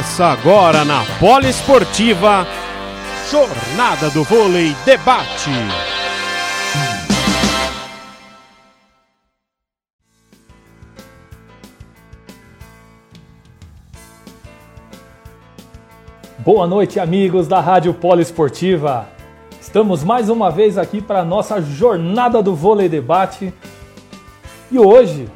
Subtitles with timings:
[0.00, 2.46] Começa agora na Poliesportiva
[3.30, 5.50] Jornada do Vôlei Debate.
[16.38, 19.06] Boa noite, amigos da Rádio Poliesportiva.
[19.60, 23.52] Estamos mais uma vez aqui para a nossa Jornada do Vôlei Debate.
[24.72, 25.28] E hoje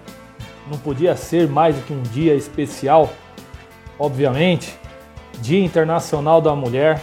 [0.70, 3.10] não podia ser mais do que um dia especial
[3.98, 4.78] obviamente,
[5.40, 7.02] Dia Internacional da Mulher,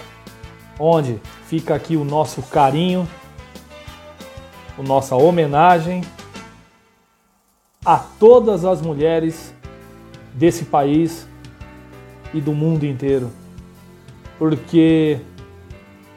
[0.80, 3.08] onde fica aqui o nosso carinho,
[4.78, 6.04] a nossa homenagem
[7.86, 9.54] a todas as mulheres
[10.34, 11.28] desse país
[12.34, 13.32] e do mundo inteiro.
[14.38, 15.20] Porque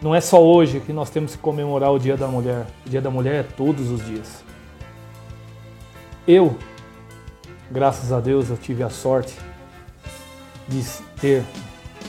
[0.00, 2.66] não é só hoje que nós temos que comemorar o Dia da Mulher.
[2.86, 4.44] O Dia da Mulher é todos os dias.
[6.26, 6.56] Eu,
[7.70, 9.34] graças a Deus, eu tive a sorte
[10.68, 10.82] de
[11.20, 11.44] ter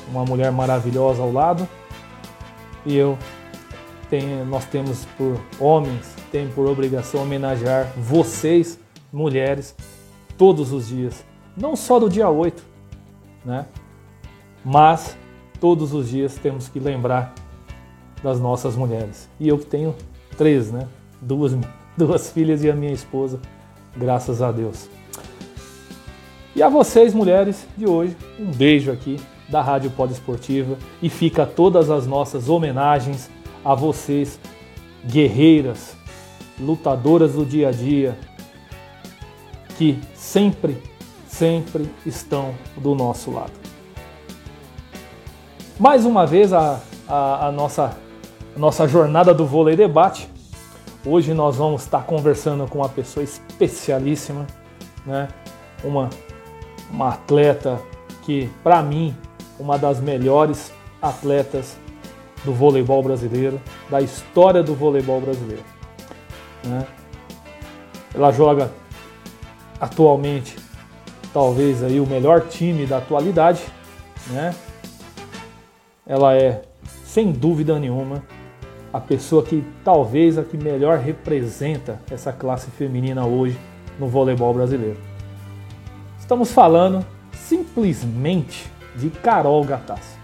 [0.09, 1.67] uma mulher maravilhosa ao lado
[2.85, 3.17] e eu
[4.09, 8.79] tenho, nós temos por homens, tem por obrigação homenagear vocês,
[9.11, 9.75] mulheres,
[10.37, 11.25] todos os dias.
[11.57, 12.63] Não só do dia 8,
[13.43, 13.65] né?
[14.63, 15.17] Mas
[15.59, 17.33] todos os dias temos que lembrar
[18.21, 19.29] das nossas mulheres.
[19.39, 19.95] E eu que tenho
[20.37, 20.87] três, né?
[21.21, 21.55] Duas,
[21.97, 23.39] duas filhas e a minha esposa,
[23.95, 24.89] graças a Deus.
[26.55, 31.91] E a vocês, mulheres de hoje, um beijo aqui da Rádio Esportiva e fica todas
[31.91, 33.29] as nossas homenagens
[33.63, 34.39] a vocês,
[35.03, 35.97] guerreiras,
[36.57, 38.17] lutadoras do dia a dia,
[39.77, 40.81] que sempre,
[41.27, 43.51] sempre estão do nosso lado.
[45.77, 47.97] Mais uma vez a, a, a nossa,
[48.55, 50.29] a nossa jornada do vôlei debate.
[51.05, 54.47] Hoje nós vamos estar conversando com uma pessoa especialíssima,
[55.05, 55.27] né?
[55.83, 56.09] uma
[56.95, 57.81] uma atleta
[58.23, 59.13] que, para mim,
[59.59, 61.77] uma das melhores atletas
[62.45, 65.63] do voleibol brasileiro, da história do voleibol brasileiro.
[66.63, 66.87] Né?
[68.13, 68.71] Ela joga
[69.79, 70.55] atualmente,
[71.33, 73.61] talvez aí o melhor time da atualidade,
[74.27, 74.55] né?
[76.07, 76.61] Ela é,
[77.03, 78.23] sem dúvida nenhuma,
[78.93, 83.59] a pessoa que talvez a que melhor representa essa classe feminina hoje
[83.99, 85.14] no voleibol brasileiro.
[86.25, 90.17] Estamos falando simplesmente de Carol Gattas.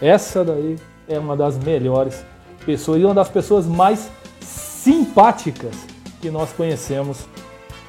[0.00, 0.78] Essa daí
[1.08, 2.24] é uma das melhores
[2.64, 4.08] pessoas e uma das pessoas mais
[4.40, 5.74] simpáticas
[6.20, 7.26] que nós conhecemos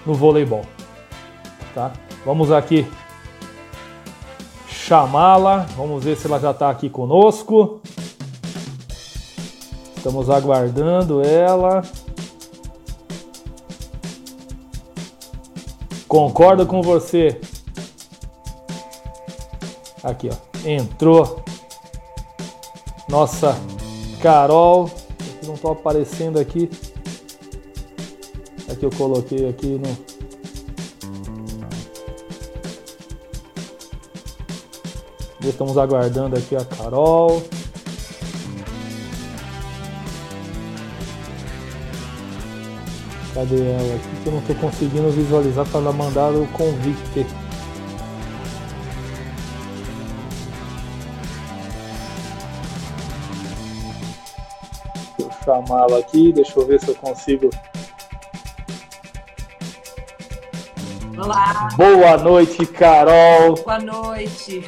[0.03, 0.65] no voleibol.
[1.75, 1.91] Tá?
[2.25, 2.87] Vamos aqui
[4.67, 7.81] chamá-la, vamos ver se ela já está aqui conosco.
[9.95, 11.83] Estamos aguardando ela.
[16.09, 17.39] Concordo com você.
[20.03, 20.67] Aqui, ó.
[20.67, 21.43] Entrou.
[23.07, 23.55] Nossa
[24.19, 24.89] Carol.
[25.45, 26.67] Não tô aparecendo aqui.
[28.71, 30.09] Aqui eu coloquei aqui no.
[35.47, 37.43] Estamos aguardando aqui a Carol.
[43.35, 47.25] Cadê ela aqui que eu não estou conseguindo visualizar para ela mandar o convite?
[55.17, 57.49] Deixa eu chamá-la aqui, deixa eu ver se eu consigo.
[61.17, 61.67] Olá.
[61.75, 63.55] Boa noite, Carol.
[63.55, 64.63] Boa noite.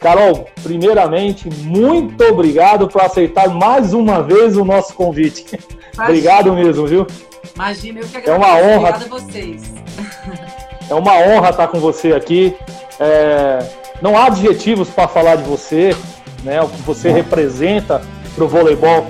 [0.00, 5.44] Carol, primeiramente, muito obrigado por aceitar mais uma vez o nosso convite.
[5.96, 7.06] Obrigado mesmo, viu?
[7.54, 8.30] Imagina, eu que agradeço.
[8.30, 8.88] É uma honra.
[8.90, 9.62] Obrigada a vocês.
[10.90, 12.54] É uma honra estar com você aqui.
[13.00, 13.64] É...
[14.02, 15.96] Não há adjetivos para falar de você,
[16.42, 16.60] né?
[16.60, 18.02] O que você representa
[18.34, 19.06] para o voleibol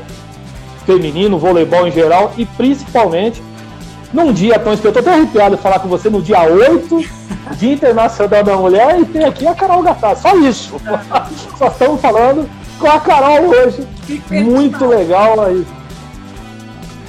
[0.86, 3.42] feminino, voleibol em geral e principalmente
[4.12, 4.90] num dia tão especial.
[4.90, 7.04] Estou até arrepiado de falar com você no dia 8,
[7.58, 10.16] Dia Internacional da Mulher, e tem aqui a Carol Gattar.
[10.16, 10.74] Só isso.
[11.58, 12.48] Só estamos falando
[12.78, 13.88] com a Carol hoje.
[14.30, 15.66] Muito legal aí.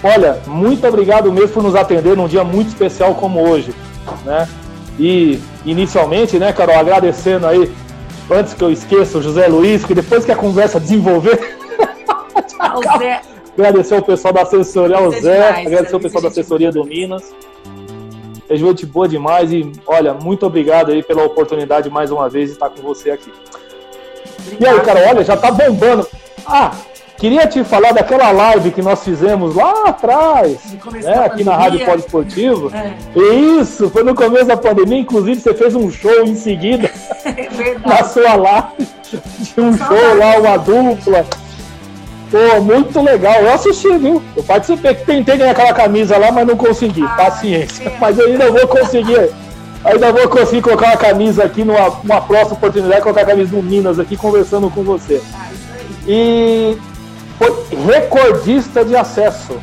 [0.03, 3.73] Olha, muito obrigado mesmo por nos atender num dia muito especial como hoje,
[4.25, 4.47] né?
[4.99, 7.71] E inicialmente, né, Carol, agradecendo aí,
[8.29, 11.57] antes que eu esqueça, o José Luiz, que depois que a conversa desenvolver.
[12.75, 13.21] o Zé.
[13.57, 17.33] Agradecer ao pessoal da assessoria, ao Zé, demais, agradecer ao pessoal da assessoria do Minas.
[18.49, 22.53] É gente boa demais e, olha, muito obrigado aí pela oportunidade mais uma vez de
[22.53, 23.31] estar com você aqui.
[24.47, 24.61] Obrigado.
[24.61, 26.05] E aí, Carol, olha, já tá bombando.
[26.45, 26.71] Ah,
[27.23, 30.57] queria te falar daquela live que nós fizemos lá atrás,
[30.91, 32.69] né, aqui na Rádio Poliesportivo.
[32.75, 32.93] É.
[33.61, 36.91] Isso, foi no começo da pandemia, inclusive você fez um show em seguida
[37.23, 38.87] é na sua live.
[39.41, 41.25] Tinha um show lá, uma dupla.
[42.29, 43.35] Pô, muito legal.
[43.35, 44.21] Eu assisti, viu?
[44.35, 47.03] Eu participei, tentei ganhar aquela camisa lá, mas não consegui.
[47.03, 47.89] Ah, Paciência.
[48.01, 49.29] Mas eu ainda vou conseguir.
[49.85, 53.97] Ainda vou conseguir colocar uma camisa aqui numa, próxima oportunidade, colocar a camisa do Minas
[53.97, 55.21] aqui conversando com você.
[55.33, 55.49] Ah,
[56.05, 56.77] e
[57.43, 59.59] foi recordista de acesso.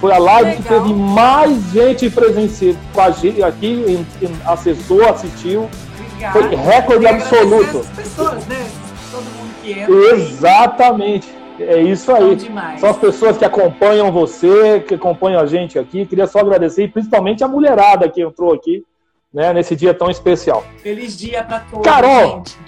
[0.00, 4.04] Foi a live que teve mais gente presencial com a gente aqui,
[4.44, 5.70] acessou, assistiu.
[5.98, 6.32] Obrigada.
[6.32, 7.86] Foi recorde absoluto.
[7.96, 8.66] Pessoas, né?
[9.10, 9.94] Todo mundo que entra.
[9.94, 11.28] Exatamente.
[11.58, 12.36] É isso aí.
[12.78, 16.04] São as pessoas que acompanham você, que acompanham a gente aqui.
[16.04, 18.84] Queria só agradecer, principalmente a mulherada que entrou aqui,
[19.32, 20.64] né, nesse dia tão especial.
[20.78, 21.84] Feliz dia para todos.
[21.86, 22.42] Carol!
[22.44, 22.58] Gente.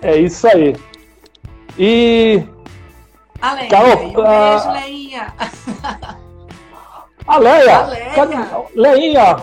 [0.00, 0.76] é isso aí.
[1.78, 2.44] E.
[3.40, 3.68] A Leia.
[3.68, 4.72] Carol, um beijo, a...
[4.72, 5.34] Leinha.
[7.26, 7.76] A Leia.
[7.76, 8.46] A Leia.
[8.74, 9.36] Leinha.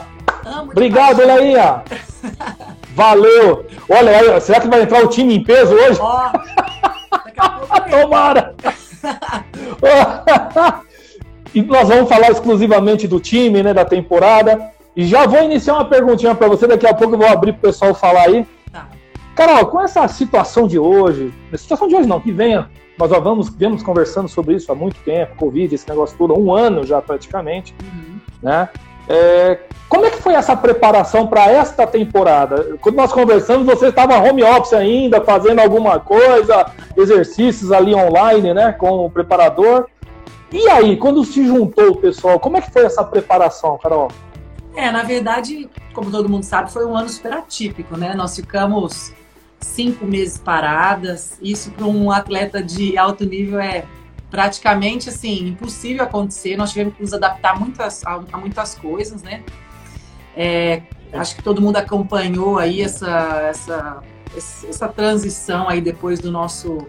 [0.46, 1.84] Amo Obrigado, Leinha.
[2.94, 3.66] Valeu.
[3.88, 6.00] Olha, será que vai entrar o time em peso hoje?
[6.02, 6.32] Ó,
[7.12, 8.56] daqui a pouco Tomara.
[11.54, 14.72] e nós vamos falar exclusivamente do time, né, da temporada.
[14.96, 17.60] E já vou iniciar uma perguntinha para você, daqui a pouco eu vou abrir para
[17.60, 18.48] o pessoal falar aí.
[19.36, 22.68] Carol, com essa situação de hoje, situação de hoje não, que venha,
[22.98, 26.54] nós já vamos, vemos conversando sobre isso há muito tempo, Covid, esse negócio todo, um
[26.54, 28.20] ano já praticamente, uhum.
[28.42, 28.70] né?
[29.10, 32.78] É, como é que foi essa preparação para esta temporada?
[32.82, 38.74] Quando nós conversamos, você estava home office ainda, fazendo alguma coisa, exercícios ali online, né,
[38.74, 39.88] com o preparador.
[40.52, 44.10] E aí, quando se juntou o pessoal, como é que foi essa preparação, Carol?
[44.76, 48.14] É, na verdade, como todo mundo sabe, foi um ano super atípico, né?
[48.14, 49.12] Nós ficamos
[49.60, 51.38] cinco meses paradas.
[51.42, 53.86] Isso para um atleta de alto nível é
[54.30, 56.58] praticamente assim impossível acontecer.
[56.58, 59.44] Nós tivemos que nos adaptar muitas, a, a muitas coisas, né?
[60.36, 60.84] É,
[61.14, 64.04] acho que todo mundo acompanhou aí essa, essa,
[64.36, 66.86] essa transição aí depois do nosso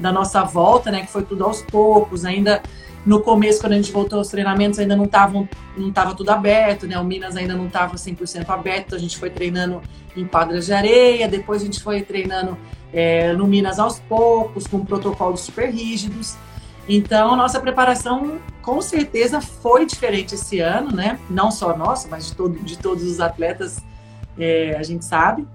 [0.00, 1.02] da nossa volta, né?
[1.02, 2.62] Que foi tudo aos poucos, ainda
[3.08, 6.86] no começo, quando a gente voltou aos treinamentos, ainda não estava não tava tudo aberto,
[6.86, 6.98] né?
[6.98, 9.80] O Minas ainda não estava 100% aberto, a gente foi treinando
[10.14, 12.58] em quadras de areia, depois a gente foi treinando
[12.92, 16.36] é, no Minas aos poucos, com protocolos super rígidos.
[16.86, 21.18] Então, nossa preparação com certeza foi diferente esse ano, né?
[21.30, 23.78] Não só nossa, mas de, todo, de todos os atletas,
[24.38, 25.46] é, a gente sabe.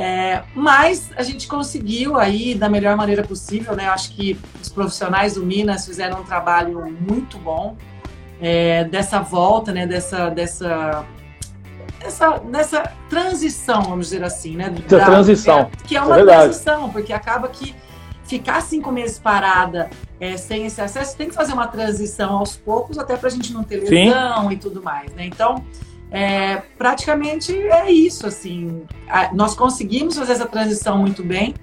[0.00, 3.86] É, mas a gente conseguiu aí da melhor maneira possível, né?
[3.86, 7.76] Eu acho que os profissionais do Minas fizeram um trabalho muito bom
[8.40, 9.86] é, dessa volta, né?
[9.86, 11.04] Dessa, dessa,
[12.50, 14.70] dessa, transição, vamos dizer assim, né?
[14.70, 15.58] Da, transição.
[15.58, 17.76] É, que é uma é transição, porque acaba que
[18.24, 22.96] ficar cinco meses parada é, sem esse acesso, tem que fazer uma transição aos poucos,
[22.96, 24.54] até para a gente não ter lesão Sim.
[24.54, 25.26] e tudo mais, né?
[25.26, 25.62] Então,
[26.10, 28.82] é, praticamente é isso, assim.
[29.32, 31.54] Nós conseguimos fazer essa transição muito bem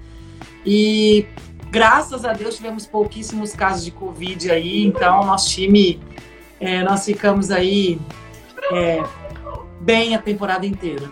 [0.64, 1.26] e
[1.70, 6.00] graças a Deus tivemos pouquíssimos casos de Covid aí, então nosso time,
[6.58, 8.00] é, nós ficamos aí
[8.72, 9.02] é,
[9.80, 11.10] bem a temporada inteira.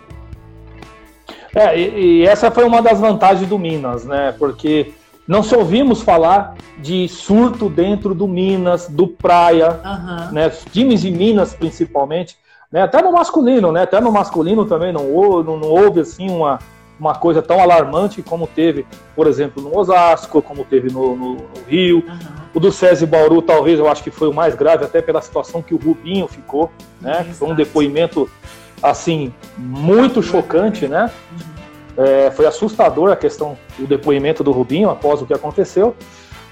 [1.55, 4.35] É, e, e, essa foi uma das vantagens do Minas, né?
[4.39, 4.93] Porque
[5.27, 10.33] não se ouvimos falar de surto dentro do Minas, do Praia, uhum.
[10.33, 10.51] né?
[10.71, 12.37] Times de Minas principalmente
[12.71, 12.83] né?
[12.83, 13.83] Até no masculino, né?
[13.83, 16.59] Até no masculino também não houve, não, não houve assim uma,
[16.99, 21.63] uma coisa tão alarmante como teve, por exemplo, no Osasco, como teve no, no, no
[21.67, 22.05] Rio.
[22.07, 22.37] Uhum.
[22.55, 25.61] O do César Bauru, talvez, eu acho que foi o mais grave, até pela situação
[25.63, 26.71] que o Rubinho ficou,
[27.01, 27.25] né?
[27.25, 28.29] Que foi um depoimento,
[28.83, 31.11] assim, muito chocante, né?
[31.33, 31.57] Uhum.
[32.05, 35.95] É, foi assustador a questão do depoimento do Rubinho após o que aconteceu.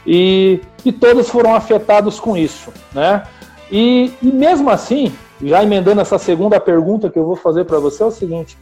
[0.07, 3.23] E, e todos foram afetados com isso, né?
[3.71, 5.13] E, e mesmo assim,
[5.49, 8.57] já emendando essa segunda pergunta que eu vou fazer para você, é o seguinte: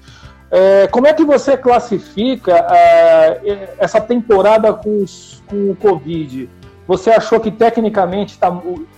[0.51, 6.49] é, como é que você classifica é, essa temporada com, os, com, o Covid?
[6.87, 8.53] Você achou que tecnicamente tá,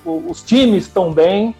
[0.04, 1.54] os times estão bem?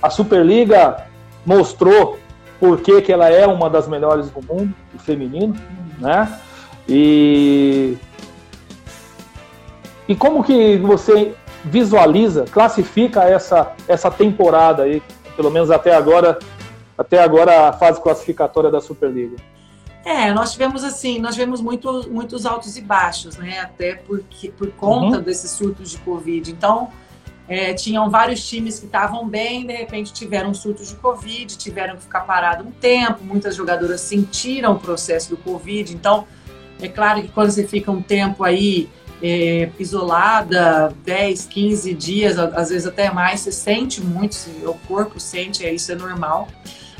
[0.00, 1.04] A Superliga
[1.44, 2.18] mostrou
[2.60, 5.54] por que, que ela é uma das melhores do mundo, o feminino,
[5.98, 6.40] né?
[6.88, 7.98] E,
[10.08, 11.34] e como que você
[11.64, 15.02] visualiza, classifica essa, essa temporada aí
[15.38, 16.36] pelo menos até agora,
[16.98, 19.36] até agora a fase classificatória da Superliga.
[20.04, 23.60] É, nós tivemos assim, nós tivemos muito, muitos altos e baixos, né?
[23.60, 25.22] Até porque, por conta uhum.
[25.22, 26.50] desses surtos de Covid.
[26.50, 26.88] Então,
[27.46, 32.02] é, tinham vários times que estavam bem, de repente tiveram surtos de Covid, tiveram que
[32.02, 35.94] ficar parado um tempo, muitas jogadoras sentiram o processo do Covid.
[35.94, 36.26] Então,
[36.82, 38.88] é claro que quando você fica um tempo aí
[39.22, 45.64] é, isolada, 10, 15 dias, às vezes até mais, você sente muito, o corpo sente,
[45.64, 46.48] é, isso é normal.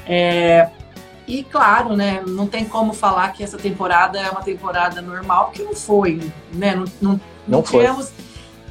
[0.07, 0.69] É,
[1.27, 5.63] e claro, né, não tem como falar que essa temporada é uma temporada normal, que
[5.63, 6.75] não foi, né?
[6.75, 8.11] Não, não, não, não tivemos,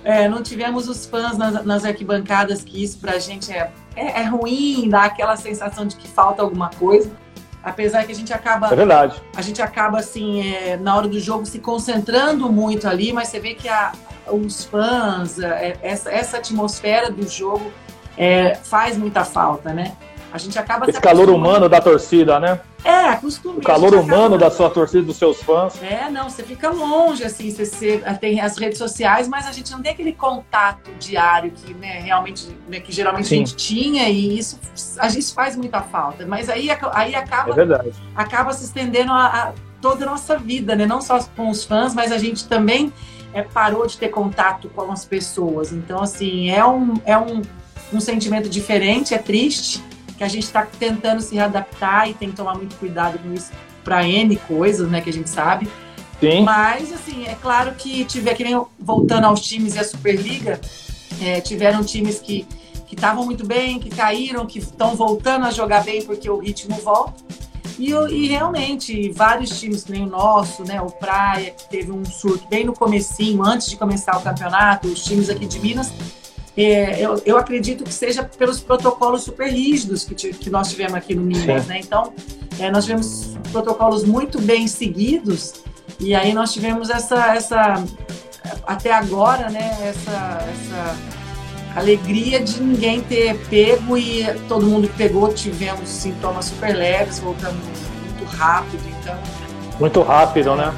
[0.03, 4.23] é, não tivemos os fãs nas, nas, arquibancadas, que isso pra gente é, é, é,
[4.23, 7.11] ruim, dá aquela sensação de que falta alguma coisa.
[7.67, 8.71] Apesar que a gente acaba.
[8.71, 9.21] É verdade.
[9.35, 13.41] A gente acaba, assim, é, na hora do jogo, se concentrando muito ali, mas você
[13.41, 13.91] vê que a,
[14.27, 17.69] os fãs, é, essa, essa atmosfera do jogo
[18.17, 19.97] é, faz muita falta, né?
[20.31, 20.89] A gente acaba.
[20.89, 22.59] Esse calor humano da torcida, né?
[22.83, 23.55] É, acostuma.
[23.55, 24.37] O calor humano acaba...
[24.37, 25.81] da sua torcida, dos seus fãs.
[25.81, 29.71] É, não, você fica longe, assim, você, você, tem as redes sociais, mas a gente
[29.71, 33.35] não tem aquele contato diário que, né, realmente, né, que geralmente Sim.
[33.35, 34.59] a gente tinha, e isso,
[34.99, 36.25] a gente faz muita falta.
[36.25, 40.85] Mas aí, aí acaba, é acaba se estendendo a, a toda a nossa vida, né?
[40.85, 42.91] Não só com os fãs, mas a gente também
[43.33, 45.71] é, parou de ter contato com as pessoas.
[45.71, 47.41] Então, assim, é um, é um,
[47.93, 49.83] um sentimento diferente, é triste,
[50.17, 53.51] que a gente está tentando se readaptar e tem que tomar muito cuidado com isso
[53.83, 55.67] para N coisas, né, que a gente sabe.
[56.19, 56.43] Sim.
[56.43, 60.59] Mas, assim, é claro que tiver, que nem voltando aos times e a Superliga,
[61.21, 62.45] é, tiveram times que
[62.87, 66.77] que estavam muito bem, que caíram, que estão voltando a jogar bem porque o ritmo
[66.77, 67.21] volta.
[67.77, 72.47] E, e, realmente, vários times, nem o nosso, né, o Praia, que teve um surto
[72.47, 75.93] bem no comecinho, antes de começar o campeonato, os times aqui de Minas,
[76.57, 81.13] é, eu, eu, acredito que seja pelos protocolos super rígidos que, que nós tivemos aqui
[81.13, 81.79] no Minas, né?
[81.79, 82.11] Então,
[82.59, 85.61] é, nós tivemos protocolos muito bem seguidos
[85.99, 87.83] e aí nós tivemos essa, essa
[88.65, 89.77] até agora, né?
[89.83, 90.97] Essa, essa
[91.79, 97.55] alegria de ninguém ter pego e todo mundo que pegou tivemos sintomas super leves, voltando
[97.63, 99.15] muito rápido, então.
[99.79, 100.73] Muito rápido, né?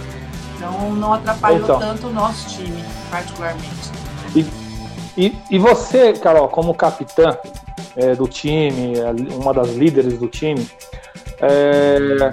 [0.58, 1.80] Então não atrapalhou então.
[1.80, 3.90] tanto o nosso time, particularmente.
[4.36, 4.59] E
[5.20, 7.38] e, e você, Carol, como capitã
[7.98, 10.66] é, do time, é, uma das líderes do time,
[11.42, 12.32] é,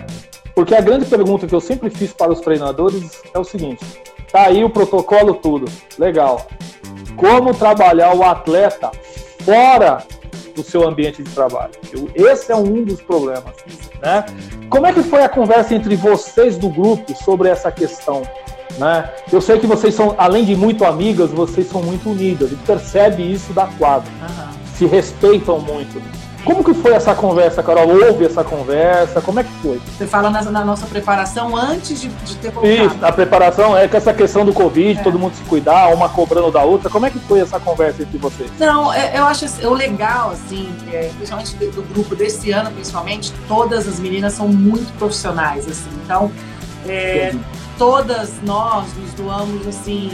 [0.55, 3.85] porque a grande pergunta que eu sempre fiz para os treinadores é o seguinte:
[4.31, 5.67] tá aí o protocolo tudo,
[5.99, 6.47] legal.
[7.17, 8.93] Como trabalhar o atleta
[9.43, 9.99] fora
[10.55, 11.73] do seu ambiente de trabalho?
[12.15, 13.57] Esse é um dos problemas,
[14.01, 14.25] né?
[14.71, 18.23] Como é que foi a conversa entre vocês do grupo sobre essa questão?
[18.79, 19.09] Né?
[19.33, 22.53] Eu sei que vocês são, além de muito amigas, vocês são muito unidas.
[22.53, 24.11] E percebe isso da quadra.
[24.21, 24.53] Uhum.
[24.77, 26.01] Se respeitam muito.
[26.47, 27.89] Como que foi essa conversa, Carol?
[27.89, 29.21] Houve essa conversa?
[29.21, 29.81] Como é que foi?
[29.99, 32.73] Você fala na, na nossa preparação antes de, de ter voltado.
[32.73, 35.03] Isso, a preparação é com essa questão do Covid, é.
[35.03, 36.89] todo mundo se cuidar, uma cobrando da outra.
[36.89, 38.49] Como é que foi essa conversa entre vocês?
[38.61, 43.33] Não, é, eu acho o legal, assim, é, principalmente do, do grupo desse ano, principalmente,
[43.49, 45.91] todas as meninas são muito profissionais, assim.
[46.05, 46.31] Então,
[46.87, 47.35] é,
[47.79, 50.11] todas nós nos doamos assim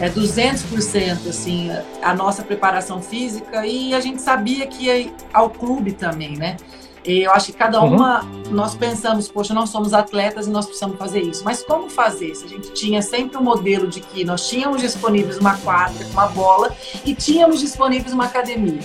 [0.00, 1.70] é 200% assim
[2.02, 6.56] a nossa preparação física e a gente sabia que ia ao clube também, né?
[7.06, 7.96] E eu acho que cada uhum.
[7.96, 8.50] uma uhum.
[8.50, 11.44] nós pensamos, poxa, nós somos atletas e nós precisamos fazer isso.
[11.44, 12.34] Mas como fazer?
[12.34, 16.06] Se a gente tinha sempre o um modelo de que nós tínhamos disponíveis uma quadra,
[16.12, 18.80] uma bola e tínhamos disponíveis uma academia.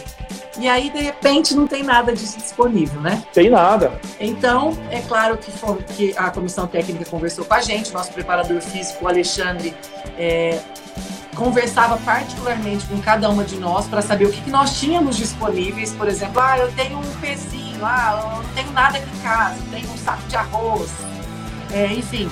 [0.60, 3.24] E aí, de repente, não tem nada disso disponível, né?
[3.34, 3.94] Tem nada.
[4.20, 5.52] Então, é claro que,
[5.96, 9.74] que a comissão técnica conversou com a gente, nosso preparador físico, o Alexandre,
[10.18, 10.60] é,
[11.34, 15.94] conversava particularmente com cada uma de nós para saber o que, que, nós tínhamos disponíveis.
[15.94, 19.56] Por exemplo, ah, eu tenho um pezinho, ah, eu não tenho nada aqui em casa,
[19.72, 20.92] tenho um saco de arroz,
[21.72, 22.30] é, enfim.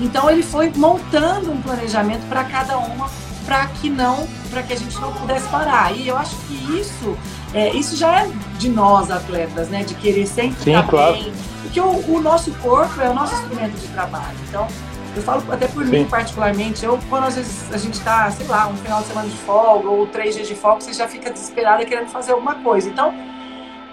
[0.00, 3.08] Então ele foi montando um planejamento para cada uma
[3.48, 5.96] para que não, para que a gente não pudesse parar.
[5.96, 7.16] E eu acho que isso
[7.54, 9.82] é, isso já é de nós, atletas, né?
[9.82, 11.14] De querer sempre Sim, estar claro.
[11.14, 11.32] bem.
[11.62, 14.36] Porque o, o, nosso corpo é o nosso instrumento de trabalho.
[14.46, 14.68] Então,
[15.16, 15.90] eu falo até por Sim.
[15.90, 19.28] mim, particularmente, eu, quando às vezes a gente está, sei lá, um final de semana
[19.28, 22.86] de folga ou três dias de folga, você já fica desesperada querendo fazer alguma coisa.
[22.86, 23.14] Então,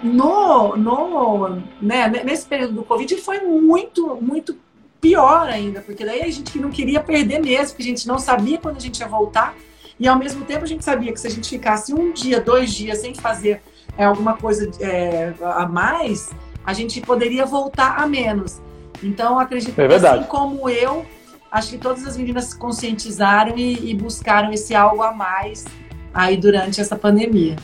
[0.02, 4.54] no, no, né, nesse período do Covid foi muito, muito
[5.00, 8.58] pior ainda, porque daí a gente não queria perder mesmo, porque a gente não sabia
[8.58, 9.54] quando a gente ia voltar.
[9.98, 12.72] E ao mesmo tempo a gente sabia que se a gente ficasse um dia, dois
[12.72, 13.62] dias sem fazer
[13.96, 16.30] é, alguma coisa é, a mais,
[16.64, 18.60] a gente poderia voltar a menos.
[19.02, 21.04] Então acredito é que assim como eu,
[21.50, 25.64] acho que todas as meninas se conscientizaram e, e buscaram esse algo a mais
[26.12, 27.56] aí durante essa pandemia.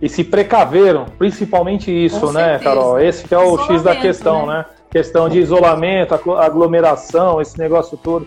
[0.00, 2.64] E se precaveram, principalmente isso, Com né, certeza.
[2.64, 3.00] Carol?
[3.00, 4.58] Esse que é o X da questão, né?
[4.58, 4.64] né?
[4.90, 8.26] Questão de isolamento, aglomeração, esse negócio todo.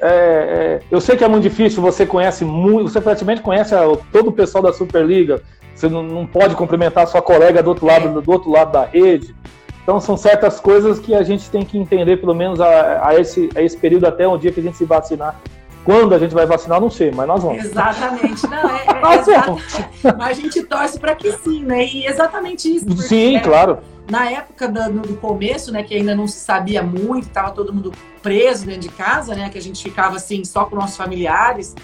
[0.00, 3.80] É, é, eu sei que é muito difícil, você conhece muito, você praticamente conhece a,
[4.12, 5.42] todo o pessoal da Superliga,
[5.74, 9.34] você não, não pode cumprimentar sua colega do outro lado, do outro lado da rede.
[9.82, 13.48] Então são certas coisas que a gente tem que entender, pelo menos a, a, esse,
[13.54, 15.36] a esse período até o dia que a gente se vacinar,
[15.84, 17.64] Quando a gente vai vacinar, não sei, mas nós vamos.
[17.64, 18.46] Exatamente.
[18.48, 19.86] Não, é, é exatamente.
[20.18, 21.84] Mas a gente torce para que sim, né?
[21.84, 22.90] E exatamente isso.
[22.96, 23.78] Sim, é, claro.
[24.08, 27.92] Na época do, do, começo, né, que ainda não se sabia muito, estava todo mundo
[28.22, 31.74] preso dentro de casa, né, que a gente ficava assim só com nossos familiares.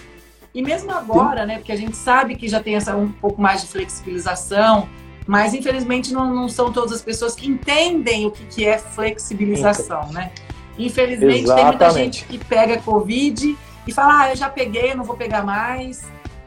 [0.53, 1.47] E mesmo agora, sim.
[1.47, 4.87] né, porque a gente sabe que já tem essa um pouco mais de flexibilização,
[5.27, 10.11] mas infelizmente não, não são todas as pessoas que entendem o que, que é flexibilização,
[10.11, 10.31] né?
[10.77, 11.55] Infelizmente Exatamente.
[11.55, 15.15] tem muita gente que pega Covid e fala, ah, eu já peguei, eu não vou
[15.15, 16.03] pegar mais.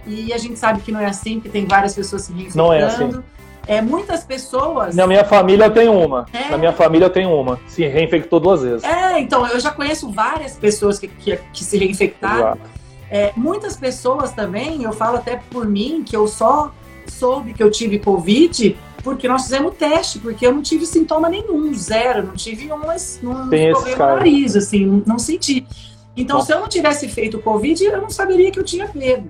[0.07, 2.65] E a gente sabe que não é assim, que tem várias pessoas se reinfectando.
[2.65, 3.23] Não é assim.
[3.67, 4.95] É, muitas pessoas.
[4.95, 6.27] Na minha família eu tenho uma.
[6.33, 6.51] É.
[6.51, 7.59] Na minha família eu tenho uma.
[7.67, 8.85] Se reinfectou duas vezes.
[8.85, 12.59] É, então, eu já conheço várias pessoas que, que, que se reinfectaram.
[13.11, 16.73] É, muitas pessoas também, eu falo até por mim, que eu só
[17.07, 21.73] soube que eu tive Covid porque nós fizemos teste, porque eu não tive sintoma nenhum,
[21.73, 25.65] zero, não tive um, um problema no nariz, assim, não, não senti.
[26.17, 26.45] Então, Bom.
[26.45, 29.29] se eu não tivesse feito Covid, eu não saberia que eu tinha pego.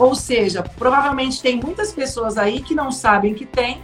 [0.00, 3.82] Ou seja, provavelmente tem muitas pessoas aí que não sabem que tem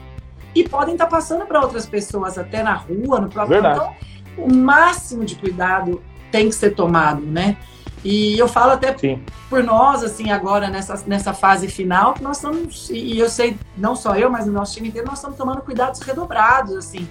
[0.54, 3.60] e podem estar passando para outras pessoas, até na rua, no próprio.
[3.60, 3.94] Verdade.
[4.32, 7.58] Então, o máximo de cuidado tem que ser tomado, né?
[8.02, 9.22] E eu falo até Sim.
[9.50, 13.94] por nós, assim, agora nessa, nessa fase final, que nós estamos, e eu sei, não
[13.94, 17.06] só eu, mas o nosso time inteiro, nós estamos tomando cuidados redobrados, assim.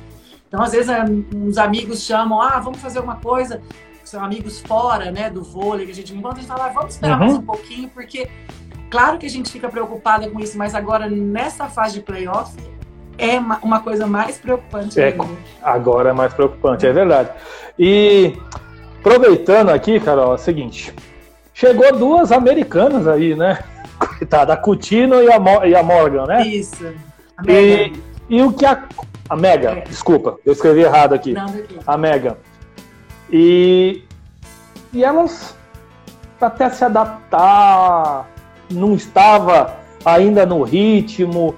[0.47, 0.89] Então, às vezes,
[1.31, 3.61] uns amigos chamam, ah, vamos fazer alguma coisa
[4.03, 6.93] são amigos fora, né, do vôlei, que a gente encontra, a gente fala, ah, vamos
[6.93, 7.25] esperar uhum.
[7.25, 8.29] mais um pouquinho, porque
[8.89, 12.55] claro que a gente fica preocupada com isso, mas agora nessa fase de playoff
[13.17, 14.99] é uma coisa mais preocupante.
[14.99, 15.15] É,
[15.61, 17.29] agora é mais preocupante, é verdade.
[17.77, 18.33] E
[18.99, 20.93] aproveitando aqui, Carol, é o seguinte,
[21.53, 23.59] chegou duas americanas aí, né?
[23.97, 26.45] Coitada, a Coutinho e a, e a Morgan, né?
[26.45, 26.93] Isso.
[27.47, 27.93] E,
[28.29, 28.83] e o que a,
[29.29, 29.81] a Mega, é.
[29.81, 31.33] desculpa, eu escrevi errado aqui.
[31.33, 31.45] Não,
[31.85, 32.37] a Mega.
[33.31, 34.03] E,
[34.93, 35.55] e elas,
[36.39, 38.29] até se adaptar,
[38.69, 41.55] não estava ainda no ritmo.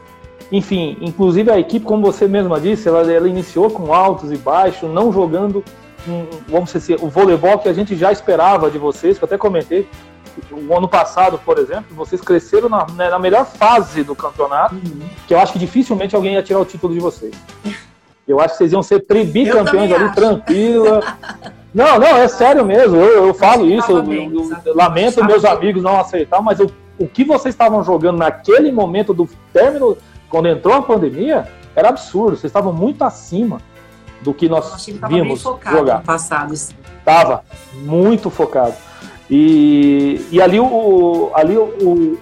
[0.52, 4.90] Enfim, inclusive a equipe, como você mesma disse, ela, ela iniciou com altos e baixos,
[4.90, 5.64] não jogando,
[6.08, 9.28] um, vamos dizer assim, o voleibol que a gente já esperava de vocês, que eu
[9.28, 9.88] até comentei.
[10.52, 15.02] O ano passado, por exemplo, vocês cresceram na, né, na melhor fase do campeonato, uhum.
[15.28, 17.34] que eu acho que dificilmente alguém ia tirar o título de vocês.
[18.28, 21.18] Eu acho que vocês iam ser bicampeões ali, tranquila.
[21.74, 22.98] Não, não, é sério mesmo.
[22.98, 23.90] Eu, eu falo isso.
[23.92, 28.18] Eu, eu, eu lamento meus amigos não aceitar, mas eu, o que vocês estavam jogando
[28.18, 29.98] naquele momento do término,
[30.30, 32.36] quando entrou a pandemia, era absurdo.
[32.36, 33.62] Vocês estavam muito acima
[34.22, 36.02] do que nós que vimos jogar.
[36.04, 36.54] Passado,
[37.06, 38.74] Tava muito focado.
[39.30, 42.18] E, e ali, o, ali o,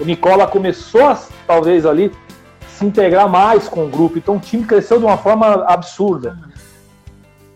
[0.00, 2.12] o Nicola começou, a, talvez ali,
[2.68, 4.18] se integrar mais com o grupo.
[4.18, 6.38] Então o time cresceu de uma forma absurda.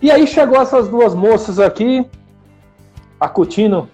[0.01, 2.05] E aí chegou essas duas moças aqui,
[3.21, 3.89] a Coutinho.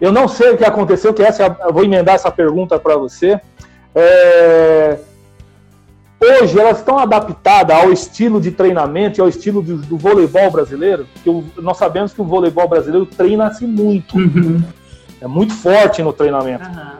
[0.00, 3.40] Eu não sei o que aconteceu, que essa eu vou emendar essa pergunta para você.
[3.94, 4.98] É...
[6.22, 11.06] Hoje elas estão adaptadas ao estilo de treinamento e ao estilo do, do voleibol brasileiro,
[11.22, 14.16] que o, nós sabemos que o voleibol brasileiro treina-se muito.
[14.16, 14.62] Uhum.
[15.20, 16.68] É muito forte no treinamento.
[16.68, 16.96] Uhum.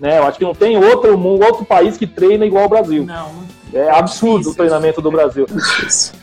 [0.00, 0.18] Né?
[0.18, 3.04] Eu acho que não tem outro, outro país que treina igual o Brasil.
[3.04, 3.28] Não.
[3.72, 5.46] É absurdo o treinamento do Brasil.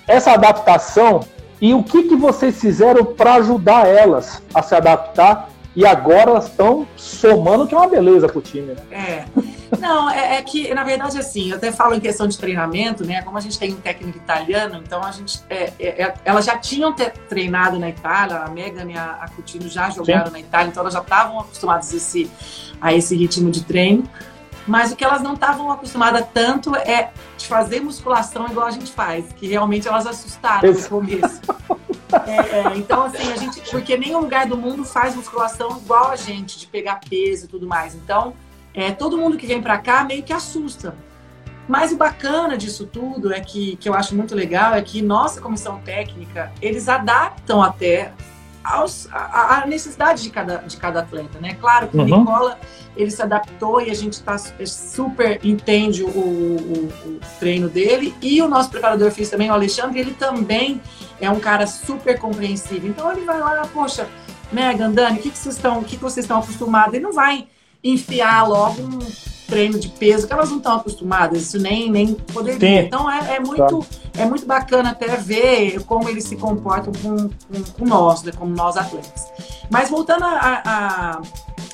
[0.08, 1.22] Essa adaptação
[1.62, 5.50] e o que, que vocês fizeram para ajudar elas a se adaptar?
[5.78, 8.82] E agora elas estão somando, que é uma beleza pro time, né?
[8.90, 9.26] É.
[9.80, 13.22] Não, é, é, que, na verdade, assim, eu até falo em questão de treinamento, né?
[13.22, 15.40] Como a gente tem um técnico italiano, então a gente.
[15.48, 16.96] É, é, é elas já tinham
[17.30, 20.32] treinado na Itália, a Megan e a, a Coutinho já jogaram Sim.
[20.32, 22.32] na Itália, então elas já estavam acostumadas a esse,
[22.82, 24.04] a esse ritmo de treino.
[24.68, 28.92] Mas o que elas não estavam acostumadas tanto é de fazer musculação igual a gente
[28.92, 31.42] faz, que realmente elas assustaram no começo.
[32.26, 33.62] É, é, então, assim, a gente.
[33.70, 37.68] Porque nenhum lugar do mundo faz musculação igual a gente, de pegar peso e tudo
[37.68, 37.96] mais.
[37.96, 38.34] Então,
[38.74, 40.96] é, todo mundo que vem para cá meio que assusta.
[41.68, 45.42] Mas o bacana disso tudo é que, que eu acho muito legal é que nossa
[45.42, 48.14] comissão técnica, eles adaptam até
[48.68, 51.56] aos, a, a, necessidade de cada, de cada atleta, né?
[51.60, 52.04] Claro que uhum.
[52.04, 52.60] o Nicola,
[52.96, 58.14] ele se adaptou e a gente tá super entende o, o, o, treino dele.
[58.22, 60.82] E o nosso preparador físico também, o Alexandre, ele também
[61.22, 62.88] é um cara super compreensivo.
[62.88, 64.08] Então ele vai lá, poxa,
[64.52, 66.94] Megan, Dani, o que, que vocês estão, o que, que vocês estão acostumados?
[66.94, 67.48] Ele não vai
[67.84, 69.00] enfiar logo um
[69.48, 72.82] treino de peso que elas não estão acostumadas, isso nem, nem poderia.
[72.82, 72.86] Sim.
[72.86, 73.86] Então é, é muito,
[74.18, 78.54] é muito bacana até ver como eles se comportam com, com, com nós, né, como
[78.54, 79.28] nós atletas.
[79.70, 81.22] Mas voltando a, a,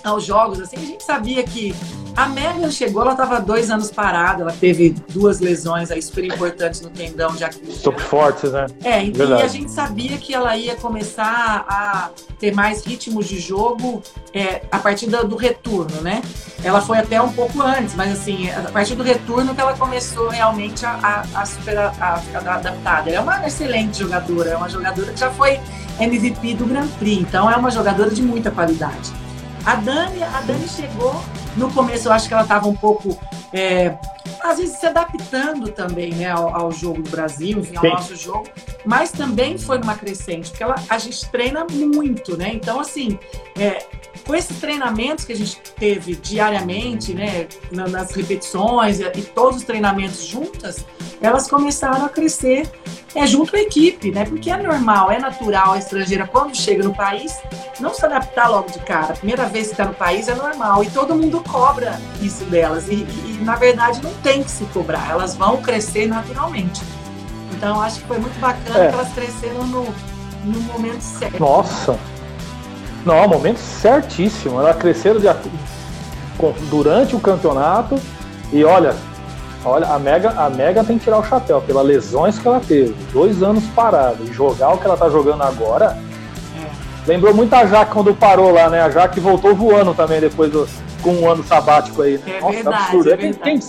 [0.04, 1.74] aos jogos, assim, a gente sabia que
[2.16, 6.82] a Megan chegou, ela estava dois anos parada, ela teve duas lesões aí super importantes
[6.82, 7.78] no tendão de Aquiles.
[7.78, 8.68] Super fortes, né?
[8.84, 14.04] É, e a gente sabia que ela ia começar a ter mais ritmos de jogo
[14.34, 16.22] é, a partir do, do, retorno, né?
[16.64, 20.30] Ela foi até um pouco antes, mas assim, a partir do retorno que ela começou
[20.30, 23.10] realmente a, a, a super a, a, adaptada.
[23.10, 25.60] Ela é uma excelente jogadora, é uma jogadora que já foi
[26.00, 29.23] MVP do Grand Prix, então é uma jogadora de muita qualidade.
[29.66, 31.24] A Dani, a Dani chegou
[31.56, 33.18] no começo, eu acho que ela estava um pouco,
[33.54, 33.96] é,
[34.44, 37.90] às vezes, se adaptando também né, ao, ao jogo do Brasil, enfim, ao Sim.
[37.90, 38.50] nosso jogo,
[38.86, 42.52] mas também foi numa crescente, porque ela, a gente treina muito, né?
[42.54, 43.18] Então, assim,
[43.58, 43.86] é,
[44.26, 50.26] com esses treinamentos que a gente teve diariamente, né, nas repetições e todos os treinamentos
[50.26, 50.86] juntas,
[51.22, 52.70] elas começaram a crescer
[53.16, 54.26] é, junto com a equipe, né?
[54.26, 57.38] Porque é normal, é natural a estrangeira, quando chega no país,
[57.80, 59.14] não se adaptar logo de cara.
[59.14, 62.88] A primeira vez que está no país é normal e todo mundo cobra isso delas.
[62.88, 66.82] E, e, na verdade, não tem que se cobrar, elas vão crescer naturalmente.
[67.52, 68.88] Então, acho que foi muito bacana é.
[68.88, 69.86] que elas cresceram no,
[70.44, 71.40] no momento certo.
[71.40, 72.00] Nossa!
[73.06, 74.60] Não, momento certíssimo.
[74.60, 75.28] Elas cresceram de,
[76.70, 78.00] durante o campeonato
[78.52, 78.96] e olha,
[79.64, 82.96] olha, a Mega, a Mega tem que tirar o chapéu pelas lesões que ela teve.
[83.12, 84.24] Dois anos parado.
[84.24, 85.98] E jogar o que ela tá jogando agora.
[86.58, 86.70] É.
[87.06, 88.82] Lembrou muito a Jaque quando parou lá, né?
[88.82, 90.68] A Jaque voltou voando também depois do,
[91.02, 92.18] com um ano sabático aí.
[92.18, 92.38] Né?
[92.38, 93.12] É Nossa, verdade, absurdo.
[93.12, 93.44] É verdade.
[93.44, 93.60] Quem,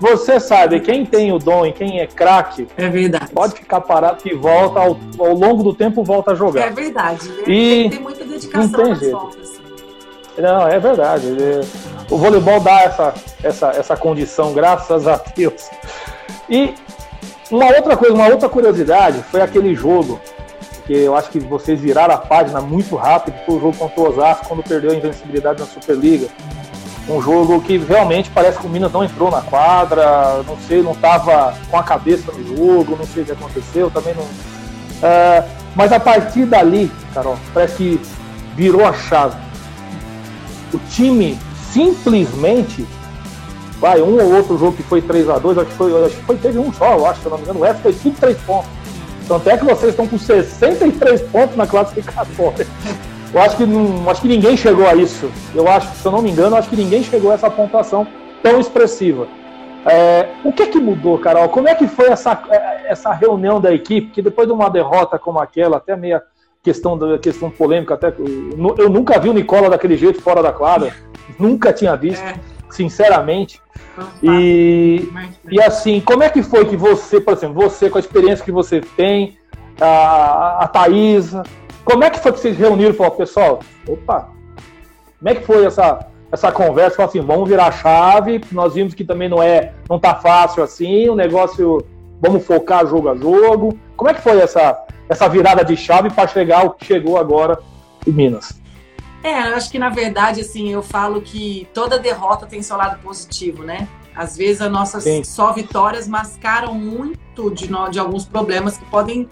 [0.00, 3.32] você sabe, quem tem o dom e quem é craque, é verdade.
[3.32, 6.68] pode ficar parado que volta, ao, ao, longo do tempo volta a jogar.
[6.68, 7.28] É verdade.
[7.46, 9.18] E tem muita dedicação não tem jeito.
[9.18, 9.60] Voltas.
[10.38, 11.26] Não, é verdade.
[12.08, 15.68] O voleibol dá essa, essa, essa condição, graças a Deus.
[16.48, 16.74] E
[17.50, 20.20] uma outra coisa, uma outra curiosidade foi aquele jogo
[20.86, 24.08] que eu acho que vocês viraram a página muito rápido, foi o jogo contra o
[24.08, 26.28] Osasco quando perdeu a invencibilidade na Superliga.
[27.08, 30.92] Um jogo que realmente parece que o Minas não entrou na quadra, não sei, não
[30.92, 34.26] estava com a cabeça no jogo, não sei o que aconteceu, também não.
[35.02, 35.44] É,
[35.74, 38.00] mas a partir dali, Carol, parece que
[38.54, 39.36] virou a chave.
[40.74, 41.38] O time
[41.72, 42.86] simplesmente
[43.80, 46.24] vai um ou outro jogo que foi 3 a 2 acho que foi, acho que
[46.24, 48.20] foi teve um só, eu acho, se eu não me engano, o resto foi 5
[48.20, 48.70] 3 pontos.
[49.26, 52.66] Tanto é que vocês estão com 63 pontos na classificatória.
[53.32, 55.30] Eu acho que, não, acho que ninguém chegou a isso.
[55.54, 58.06] Eu acho, se eu não me engano, acho que ninguém chegou a essa pontuação
[58.42, 59.26] tão expressiva.
[59.84, 61.48] É, o que que mudou, Carol?
[61.48, 64.10] Como é que foi essa, é, essa reunião da equipe?
[64.10, 66.22] Que depois de uma derrota como aquela, até meia
[66.62, 70.92] questão da questão polêmica, até eu nunca vi o Nicola daquele jeito fora da quadra,
[71.38, 72.34] nunca tinha visto, é.
[72.70, 73.60] sinceramente.
[74.22, 75.08] E,
[75.50, 78.52] e assim, como é que foi que você, por exemplo, você com a experiência que
[78.52, 79.38] você tem,
[79.80, 81.42] a, a Thaisa,
[81.88, 84.28] como é que foi que vocês reuniram e falaram, pessoal, opa,
[85.18, 86.96] como é que foi essa, essa conversa?
[86.96, 90.62] Falaram assim, vamos virar a chave, nós vimos que também não é, não tá fácil
[90.62, 91.82] assim, o negócio,
[92.20, 93.78] vamos focar jogo a jogo.
[93.96, 97.58] Como é que foi essa, essa virada de chave para chegar ao que chegou agora
[98.06, 98.60] em Minas?
[99.24, 103.00] É, eu acho que na verdade, assim, eu falo que toda derrota tem seu lado
[103.02, 103.88] positivo, né?
[104.14, 105.24] Às vezes as nossas Sim.
[105.24, 109.26] só vitórias mascaram muito de, de alguns problemas que podem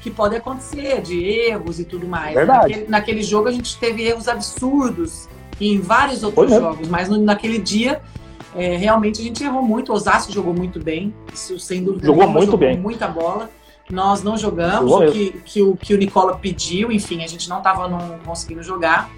[0.00, 2.34] que pode acontecer, de erros e tudo mais.
[2.34, 2.68] Verdade.
[2.68, 5.28] Naquele, naquele jogo a gente teve erros absurdos
[5.60, 8.00] em vários outros jogos, mas no, naquele dia
[8.54, 9.92] é, realmente a gente errou muito.
[9.92, 12.06] O Osasco jogou muito bem, isso sem dúvida.
[12.06, 12.78] Jogou nenhuma, muito jogou bem.
[12.78, 13.50] Muita bola.
[13.90, 17.58] Nós não jogamos o que, que, o que o Nicola pediu, enfim, a gente não
[17.58, 17.88] estava
[18.24, 19.10] conseguindo jogar.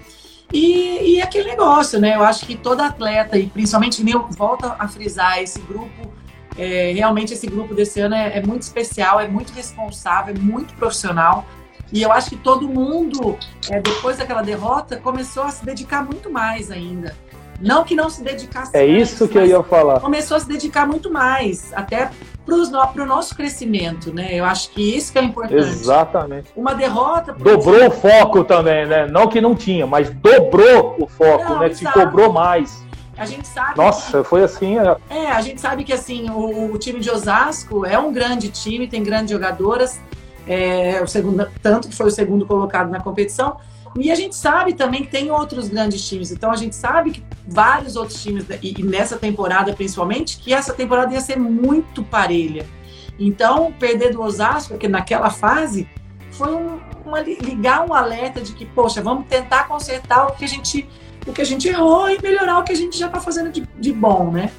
[0.51, 2.15] E, e aquele negócio, né?
[2.15, 6.11] Eu acho que toda atleta, e principalmente eu volta a frisar esse grupo
[6.57, 10.73] é, realmente esse grupo desse ano é, é, muito especial, é muito responsável, é muito
[10.75, 11.45] profissional.
[11.91, 13.37] E eu acho que todo mundo,
[13.69, 17.15] é, depois daquela derrota, começou a se dedicar muito mais ainda.
[17.61, 18.75] Não que não se dedicasse.
[18.75, 19.99] É mais, isso que eu ia falar.
[19.99, 22.09] Começou a se dedicar muito mais, até
[22.45, 24.29] para o nosso crescimento, né?
[24.31, 25.61] Eu acho que isso que é importante.
[25.61, 26.51] Exatamente.
[26.55, 27.31] Uma derrota.
[27.33, 29.07] Dobrou o foco também, né?
[29.07, 31.69] Não que não tinha, mas dobrou o foco, não, né?
[31.73, 32.82] Se cobrou mais.
[33.17, 33.77] A gente sabe.
[33.77, 34.77] Nossa, que, foi assim.
[34.77, 34.97] É...
[35.09, 38.87] é, a gente sabe que assim o, o, time de Osasco é um grande time,
[38.87, 39.99] tem grandes jogadoras.
[40.47, 43.57] É, o segundo, tanto que foi o segundo colocado na competição.
[43.95, 46.31] E a gente sabe também que tem outros grandes times.
[46.31, 50.73] Então a gente sabe que vários outros times, e, e nessa temporada principalmente, que essa
[50.73, 52.65] temporada ia ser muito parelha.
[53.19, 55.87] Então, perder do Osasco, porque naquela fase,
[56.31, 60.47] foi um, uma, ligar um alerta de que, poxa, vamos tentar consertar o que a
[60.47, 60.89] gente
[61.25, 63.67] o que a gente errou e melhorar o que a gente já está fazendo de,
[63.77, 64.51] de bom, né?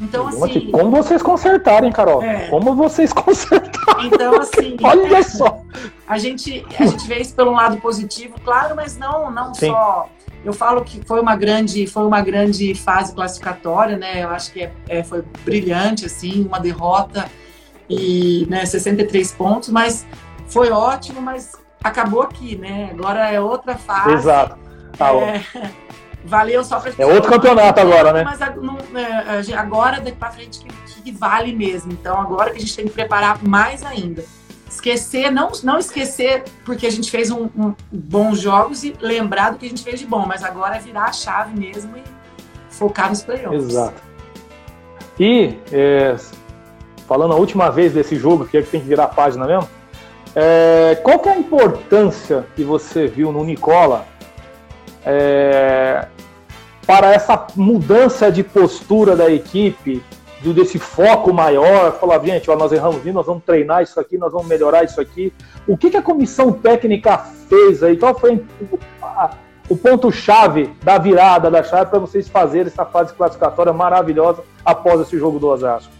[0.00, 0.70] Então, assim.
[0.70, 2.22] Como vocês consertarem, Carol?
[2.22, 2.48] É.
[2.48, 4.06] Como vocês consertarem?
[4.06, 4.76] Então, assim.
[4.82, 5.60] Olha só.
[6.06, 10.08] A gente, a gente vê isso pelo lado positivo, claro, mas não, não só
[10.44, 14.22] eu falo que foi uma grande, foi uma grande fase classificatória, né?
[14.22, 17.30] Eu acho que é, é, foi brilhante, assim, uma derrota
[17.88, 20.06] e né, 63 pontos, mas
[20.48, 22.90] foi ótimo, mas acabou aqui, né?
[22.92, 24.12] Agora é outra fase.
[24.12, 24.58] Exato.
[24.98, 25.42] Tá é,
[26.24, 28.24] valeu só para É outro campeonato agora, né?
[28.24, 31.92] Mas é, agora daqui para frente que, que vale mesmo.
[31.92, 34.24] Então agora que a gente tem que preparar mais ainda
[34.74, 39.58] esquecer, não, não esquecer porque a gente fez um, um, bons jogos e lembrar do
[39.58, 42.02] que a gente fez de bom, mas agora é virar a chave mesmo e
[42.68, 43.64] focar nos playoffs.
[43.64, 44.02] Exato.
[45.18, 46.16] E é,
[47.06, 49.68] falando a última vez desse jogo, que é que tem que virar a página mesmo,
[50.34, 54.06] é, qual que é a importância que você viu no Nicola
[55.04, 56.06] é,
[56.86, 60.02] para essa mudança de postura da equipe
[60.52, 64.32] desse foco maior, falar, gente, ó, nós erramos nisso, nós vamos treinar isso aqui, nós
[64.32, 65.32] vamos melhorar isso aqui.
[65.66, 67.96] O que, que a comissão técnica fez aí?
[67.96, 68.44] Qual foi
[69.68, 75.18] o ponto-chave da virada da chave para vocês fazerem essa fase classificatória maravilhosa após esse
[75.18, 75.90] jogo do Osasco?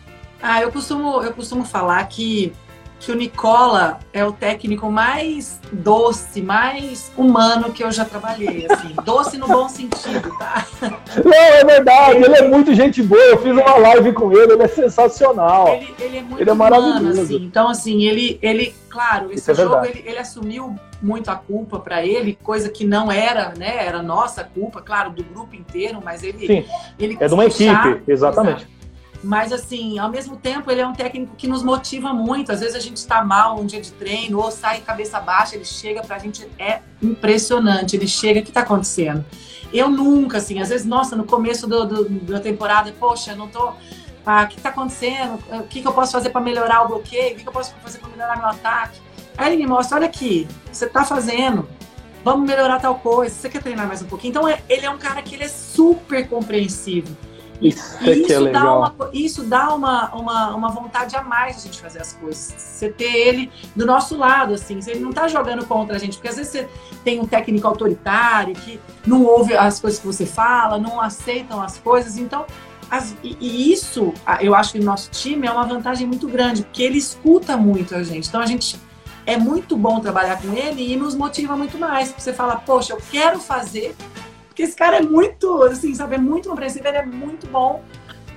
[0.42, 2.52] Ah, eu costumo, eu costumo falar que
[3.00, 8.94] que o Nicola é o técnico mais doce, mais humano que eu já trabalhei, assim.
[9.04, 10.66] doce no bom sentido, tá?
[11.24, 14.62] Não, é verdade, ele é muito gente boa, eu fiz uma live com ele, ele
[14.62, 15.68] é sensacional.
[15.68, 17.22] Ele, ele é muito ele é maravilhoso.
[17.22, 17.36] assim.
[17.36, 22.06] Então, assim, ele, ele claro, esse é jogo, ele, ele assumiu muito a culpa para
[22.06, 23.84] ele, coisa que não era, né?
[23.84, 26.46] Era nossa culpa, claro, do grupo inteiro, mas ele.
[26.46, 26.64] Sim,
[26.98, 28.62] ele é de uma equipe, exatamente.
[28.62, 28.73] Exato.
[29.24, 32.52] Mas, assim, ao mesmo tempo, ele é um técnico que nos motiva muito.
[32.52, 35.64] Às vezes a gente está mal um dia de treino ou sai cabeça baixa, ele
[35.64, 37.96] chega para a gente, é impressionante.
[37.96, 39.24] Ele chega, o que está acontecendo?
[39.72, 43.72] Eu nunca, assim, às vezes, nossa, no começo do, do da temporada, poxa, não tô.
[44.26, 45.38] Ah, o que está acontecendo?
[45.50, 47.32] O que, que eu posso fazer para melhorar o bloqueio?
[47.32, 49.00] O que, que eu posso fazer para melhorar meu ataque?
[49.36, 51.68] Aí ele me mostra: olha aqui, você está fazendo,
[52.22, 54.30] vamos melhorar tal coisa, você quer treinar mais um pouquinho?
[54.30, 57.16] Então, é, ele é um cara que ele é super compreensivo.
[57.60, 61.60] Isso, é isso, é dá, uma, isso dá uma, uma, uma vontade a mais de
[61.60, 62.54] a gente fazer as coisas.
[62.56, 66.28] Você ter ele do nosso lado, assim, ele não tá jogando contra a gente, porque
[66.28, 66.68] às vezes você
[67.04, 71.78] tem um técnico autoritário que não ouve as coisas que você fala, não aceitam as
[71.78, 72.44] coisas, então.
[72.90, 76.62] As, e, e isso, eu acho que no nosso time é uma vantagem muito grande,
[76.62, 78.28] porque ele escuta muito a gente.
[78.28, 78.78] Então a gente
[79.26, 82.12] é muito bom trabalhar com ele e nos motiva muito mais.
[82.16, 83.96] Você fala, poxa, eu quero fazer
[84.54, 87.82] porque esse cara é muito, assim, sabe, é muito compreensível, ele é muito bom.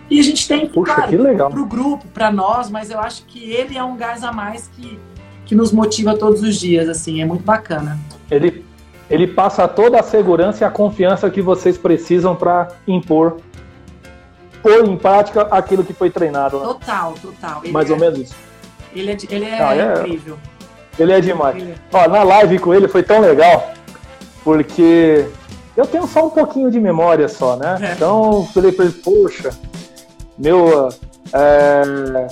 [0.10, 1.51] E a gente tem, Puxa, claro, que legal.
[1.51, 4.99] pro grupo, para nós, mas eu acho que ele é um gás a mais que,
[5.45, 7.99] que nos motiva todos os dias, assim, é muito bacana.
[8.32, 8.65] Ele,
[9.12, 13.38] ele passa toda a segurança e a confiança que vocês precisam para impor,
[14.63, 16.58] pôr em prática aquilo que foi treinado.
[16.58, 16.65] Né?
[16.65, 17.62] Total, total.
[17.63, 18.36] Ele Mais é, ou menos isso.
[18.95, 20.39] Ele é, ele é, ah, é incrível.
[20.97, 21.58] Ele é demais.
[21.58, 21.75] Ele é.
[21.93, 23.71] Ó, na live com ele foi tão legal,
[24.43, 25.27] porque
[25.77, 27.77] eu tenho só um pouquinho de memória só, né?
[27.79, 27.93] É.
[27.93, 29.51] Então, falei pra ele, poxa,
[30.37, 30.89] meu.
[31.31, 32.27] É,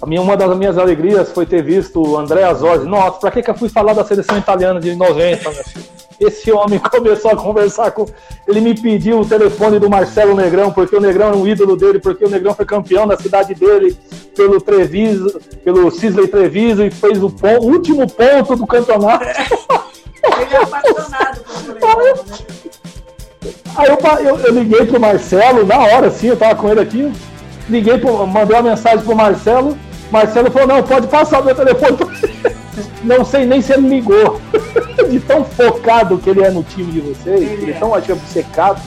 [0.00, 2.86] a minha, uma das minhas alegrias foi ter visto o André Azorzi.
[2.86, 5.84] Nossa, pra que, que eu fui falar da seleção italiana de 90, meu filho?
[6.18, 8.06] Esse homem começou a conversar com.
[8.46, 11.98] Ele me pediu o telefone do Marcelo Negrão, porque o Negrão é um ídolo dele,
[11.98, 13.94] porque o Negrão foi campeão na cidade dele
[14.34, 19.26] pelo Treviso, pelo Cisley Treviso e fez o, ponto, o último ponto do campeonato.
[20.40, 22.36] Ele é apaixonado por voleibol, né?
[23.76, 27.12] Aí eu, eu, eu, liguei pro Marcelo, na hora sim, eu tava com ele aqui.
[27.68, 29.78] Liguei, pro, mandei uma mensagem pro Marcelo.
[30.10, 31.98] Marcelo falou: não, pode passar o meu telefone.
[33.04, 34.40] Não sei nem se ele ligou.
[35.08, 38.12] De tão focado que ele é no time de vocês, ele, ele é tão acho,
[38.12, 38.80] obcecado.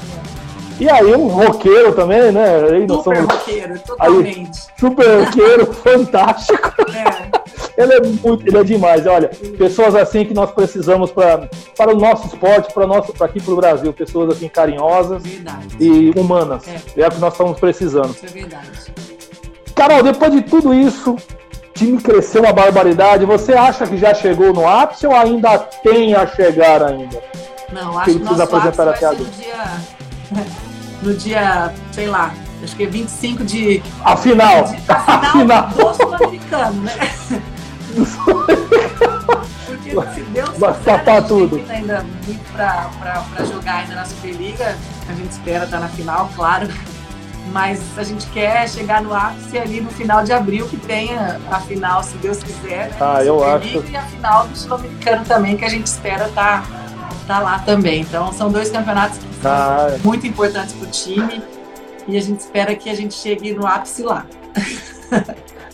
[0.82, 2.56] E aí um roqueiro também, né?
[2.56, 3.36] Aí super somos...
[3.36, 4.40] roqueiro, totalmente.
[4.40, 6.74] Aí, super roqueiro, fantástico.
[6.92, 7.84] É.
[7.84, 9.06] Ele é muito, ele é demais.
[9.06, 13.40] Olha, pessoas assim que nós precisamos pra, para o nosso esporte, para nosso, para aqui
[13.40, 15.68] para o Brasil, pessoas assim carinhosas verdade.
[15.80, 16.64] e humanas.
[16.68, 17.02] É.
[17.02, 18.16] é o que nós estamos precisando.
[18.16, 18.70] Isso é verdade.
[19.76, 21.18] Carol, depois de tudo isso, o
[21.76, 23.24] time cresceu uma barbaridade.
[23.24, 27.22] Você acha que já chegou no ápice ou ainda tem a chegar ainda?
[27.72, 29.30] Não, acho que, que nosso apresentar até agora.
[29.38, 30.02] Dia
[31.02, 32.34] no dia, sei lá,
[32.64, 33.82] acho que é 25 de.
[34.04, 34.64] A final!
[34.64, 36.94] De, a final, do Sul-Americano, né?
[39.66, 41.60] Porque se Deus quiser, a gente tudo.
[41.60, 44.78] tem ainda muito para jogar ainda na Superliga.
[45.10, 46.68] A gente espera estar na final, claro.
[47.52, 51.60] Mas a gente quer chegar no ápice ali no final de abril, que tenha a
[51.60, 52.90] final, se Deus quiser.
[52.90, 52.98] Né?
[53.02, 53.84] Ah, eu acho.
[53.90, 56.81] E a final do Sul-Americano também, que a gente espera estar
[57.32, 58.02] tá tá lá também.
[58.02, 61.42] Então são dois campeonatos que são ah, muito importantes para o time
[62.08, 64.26] e a gente espera que a gente chegue no ápice lá.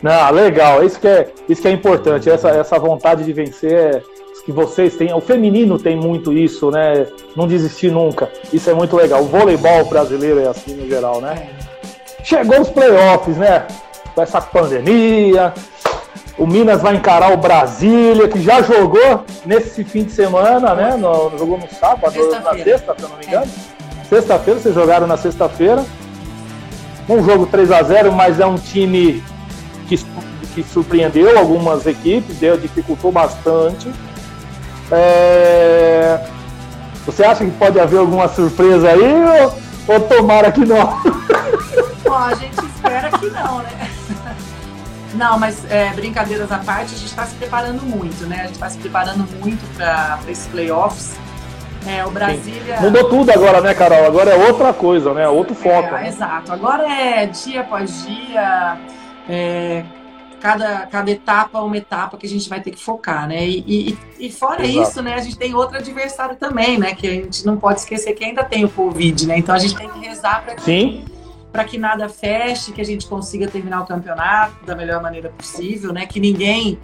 [0.04, 4.02] Não, legal, isso que é, isso que é importante, essa, essa vontade de vencer é
[4.46, 7.06] que vocês têm, o feminino tem muito isso, né?
[7.36, 8.32] Não desistir nunca.
[8.54, 9.22] Isso é muito legal.
[9.22, 11.50] O voleibol brasileiro é assim no geral, né?
[11.52, 12.24] É.
[12.24, 13.68] Chegou os playoffs, né?
[14.16, 15.54] Com essa pandemia.
[16.38, 20.96] O Minas vai encarar o Brasília, que já jogou nesse fim de semana, né?
[20.96, 23.52] No, jogou no sábado, na sexta, se eu não me engano.
[24.02, 24.06] É.
[24.06, 25.84] Sexta-feira, vocês jogaram na sexta-feira.
[27.10, 29.24] Um jogo 3 a 0 mas é um time
[29.88, 29.98] que,
[30.54, 33.92] que surpreendeu algumas equipes, deu, dificultou bastante.
[34.92, 36.20] É...
[37.06, 39.02] Você acha que pode haver alguma surpresa aí
[39.42, 41.02] ou, ou tomara que não?
[42.04, 43.77] Bom, a gente espera que não, né?
[45.18, 48.42] Não, mas é, brincadeiras à parte, a gente está se preparando muito, né?
[48.42, 51.16] A gente está se preparando muito para esses playoffs.
[51.88, 52.78] É, o Brasília.
[52.78, 52.84] Sim.
[52.84, 54.06] Mudou tudo agora, né, Carol?
[54.06, 55.28] Agora é outra coisa, né?
[55.28, 55.88] Outro foco.
[55.88, 56.08] É, né?
[56.10, 56.52] Exato.
[56.52, 58.78] Agora é dia após dia.
[59.28, 59.84] É,
[60.40, 63.46] cada, cada etapa uma etapa que a gente vai ter que focar, né?
[63.46, 64.90] E, e, e fora Exato.
[64.90, 66.94] isso, né, a gente tem outro adversário também, né?
[66.94, 69.38] Que a gente não pode esquecer que ainda tem o Covid, né?
[69.40, 71.04] Então a gente tem que rezar para que,
[71.58, 75.92] para que nada feche, que a gente consiga terminar o campeonato da melhor maneira possível,
[75.92, 76.06] né?
[76.06, 76.78] Que ninguém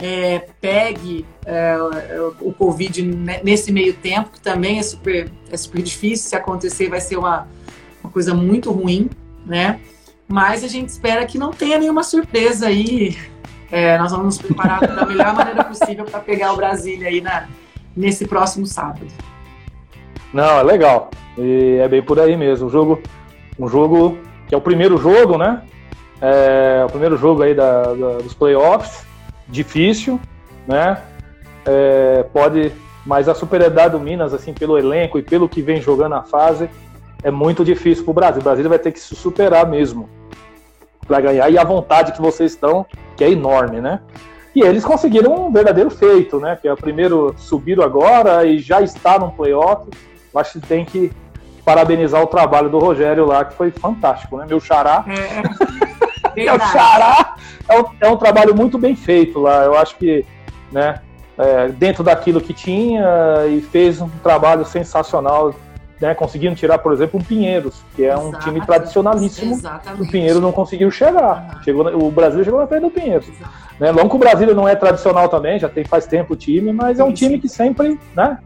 [0.00, 1.76] é, pegue é,
[2.40, 3.04] o Covid
[3.44, 6.28] nesse meio tempo, que também é super, é super difícil.
[6.28, 7.46] Se acontecer, vai ser uma,
[8.02, 9.08] uma coisa muito ruim,
[9.46, 9.78] né?
[10.26, 13.16] Mas a gente espera que não tenha nenhuma surpresa aí.
[13.70, 17.46] É, nós vamos nos preparar da melhor maneira possível para pegar o Brasília aí na,
[17.96, 19.06] nesse próximo sábado.
[20.34, 21.12] Não, é legal.
[21.38, 22.66] E é bem por aí mesmo.
[22.66, 23.00] Um jogo,
[23.58, 25.62] um jogo que é o primeiro jogo, né?
[26.20, 29.04] É o primeiro jogo aí da, da dos playoffs.
[29.48, 30.20] Difícil,
[30.66, 30.98] né?
[31.64, 32.72] É, pode,
[33.04, 36.70] mas a superioridade do Minas, assim, pelo elenco e pelo que vem jogando a fase,
[37.22, 38.40] é muito difícil para o Brasil.
[38.40, 40.08] O Brasil vai ter que se superar mesmo
[41.06, 42.84] para ganhar e a vontade que vocês estão,
[43.16, 44.00] que é enorme, né?
[44.54, 46.56] E eles conseguiram um verdadeiro feito, né?
[46.60, 49.88] Que é o primeiro subiram agora e já está no playoff.
[50.34, 51.12] Acho que tem que
[51.66, 54.46] parabenizar o trabalho do Rogério lá, que foi fantástico, né?
[54.48, 55.04] Meu xará.
[55.08, 55.42] É,
[56.36, 57.34] Meu xará
[57.68, 59.64] é um, é um, trabalho muito bem feito lá.
[59.64, 60.24] Eu acho que,
[60.70, 61.00] né?
[61.36, 63.04] É, dentro daquilo que tinha
[63.50, 65.52] e fez um trabalho sensacional
[66.00, 69.54] né, conseguindo tirar, por exemplo, um Pinheiros, que é um time tradicionalíssimo.
[69.54, 70.02] Exatamente.
[70.02, 71.56] O Pinheiros não conseguiu chegar.
[71.56, 71.62] Uhum.
[71.62, 73.26] Chegou, o Brasil chegou na frente do Pinheiros.
[73.80, 76.72] Né, não que o Brasil não é tradicional também, já tem faz tempo o time,
[76.72, 78.38] mas é um time que sempre, né?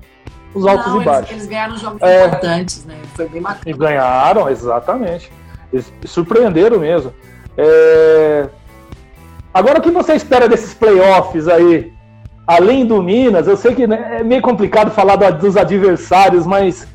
[0.55, 1.31] Os altos não, e baixos.
[1.31, 2.97] Eles, ganharam jogos é, importantes, né?
[3.15, 3.63] Foi bem bacana.
[3.67, 5.33] E ganharam, exatamente.
[5.73, 7.13] Eles surpreenderam mesmo.
[7.57, 8.49] É...
[9.53, 11.93] Agora, o que você espera desses playoffs aí?
[12.47, 16.87] Além do Minas, eu sei que né, é meio complicado falar dos adversários, mas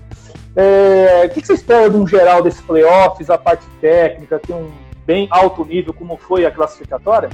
[0.55, 4.69] é, o que você espera de um geral desses playoffs, a parte técnica, tem um
[5.05, 7.29] bem alto nível como foi a classificatória?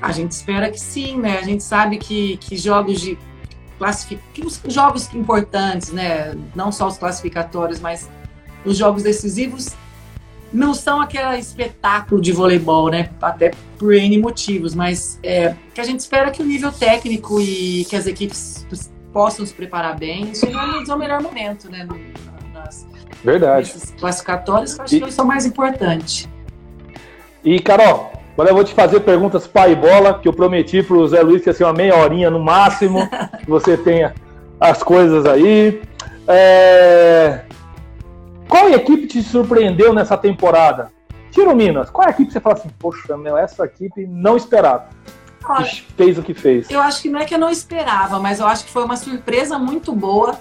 [0.00, 1.38] A gente espera que sim, né?
[1.38, 3.18] A gente sabe que, que jogos de
[3.78, 6.34] classificatórios, jogos importantes, né?
[6.54, 8.08] Não só os classificatórios, mas
[8.64, 9.74] os jogos decisivos
[10.52, 13.10] não são aquele espetáculo de voleibol, né?
[13.20, 17.84] Até por N motivos, mas é, que a gente espera que o nível técnico e
[17.84, 18.66] que as equipes
[19.12, 21.86] possam se preparar bem e chegar no melhor momento, né?
[22.52, 22.86] Nas,
[23.22, 23.72] Verdade.
[23.98, 26.28] Classificatórios que eu acho e, que são mais importantes.
[27.44, 31.08] E, Carol, agora eu vou te fazer perguntas pai bola, que eu prometi para o
[31.08, 33.08] Zé Luiz que ia ser uma meia horinha no máximo,
[33.40, 34.14] que você tenha
[34.60, 35.80] as coisas aí.
[36.28, 37.44] É...
[38.46, 40.90] Qual equipe te surpreendeu nessa temporada?
[41.30, 44.36] Tiro Minas, qual é a equipe que você fala assim, poxa, meu, essa equipe não
[44.36, 44.88] esperava?
[45.48, 46.70] Olha, fez o que fez.
[46.70, 48.96] Eu acho que não é que eu não esperava, mas eu acho que foi uma
[48.96, 50.38] surpresa muito boa,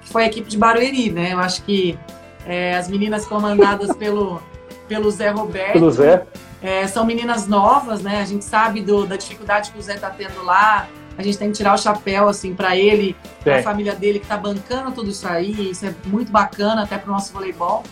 [0.00, 1.32] que foi a equipe de Barueri, né?
[1.32, 1.98] Eu acho que
[2.46, 4.42] é, as meninas comandadas pelo,
[4.88, 5.72] pelo Zé Roberto.
[5.74, 6.26] Pelo Zé.
[6.60, 8.20] É, são meninas novas, né?
[8.20, 10.88] A gente sabe do, da dificuldade que o Zé tá tendo lá.
[11.16, 14.26] A gente tem que tirar o chapéu, assim, para ele, para a família dele que
[14.26, 15.70] tá bancando tudo isso aí.
[15.70, 17.82] Isso é muito bacana até pro nosso voleibol.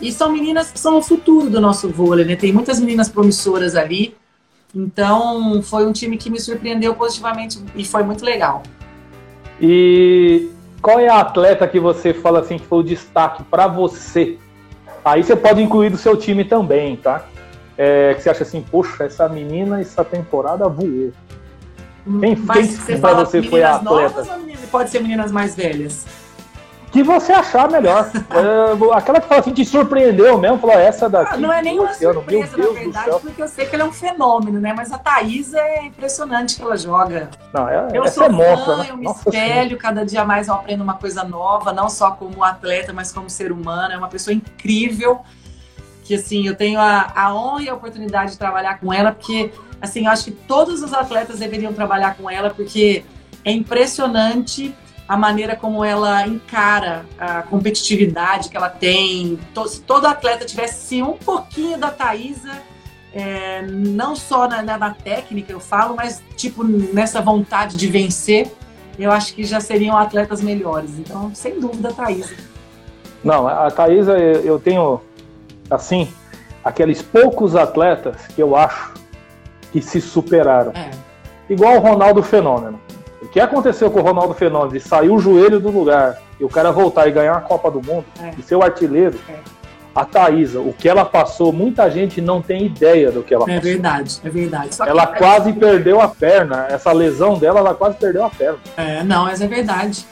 [0.00, 2.36] E são meninas que são o futuro do nosso vôlei, né?
[2.36, 4.16] Tem muitas meninas promissoras ali.
[4.74, 8.62] Então, foi um time que me surpreendeu positivamente e foi muito legal.
[9.60, 14.38] E qual é a atleta que você fala assim que foi o destaque para você?
[15.04, 17.26] Aí você pode incluir do seu time também, tá?
[17.78, 21.12] É, que você acha assim, poxa, essa menina essa temporada voou.
[22.20, 24.24] Quem, Mas quem para você foi a atleta?
[24.24, 26.04] Novas pode ser meninas mais velhas?
[26.90, 28.10] que você achar melhor.
[28.14, 31.34] é, aquela que fala assim, te surpreendeu mesmo, falou, essa daqui.
[31.34, 34.60] Ah, não é nenhuma surpresa, na verdade, porque eu sei que ele é um fenômeno,
[34.60, 34.72] né?
[34.76, 37.30] Mas a Thaís é impressionante que ela joga.
[37.52, 38.86] Não, é, eu sou é fã, né?
[38.90, 39.76] eu me Nossa espelho, senhora.
[39.76, 43.52] cada dia mais eu aprendo uma coisa nova, não só como atleta, mas como ser
[43.52, 43.92] humano.
[43.92, 45.20] É uma pessoa incrível,
[46.08, 49.52] que assim, eu tenho a, a honra e a oportunidade de trabalhar com ela, porque
[49.78, 53.04] assim, eu acho que todos os atletas deveriam trabalhar com ela, porque
[53.44, 54.74] é impressionante
[55.06, 59.38] a maneira como ela encara a competitividade que ela tem.
[59.66, 62.62] Se todo atleta tivesse um pouquinho da Thaisa,
[63.12, 68.50] é, não só na, na, técnica eu falo, mas tipo nessa vontade de vencer,
[68.98, 70.98] eu acho que já seriam atletas melhores.
[70.98, 72.34] Então, sem dúvida, a Thaisa.
[73.22, 75.00] Não, a Thaisa, eu tenho,
[75.70, 76.08] assim,
[76.64, 78.94] aqueles poucos atletas que eu acho
[79.72, 80.72] que se superaram.
[80.74, 80.90] É.
[81.48, 82.80] Igual o Ronaldo Fenômeno.
[83.22, 86.48] O que aconteceu com o Ronaldo Fenômeno de sair o joelho do lugar e o
[86.48, 88.32] cara voltar e ganhar a Copa do Mundo é.
[88.38, 89.34] e ser o artilheiro, é.
[89.94, 93.56] a Thaisa, o que ela passou, muita gente não tem ideia do que ela é
[93.56, 93.58] passou.
[93.58, 94.70] É verdade, é verdade.
[94.86, 98.58] ela quase perdeu a perna, essa lesão dela, ela quase perdeu a perna.
[98.76, 100.06] É, não, mas é verdade.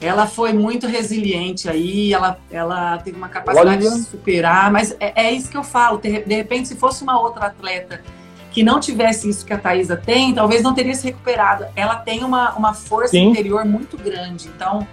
[0.00, 3.96] Ela foi muito resiliente aí, ela, ela teve uma capacidade Olha.
[3.96, 5.98] de superar, mas é, é isso que eu falo.
[5.98, 8.02] De repente, se fosse uma outra atleta
[8.56, 11.66] que não tivesse isso que a Thaisa tem, talvez não teria se recuperado.
[11.76, 13.28] Ela tem uma, uma força Sim.
[13.28, 14.48] interior muito grande.
[14.48, 14.86] Então,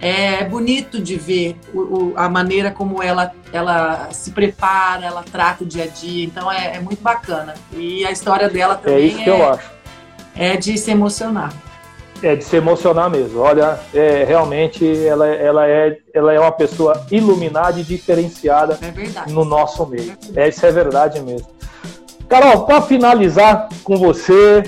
[0.00, 5.64] é bonito de ver o, o, a maneira como ela, ela se prepara, ela trata
[5.64, 6.24] o dia a dia.
[6.24, 7.54] Então, é, é muito bacana.
[7.72, 9.70] E a história dela também é, isso que é, eu acho.
[10.36, 11.52] é de se emocionar.
[12.22, 13.40] É de se emocionar mesmo.
[13.40, 19.44] Olha, é, realmente ela, ela, é, ela é uma pessoa iluminada e diferenciada é no
[19.44, 20.16] nosso meio.
[20.36, 21.48] É, isso é verdade mesmo.
[22.28, 24.62] Carol, para finalizar com você,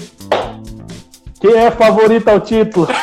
[1.41, 2.89] quem é favorita ao título?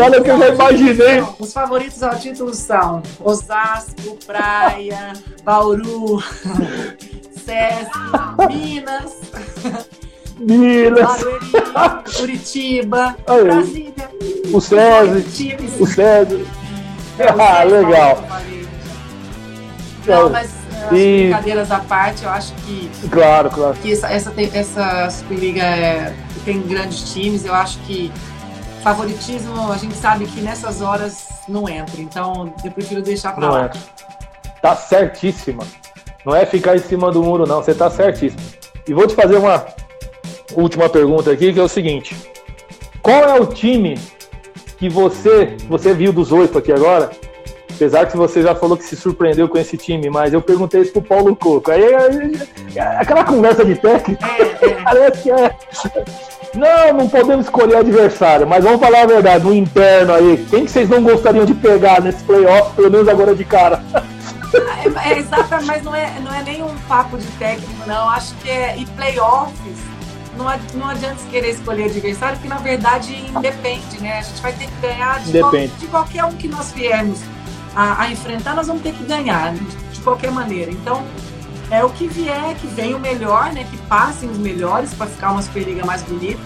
[0.00, 1.24] olha que eu já imaginei.
[1.38, 5.12] Os favoritos ao título são Osasco, Praia,
[5.42, 6.22] Bauru,
[7.44, 7.90] Sesc,
[8.48, 9.20] Minas.
[10.38, 11.24] Minas.
[12.16, 14.10] Curitiba, Aí, Brasília.
[14.52, 15.56] O SESI.
[15.80, 16.46] O SESI.
[17.38, 18.24] Ah, legal.
[20.06, 21.22] Não, mas uh, e...
[21.22, 22.90] brincadeiras à parte, eu acho que.
[23.10, 23.76] Claro, claro.
[23.82, 26.14] Que essa, essa, essa Superliga é,
[26.44, 28.10] tem grandes times, eu acho que
[28.82, 32.00] favoritismo, a gente sabe que nessas horas não entra.
[32.00, 33.64] Então, eu prefiro deixar pra não lá.
[33.66, 33.80] Entra.
[34.62, 35.64] Tá certíssima.
[36.24, 37.62] Não é ficar em cima do muro, não.
[37.62, 38.42] Você tá certíssimo.
[38.86, 39.66] E vou te fazer uma
[40.54, 42.16] última pergunta aqui, que é o seguinte.
[43.02, 43.98] Qual é o time
[44.78, 47.10] que você, você viu dos oito aqui agora,
[47.78, 50.90] Apesar que você já falou que se surpreendeu com esse time, mas eu perguntei isso
[50.90, 51.70] pro Paulo Coco.
[51.70, 51.84] Aí,
[52.98, 54.68] aquela conversa de técnico, é, é.
[54.82, 55.56] parece que é.
[56.56, 60.72] Não, não podemos escolher adversário, mas vamos falar a verdade, no interno aí, quem que
[60.72, 63.80] vocês não gostariam de pegar nesse playoff, pelo menos agora de cara?
[64.52, 68.08] É, é exato, mas não é, não é nem um papo de técnico, não.
[68.10, 68.76] Acho que é.
[68.76, 69.78] E playoffs,
[70.38, 74.18] não, não adianta querer escolher adversário, porque na verdade independe, né?
[74.18, 77.20] A gente vai ter que ganhar de, qual, de qualquer um que nós viermos
[77.74, 80.70] a, a enfrentar, nós vamos ter que ganhar de qualquer maneira.
[80.70, 81.04] Então,
[81.70, 83.66] é o que vier, que venha o melhor, né?
[83.70, 86.40] Que passem os melhores para ficar uma Superliga mais bonita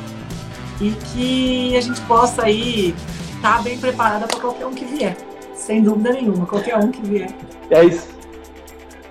[0.80, 2.94] e que a gente possa aí
[3.36, 5.16] estar tá bem preparada para qualquer um que vier.
[5.54, 7.30] Sem dúvida nenhuma, qualquer um que vier.
[7.70, 8.08] É isso.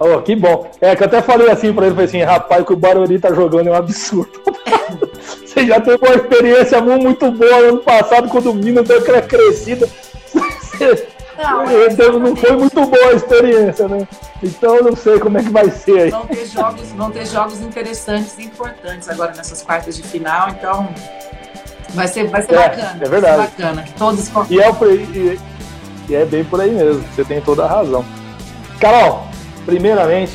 [0.04, 0.68] Oh, que bom.
[0.82, 3.20] É que eu até falei assim para ele, falei assim, rapaz, o que o Barueri
[3.20, 4.32] tá jogando é um absurdo.
[5.46, 9.88] Você já teve uma experiência muito boa ano passado, quando o Minas deu aquela crescida.
[11.38, 14.08] Não, é então não foi muito boa a experiência, né?
[14.42, 16.10] Então eu não sei como é que vai ser aí.
[16.10, 20.90] Vão ter jogos, vão ter jogos interessantes e importantes agora nessas quartas de final, então
[21.90, 23.00] vai ser, vai ser é, bacana.
[23.00, 23.38] É verdade.
[23.38, 25.40] bacana, que todos e é, e,
[26.10, 28.04] e é bem por aí mesmo, você tem toda a razão.
[28.80, 29.28] Carol,
[29.66, 30.34] primeiramente,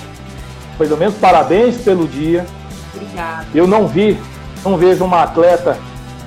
[0.79, 2.47] pelo menos parabéns pelo dia.
[2.95, 3.47] Obrigada.
[3.55, 4.19] Eu não vi,
[4.65, 5.79] não vejo uma atleta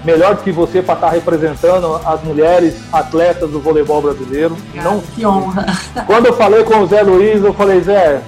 [0.04, 4.56] melhor que você para estar tá representando as mulheres atletas do voleibol brasileiro.
[4.74, 5.66] Não, que honra.
[6.08, 8.22] Quando eu falei com o Zé Luiz, eu falei, Zé,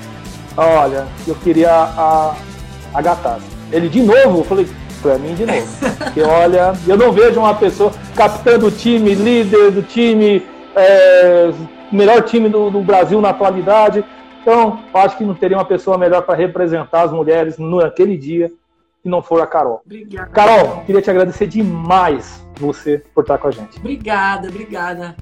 [0.57, 2.35] olha, eu queria a,
[2.93, 3.39] a.
[3.71, 4.67] Ele de novo, eu falei,
[5.01, 5.67] para mim de novo.
[5.97, 10.45] Porque olha, eu não vejo uma pessoa capitã do time, líder do time,
[10.75, 11.51] é,
[11.91, 14.03] melhor time do, do Brasil na atualidade.
[14.41, 18.51] Então, acho que não teria uma pessoa melhor para representar as mulheres naquele dia
[19.01, 19.81] se não for a Carol.
[19.85, 20.29] Obrigada.
[20.31, 23.79] Carol, queria te agradecer demais você por estar com a gente.
[23.79, 25.15] Obrigada, obrigada.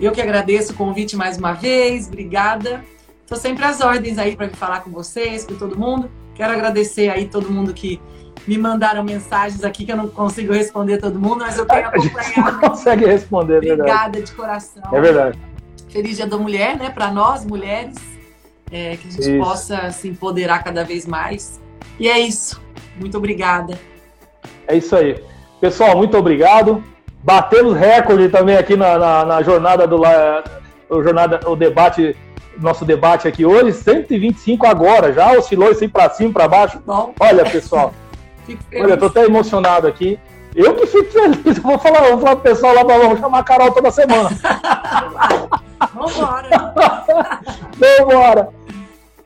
[0.00, 2.82] Eu que agradeço o convite mais uma vez, obrigada.
[3.22, 6.10] Estou sempre às ordens aí para falar com vocês, com todo mundo.
[6.34, 8.00] Quero agradecer aí todo mundo que
[8.48, 12.52] me mandaram mensagens aqui que eu não consigo responder todo mundo, mas eu tenho acompanhado.
[12.52, 14.22] Não consegue responder, é Obrigada verdade.
[14.22, 14.82] de coração.
[14.92, 15.38] É verdade.
[15.88, 16.90] Feliz Dia da Mulher, né?
[16.90, 17.96] Para nós, mulheres,
[18.70, 19.38] é, que a gente isso.
[19.38, 21.60] possa se empoderar cada vez mais.
[21.98, 22.60] E é isso.
[22.98, 23.78] Muito obrigada.
[24.66, 25.22] É isso aí.
[25.60, 26.82] Pessoal, muito obrigado.
[27.22, 30.00] Batemos recorde também aqui na, na, na jornada do
[30.88, 32.16] o jornada, o debate,
[32.58, 36.82] nosso debate aqui hoje, 125 agora, já oscilou assim para cima, para baixo.
[36.84, 37.14] Bom.
[37.20, 37.94] Olha, pessoal,
[38.46, 38.84] Fico feliz.
[38.84, 40.18] Olha, eu tô até emocionado aqui.
[40.54, 41.58] Eu que fico feliz.
[41.58, 44.30] Vou falar, vou falar pro pessoal lá, vamos chamar a Carol toda semana.
[45.94, 46.74] Vambora.
[47.78, 48.48] Vambora.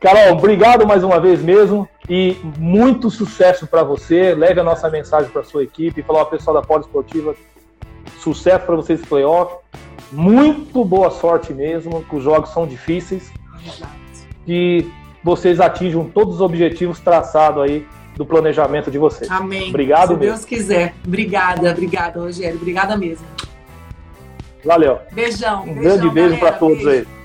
[0.04, 4.34] Carol, obrigado mais uma vez mesmo e muito sucesso para você.
[4.34, 6.02] Leve a nossa mensagem para sua equipe.
[6.02, 7.34] Falar ao pessoal da Poliesportiva,
[8.18, 9.54] sucesso para vocês no playoff.
[10.12, 13.32] Muito boa sorte mesmo, que os jogos são difíceis.
[14.44, 14.86] Que
[15.22, 19.30] vocês atinjam todos os objetivos traçados aí do planejamento de vocês.
[19.30, 19.70] Amém.
[19.70, 20.34] Obrigado Se mesmo.
[20.34, 20.94] Deus quiser.
[21.02, 22.56] Obrigada, obrigada, Rogério.
[22.56, 23.24] Obrigada mesmo.
[24.62, 24.98] Valeu.
[25.12, 25.62] Beijão.
[25.62, 27.08] Um beijão, grande beijo para todos beijo.
[27.08, 27.23] aí.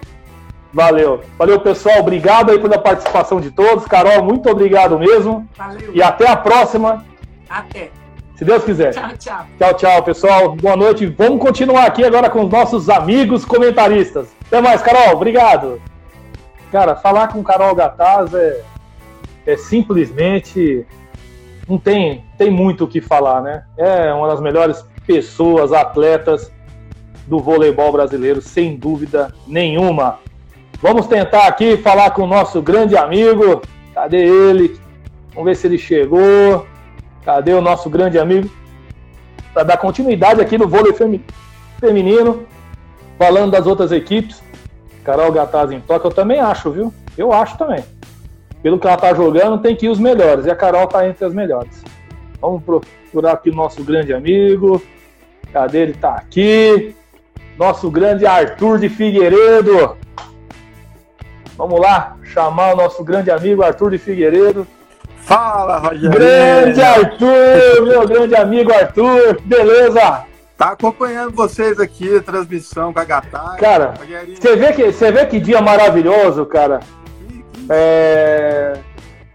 [0.73, 1.21] Valeu.
[1.37, 1.99] Valeu, pessoal.
[1.99, 3.85] Obrigado aí pela participação de todos.
[3.85, 5.47] Carol, muito obrigado mesmo.
[5.57, 5.91] Valeu.
[5.93, 7.03] E até a próxima,
[7.49, 7.89] Até.
[8.35, 8.93] se Deus quiser.
[8.93, 9.45] Tchau, tchau.
[9.57, 10.55] Tchau, tchau, pessoal.
[10.55, 11.07] Boa noite.
[11.07, 14.27] Vamos continuar aqui agora com os nossos amigos comentaristas.
[14.45, 15.15] Até mais, Carol.
[15.15, 15.81] Obrigado.
[16.71, 18.61] Cara, falar com Carol Gataz é,
[19.45, 20.85] é simplesmente.
[21.67, 23.63] Não tem, tem muito o que falar, né?
[23.77, 26.51] É uma das melhores pessoas, atletas
[27.27, 30.19] do voleibol brasileiro, sem dúvida nenhuma.
[30.81, 33.61] Vamos tentar aqui falar com o nosso grande amigo.
[33.93, 34.79] Cadê ele?
[35.33, 36.65] Vamos ver se ele chegou.
[37.23, 38.49] Cadê o nosso grande amigo?
[39.53, 41.23] Para dar continuidade aqui no vôlei femi-
[41.79, 42.45] feminino,
[43.17, 44.41] falando das outras equipes.
[45.03, 46.93] Carol Gataz em toque, eu também acho, viu?
[47.17, 47.83] Eu acho também.
[48.61, 50.45] Pelo que ela tá jogando, tem que ir os melhores.
[50.45, 51.83] E a Carol tá entre as melhores.
[52.39, 54.81] Vamos procurar aqui o nosso grande amigo.
[55.51, 55.93] Cadê ele?
[55.93, 56.95] Tá aqui.
[57.57, 59.97] Nosso grande Arthur de Figueiredo.
[61.59, 64.65] Vamos lá, chamar o nosso grande amigo Arthur de Figueiredo.
[65.17, 66.09] Fala, Rogério!
[66.09, 70.23] Grande Arthur, meu grande amigo Arthur, beleza?
[70.57, 73.57] Tá acompanhando vocês aqui, a transmissão com a Gatai.
[73.59, 73.93] Cara,
[74.39, 76.79] Você vê que, você vê que dia maravilhoso, cara.
[77.69, 78.77] É,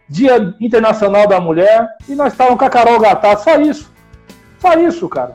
[0.09, 3.93] Dia Internacional da Mulher e nós estávamos com a Carol Gatá, só isso.
[4.61, 5.35] Só isso, cara.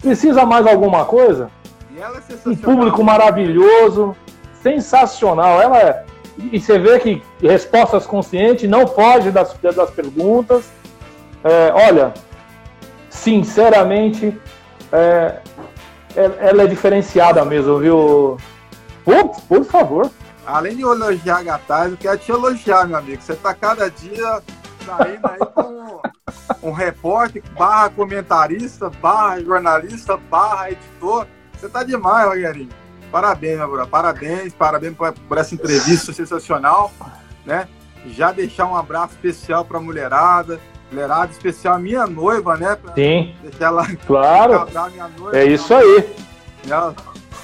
[0.00, 1.50] Precisa mais alguma coisa?
[1.92, 2.62] E ela é Um sensacional.
[2.62, 4.14] público maravilhoso,
[4.62, 5.60] sensacional.
[5.60, 6.04] Ela é.
[6.52, 10.70] E você vê que respostas conscientes, não foge das, das perguntas.
[11.44, 12.14] É, olha,
[13.08, 14.38] sinceramente,
[14.92, 15.40] é,
[16.16, 18.36] é- ela é diferenciada mesmo, viu?
[19.04, 20.10] Por, por favor.
[20.46, 23.22] Além de elogiar a Gatai, eu quero te elogiar, meu amigo.
[23.22, 24.42] Você tá cada dia
[24.84, 26.00] saindo aí com
[26.62, 31.26] um repórter, barra comentarista, barra jornalista, barra editor.
[31.58, 32.79] Você tá demais, Rogerinho.
[33.10, 33.86] Parabéns, meu brother.
[33.90, 36.92] Parabéns, parabéns por, por essa entrevista sensacional,
[37.44, 37.68] né?
[38.06, 40.58] Já deixar um abraço especial pra mulherada,
[40.90, 42.76] mulherada especial, minha noiva, né?
[42.76, 44.66] Pra Sim, deixar ela claro.
[45.18, 45.36] noiva.
[45.38, 46.08] É isso aí.
[46.66, 46.94] né?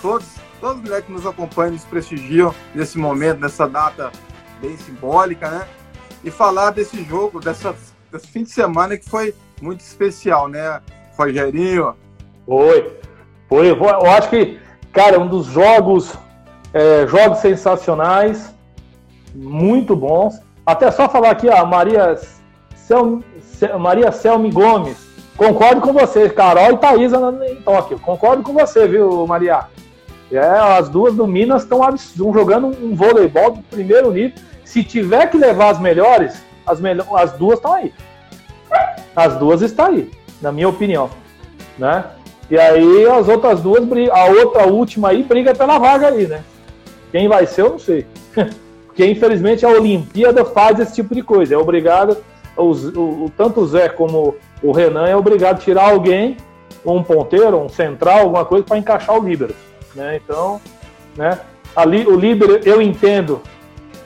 [0.00, 0.26] Todos,
[0.60, 4.10] todos os moleques que nos acompanham, nos prestigiam nesse momento, nessa data
[4.60, 5.66] bem simbólica, né?
[6.24, 7.74] E falar desse jogo, dessa,
[8.10, 10.80] desse fim de semana que foi muito especial, né?
[11.18, 11.94] Rogerinho,
[12.46, 12.98] Foi.
[13.48, 13.70] Foi.
[13.70, 14.58] Eu acho que,
[14.96, 16.14] cara, um dos jogos,
[16.72, 18.54] é, jogos sensacionais,
[19.34, 20.40] muito bons.
[20.64, 22.18] Até só falar aqui, a Maria,
[22.74, 24.96] Sel, Se- Maria Selmi Gomes.
[25.36, 27.98] Concordo com você, Carol e Thaisa em Tóquio.
[28.00, 29.64] Concordo com você, viu, Maria?
[30.32, 31.78] É, as duas do Minas estão
[32.32, 34.38] jogando um voleibol do primeiro nível.
[34.64, 36.80] Se tiver que levar as melhores, as,
[37.14, 37.92] as duas estão aí.
[39.14, 41.10] As duas estão aí, na minha opinião.
[41.78, 42.02] Né?
[42.50, 43.82] E aí as outras duas,
[44.12, 46.44] a outra última aí briga pela vaga aí, né?
[47.10, 48.06] Quem vai ser, eu não sei.
[48.86, 51.54] Porque infelizmente a Olimpíada faz esse tipo de coisa.
[51.54, 52.16] É obrigado,
[52.56, 56.36] o, tanto o Zé como o Renan é obrigado a tirar alguém,
[56.84, 59.54] um ponteiro, um central, alguma coisa, para encaixar o líbero.
[59.94, 60.20] Né?
[60.22, 60.60] Então,
[61.16, 61.38] né?
[61.74, 63.42] Ali, o líbero eu entendo,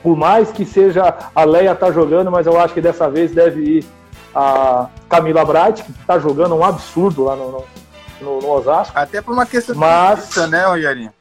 [0.02, 3.62] por mais que seja a Leia tá jogando, mas eu acho que dessa vez deve
[3.62, 3.84] ir
[4.34, 7.64] a Camila Bright, que tá jogando um absurdo lá no, no,
[8.20, 8.92] no- no Osasco.
[8.98, 11.12] até por uma questão Mas- de justiça, né, Rogerinho?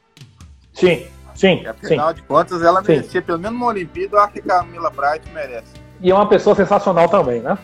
[0.74, 1.66] Sim, sim, sim.
[1.68, 2.94] Afinal de contas, ela Sim.
[2.94, 5.74] merecia pelo menos uma Olimpíada, acho que a Camila Bright merece.
[6.02, 7.58] E é uma pessoa sensacional também, né?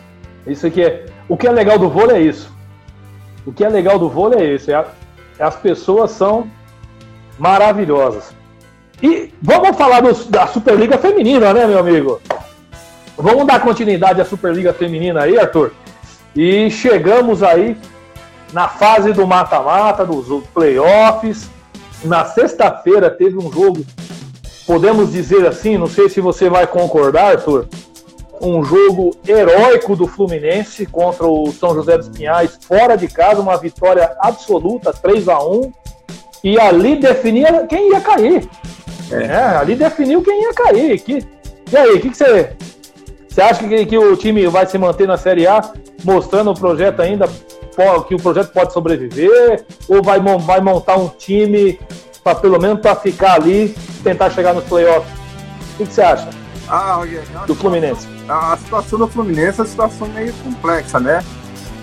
[0.46, 1.06] Isso aqui é.
[1.30, 2.54] O que é legal do vôlei é isso.
[3.46, 4.70] O que é legal do vôlei é isso.
[4.70, 4.86] É a-
[5.40, 6.48] é as pessoas são
[7.40, 8.34] maravilhosas.
[9.02, 12.22] E vamos falar dos- da Superliga Feminina, né, meu amigo?
[13.18, 15.72] Vamos dar continuidade à Superliga Feminina aí, Arthur.
[16.36, 17.78] E chegamos aí
[18.56, 21.50] na fase do mata-mata, dos playoffs.
[22.06, 23.86] Na sexta-feira teve um jogo,
[24.66, 27.68] podemos dizer assim, não sei se você vai concordar, Arthur,
[28.42, 33.58] um jogo heróico do Fluminense contra o São José dos Pinhais, fora de casa, uma
[33.58, 35.74] vitória absoluta, 3 a 1
[36.42, 38.48] e ali definia quem ia cair.
[39.12, 40.98] É, ali definiu quem ia cair.
[41.02, 41.28] Que,
[41.70, 42.56] e aí, o que, que você.
[43.28, 45.62] Você acha que, que o time vai se manter na Série A?
[46.06, 47.28] mostrando o projeto ainda,
[48.06, 49.66] que o projeto pode sobreviver?
[49.88, 51.80] Ou vai, vai montar um time
[52.24, 55.12] para pelo menos para ficar ali, tentar chegar nos playoffs?
[55.74, 56.30] O que, que você acha?
[56.68, 57.02] Ah,
[57.46, 58.08] do Fluminense.
[58.28, 61.24] A situação do Fluminense é uma situação meio complexa, né?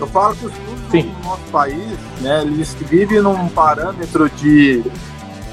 [0.00, 1.14] Eu falo que os clubes Sim.
[1.18, 4.82] no nosso país, né, eles vivem num parâmetro de,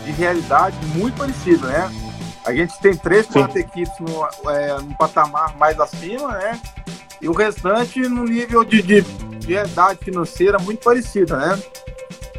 [0.04, 1.92] de realidade muito parecido, né?
[2.50, 6.60] A gente tem três, quatro equipes no, é, no patamar mais acima, né?
[7.22, 11.62] E o restante no nível de, de, de realidade financeira muito parecida, né?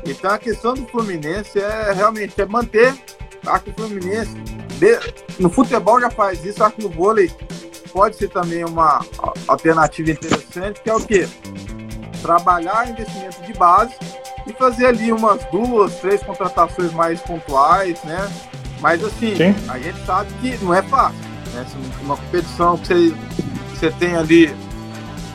[0.04, 2.92] Então a questão do Fluminense é realmente é manter.
[3.46, 4.34] Acho que o Fluminense
[4.80, 4.98] de,
[5.38, 7.30] no futebol já faz isso, acho que no vôlei
[7.92, 9.04] pode ser também uma
[9.46, 11.28] alternativa interessante, que é o quê?
[12.20, 13.94] Trabalhar investimento de base
[14.44, 18.28] e fazer ali umas duas, três contratações mais pontuais, né?
[18.81, 19.55] Mas assim, Sim.
[19.68, 21.18] a gente sabe que não é fácil.
[21.53, 21.66] Né?
[22.03, 23.14] Uma competição que você,
[23.74, 24.55] você tem ali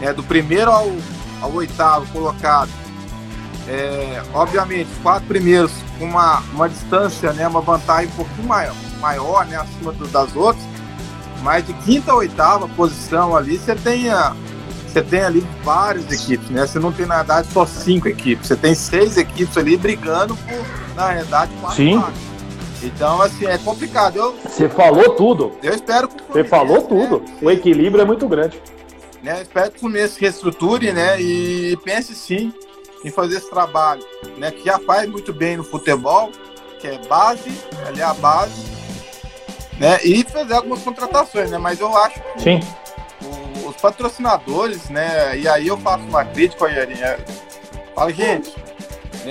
[0.01, 0.91] é, do primeiro ao,
[1.41, 2.69] ao oitavo colocado.
[3.67, 8.75] É, obviamente, os quatro primeiros com uma, uma distância, né, uma vantagem um pouquinho maior,
[8.99, 10.63] maior né, acima do, das outras.
[11.41, 14.35] Mas de quinta a oitava posição ali, você tem, a,
[14.87, 16.65] você tem ali várias equipes, né?
[16.65, 18.47] Você não tem, na verdade, só cinco equipes.
[18.47, 22.03] Você tem seis equipes ali brigando por, na verdade, quatro Sim.
[22.85, 24.17] Então, assim, é complicado.
[24.17, 25.53] Eu, Você falou tudo.
[25.63, 27.19] Eu espero que Você falou tudo.
[27.19, 28.61] Né, o equilíbrio é muito grande.
[29.23, 31.19] Né, espero que o Fluminense reestruture, né?
[31.19, 32.53] E pense sim
[33.03, 34.03] em fazer esse trabalho,
[34.37, 34.51] né?
[34.51, 36.31] Que já faz muito bem no futebol,
[36.79, 37.51] que é base,
[37.87, 38.63] ali é a base,
[39.79, 39.99] né?
[40.03, 41.57] E fazer algumas contratações, né?
[41.57, 42.59] Mas eu acho que sim.
[43.23, 45.37] O, os patrocinadores, né?
[45.39, 46.99] E aí eu faço uma crítica, Rogerinho.
[47.95, 48.53] Fala, gente,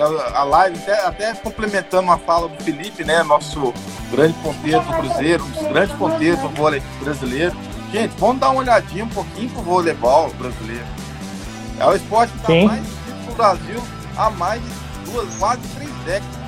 [0.00, 3.22] a live, até, até complementando a fala do Felipe, né?
[3.22, 3.72] Nosso
[4.10, 7.56] grande ponteiro do Cruzeiro, um dos grandes ponteiros do vôlei brasileiro.
[7.92, 10.86] Gente, vamos dar uma olhadinha um pouquinho pro voleibol brasileiro.
[11.78, 12.84] É o esporte que está mais
[13.26, 13.82] no Brasil
[14.16, 16.38] há mais de duas, quase três décadas.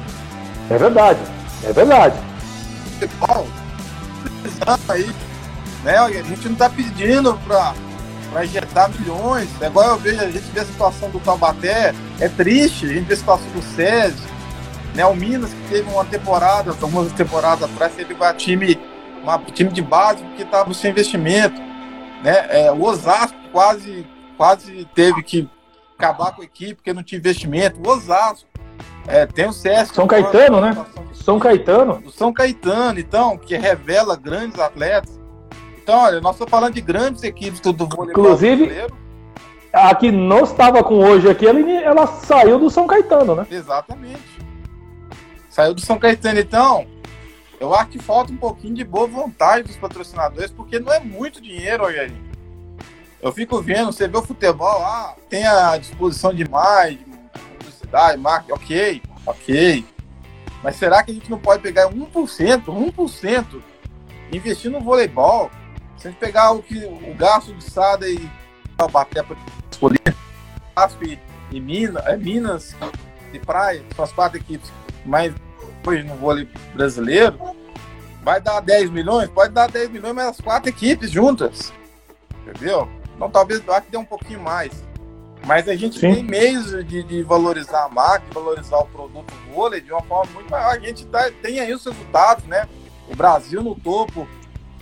[0.71, 1.21] É verdade,
[1.65, 2.17] é verdade.
[2.99, 3.47] Futebol,
[4.89, 5.11] aí,
[5.85, 5.99] né?
[5.99, 7.75] A gente não está pedindo para
[8.37, 9.49] para injetar milhões.
[9.63, 13.15] Agora eu vejo, a gente vê a situação do Taubaté, é triste, a gente vê
[13.15, 14.23] a situação do SESI,
[14.95, 15.07] né?
[15.07, 18.79] O Minas, que teve uma temporada, algumas temporadas atrás, teve um time,
[19.23, 21.59] uma, time de base que estava sem investimento.
[22.23, 22.47] Né?
[22.51, 24.07] É, o Osasco quase,
[24.37, 25.49] quase teve que
[25.99, 27.81] acabar com a equipe porque não tinha investimento.
[27.83, 28.47] O Osasco.
[29.09, 29.95] É, tem o Sesc.
[29.95, 30.85] São Caetano, né?
[31.15, 32.03] São Caetano.
[32.11, 35.16] São Caetano, então, que revela grandes atletas.
[35.87, 38.97] Então, olha, nós estamos falando de grandes equipes do, vôlei Inclusive, brasileiro.
[39.73, 43.47] a que não estava com hoje aqui, ela, ela saiu do São Caetano, né?
[43.49, 44.41] Exatamente.
[45.49, 46.89] Saiu do São Caetano, então.
[47.61, 51.41] Eu acho que falta um pouquinho de boa vontade dos patrocinadores, porque não é muito
[51.41, 52.35] dinheiro, Rogerinho.
[53.23, 57.05] Eu fico vendo, você vê o futebol, ah, tem a disposição de mais, de
[57.59, 59.85] publicidade, marketing, ok, ok.
[60.65, 63.63] Mas será que a gente não pode pegar 1%, 1%
[64.33, 65.49] investir no voleibol?
[65.99, 68.31] Se a gente pegar o, que, o gasto de Sada e
[68.93, 69.37] bater para
[69.71, 70.15] escolher
[71.03, 71.19] e,
[71.51, 72.77] e Minas, é Minas
[73.33, 74.71] e Praia, são as quatro equipes
[75.05, 75.33] mais
[75.87, 77.39] hoje no vôlei brasileiro,
[78.23, 79.29] vai dar 10 milhões?
[79.31, 81.73] Pode dar 10 milhões, mas as quatro equipes juntas.
[82.43, 82.89] Entendeu?
[83.15, 84.85] Então talvez vá que dê um pouquinho mais.
[85.47, 86.13] Mas a gente Sim.
[86.13, 90.33] tem meios de, de, valorizar a marca, de valorizar o produto vôlei de uma forma
[90.33, 90.75] muito maior.
[90.75, 92.69] A gente tá, tem aí os resultados, né?
[93.09, 94.27] O Brasil no topo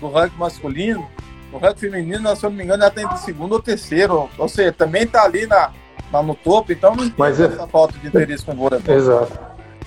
[0.04, 1.06] do ranking masculino.
[1.52, 4.28] O ranking feminino, se eu não me engano, já tem de segundo ou terceiro.
[4.36, 5.70] Ou seja, também está ali na,
[6.12, 8.80] na, no topo, então não tem é- essa falta de interesse com o vôlei.
[8.86, 9.38] Exato.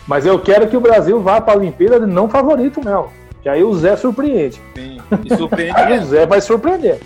[0.07, 3.11] Mas eu quero que o Brasil vá para a Olimpíada não favorito, Mel.
[3.43, 4.61] Que aí o Zé surpreende.
[4.76, 5.76] Sim, e surpreende.
[5.80, 6.99] aí o Zé vai surpreender.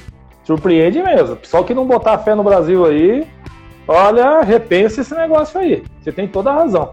[0.44, 1.38] Surpreende mesmo.
[1.44, 3.28] Só que não botar fé no Brasil aí,
[3.88, 5.84] olha, repensa esse negócio aí.
[6.02, 6.92] Você tem toda a razão.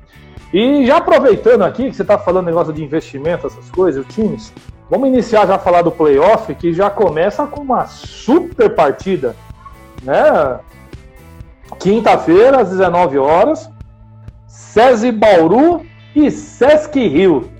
[0.52, 4.52] E já aproveitando aqui que você está falando negócio de investimento, essas coisas, times,
[4.90, 9.36] Vamos iniciar já a falar do playoff, que já começa com uma super partida,
[10.02, 10.58] né?
[11.78, 13.70] Quinta-feira, às 19 horas,
[14.46, 15.84] SESI Bauru
[16.16, 17.50] e Sesc Rio.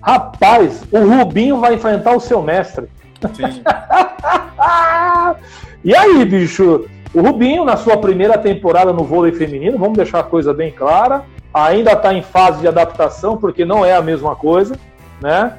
[0.00, 2.88] Rapaz, o Rubinho vai enfrentar o seu mestre.
[5.84, 6.86] e aí, bicho?
[7.12, 11.24] O Rubinho, na sua primeira temporada no vôlei feminino, vamos deixar a coisa bem clara,
[11.52, 14.76] ainda está em fase de adaptação, porque não é a mesma coisa,
[15.20, 15.58] né?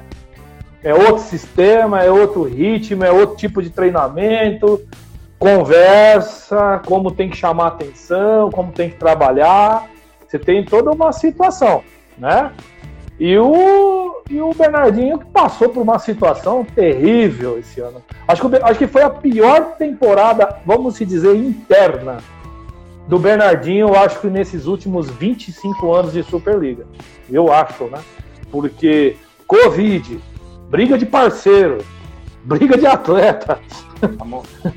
[0.84, 4.80] É outro sistema, é outro ritmo, é outro tipo de treinamento,
[5.38, 9.88] conversa, como tem que chamar atenção, como tem que trabalhar.
[10.28, 11.82] Você tem toda uma situação,
[12.18, 12.52] né?
[13.18, 18.02] E o, e o Bernardinho que passou por uma situação terrível esse ano.
[18.28, 22.18] Acho que, acho que foi a pior temporada, vamos se dizer, interna
[23.08, 26.86] do Bernardinho, eu acho que nesses últimos 25 anos de Superliga.
[27.30, 28.00] Eu acho, né?
[28.50, 29.16] Porque
[29.46, 30.20] Covid,
[30.68, 31.84] briga de parceiro,
[32.44, 33.58] briga de atleta.
[34.20, 34.44] Amor.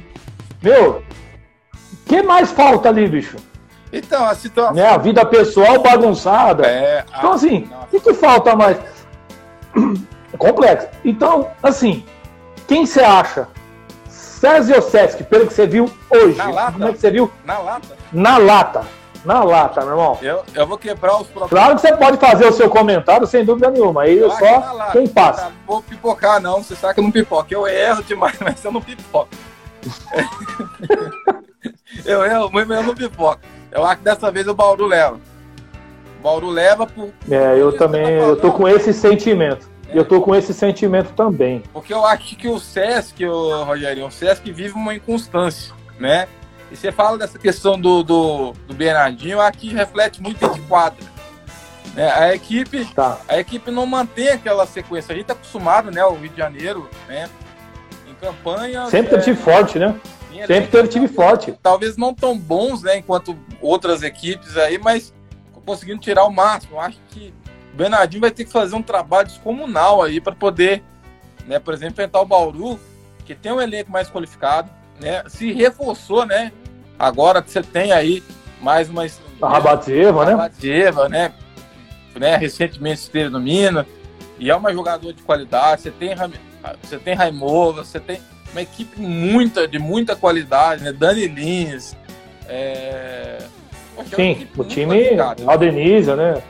[0.62, 1.02] Meu,
[1.74, 3.38] o que mais falta ali, bicho?
[3.92, 4.74] Então, a situação.
[4.76, 4.86] Né?
[4.88, 6.66] A vida pessoal bagunçada.
[6.68, 8.78] É, Então, assim, o que, que falta mais?
[10.34, 10.88] É complexo.
[11.06, 12.04] Então, assim,
[12.68, 13.48] quem você acha?
[14.10, 16.72] César ou Sesc, pelo que você viu hoje, Na lata.
[16.74, 17.32] como é que você viu?
[17.46, 18.86] na lata, Na lata.
[19.28, 20.18] Na lata, meu irmão.
[20.22, 21.50] eu, eu vou quebrar os próprios.
[21.50, 24.04] Claro que você pode fazer o seu comentário, sem dúvida nenhuma.
[24.04, 24.94] Aí Eu é só lata.
[24.94, 25.44] quem passa.
[25.44, 26.64] Não vou pipocar, não.
[26.64, 27.46] Você sabe que eu não pipoco.
[27.54, 29.28] Eu erro demais, mas eu não pipoco.
[32.06, 33.42] eu erro, mas eu não pipoco.
[33.70, 35.16] Eu acho que dessa vez o Bauru leva.
[36.20, 39.70] O Bauru leva por, É, eu Você também, tá eu tô com esse sentimento.
[39.94, 41.64] Eu tô com esse sentimento também.
[41.74, 46.30] Porque eu acho que o Sesc, o Rogerinho, o Sesc vive uma inconstância, né?
[46.72, 51.04] E você fala dessa questão do, do, do Bernardinho, que reflete muito dentro de quadra.
[51.94, 52.12] Né?
[52.12, 53.20] A, equipe, Tá.
[53.28, 55.14] a equipe não mantém aquela sequência.
[55.14, 56.04] A gente tá acostumado, né?
[56.06, 57.30] O Rio de Janeiro, né?
[58.08, 58.86] Em campanha.
[58.88, 59.96] Sempre teve time forte, né?
[60.32, 61.58] em Sempre elenco, teve time forte.
[61.64, 62.98] Talvez não tão bons, né?
[62.98, 65.14] Enquanto outras equipes aí, mas
[65.66, 66.76] conseguindo tirar o máximo.
[66.76, 67.34] Eu acho que
[67.74, 70.84] o Bernardinho vai ter que fazer um trabalho descomunal aí para poder,
[71.46, 71.60] né?
[71.60, 72.80] Por exemplo, enfrentar o Bauru,
[73.26, 74.70] que tem um elenco mais qualificado,
[75.00, 75.24] né?
[75.28, 76.52] Se reforçou, né?
[76.98, 78.24] Agora você tem aí
[78.62, 79.06] mais uma
[79.42, 80.32] A Rabatzeva, né?
[80.32, 81.34] Rabatzeva, né?
[82.16, 82.36] né?
[82.38, 83.86] Recentemente esteve no Minas.
[84.40, 85.82] E é uma jogadora de qualidade.
[85.82, 86.16] Você tem,
[86.82, 88.20] você tem Raimola, você tem
[88.52, 90.92] uma equipe muita, de muita qualidade, né?
[90.92, 91.96] Dani Lins.
[92.48, 93.38] É...
[93.96, 94.96] Poxa, é Sim, equipe o time,
[95.48, 96.42] a Denise, né?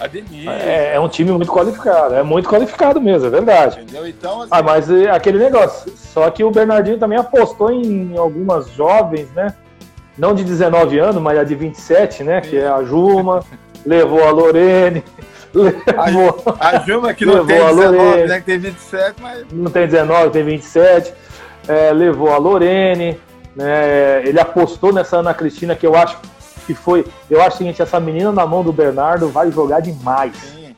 [0.00, 2.14] A Denise, É, é um time muito qualificado.
[2.14, 3.80] É muito qualificado mesmo, é verdade.
[3.80, 4.06] entendeu?
[4.06, 5.92] Então, assim, Ah, mas é aquele negócio.
[5.96, 9.54] Só que o Bernardinho também apostou em algumas jovens, né?
[10.16, 12.40] Não de 19 anos, mas a de 27, né?
[12.40, 13.44] Que é a Juma,
[13.86, 15.04] levou a Lorene,
[15.54, 16.42] levou.
[16.60, 18.26] a Juma que não Levou tem a 19, Lorena.
[18.26, 18.38] né?
[18.40, 21.14] Que tem 27, mas não tem 19, tem 27.
[21.68, 23.18] É, levou a Lorene,
[23.54, 24.22] né?
[24.26, 26.16] Ele apostou nessa Ana Cristina, que eu acho
[26.68, 27.06] que foi.
[27.30, 30.36] Eu acho o seguinte, essa menina na mão do Bernardo vai jogar demais.
[30.36, 30.76] sim.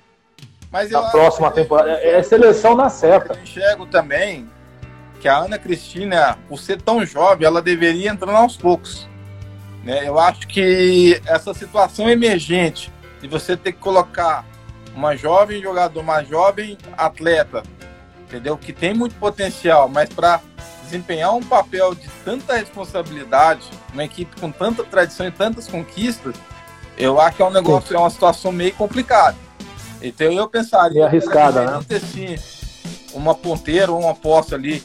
[0.71, 1.91] Mas Na eu próxima acho- temporada.
[1.91, 3.35] É, é seleção na certa.
[3.35, 4.49] Eu enxergo também
[5.21, 9.09] que a Ana Cristina, por ser tão jovem, ela deveria entrar aos poucos.
[9.85, 10.07] Né?
[10.07, 14.45] Eu acho que essa situação emergente de você ter que colocar
[14.95, 17.65] uma jovem jogador, uma jovem atleta,
[18.29, 18.57] entendeu?
[18.57, 20.41] Que tem muito potencial, mas para
[20.91, 23.63] desempenhar um papel de tanta responsabilidade,
[23.93, 26.35] uma equipe com tanta tradição e tantas conquistas,
[26.99, 29.37] eu acho que é um negócio, é uma situação meio complicada.
[30.03, 34.83] Então eu pensaria Meio arriscada, que deveria ter, sim, uma ponteira ou uma posse ali,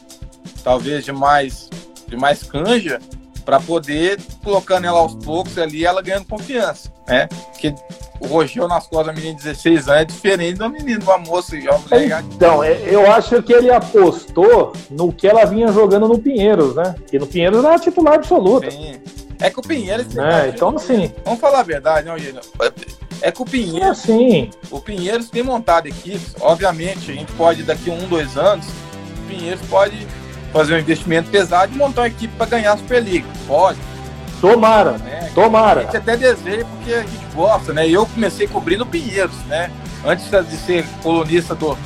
[0.64, 1.70] talvez de mais
[2.08, 2.99] de mais canja,
[3.43, 7.28] para poder colocando ela aos poucos ali, ela ganhando confiança, né?
[7.28, 7.74] Porque
[8.20, 11.18] o Rogel nas costas da menina de 16 anos é diferente da menina, de uma
[11.18, 16.07] moça já mulher Então, é, eu acho que ele apostou no que ela vinha jogando
[16.07, 16.95] no Pinheiros, né?
[17.09, 18.70] Que no Pinheiros era titular absoluta.
[18.72, 18.95] Sim.
[19.39, 20.13] É que o Pinheiros.
[20.13, 20.51] Né?
[20.53, 22.41] Então, assim, Vamos falar a verdade, não, Gênio?
[23.22, 24.49] É que o é Pinheiros, assim.
[24.72, 26.36] o Pinheiros tem montado equipes.
[26.39, 30.07] Obviamente, a gente pode, daqui a um, dois anos, o Pinheiros pode
[30.53, 33.28] fazer um investimento pesado e montar uma equipe para ganhar a Superliga.
[33.45, 33.78] Pode,
[34.42, 35.28] Tomara, né?
[35.32, 35.82] A tomara.
[35.84, 37.88] gente até deseja porque a gente gosta, né?
[37.90, 39.72] Eu comecei cobrindo Pinheiros, né?
[40.06, 41.78] Antes de ser colunista do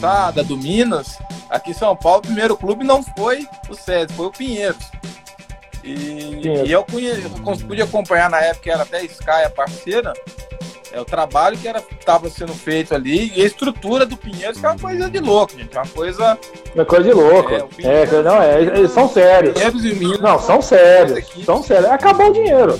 [0.00, 1.18] Sada, do Minas,
[1.50, 4.90] aqui em São Paulo, o primeiro clube não foi o SESI, foi o Pinheiros.
[5.84, 7.30] E, e eu, conhe- eu
[7.66, 10.12] pude acompanhar na época, era até a Sky a parceira,
[10.98, 11.68] é o trabalho que
[11.98, 15.56] estava sendo feito ali e a estrutura do Pinheiros, que é uma coisa de louco,
[15.56, 15.76] gente.
[15.76, 16.38] É uma coisa.
[16.76, 17.54] É coisa de louco.
[17.54, 19.54] É, Pinheiros- É, não, é, eles são sérios.
[19.54, 20.20] Pinheiros e Minas.
[20.20, 21.24] Não, são sérios.
[21.44, 21.90] São sérios.
[21.90, 22.78] Acabou o dinheiro.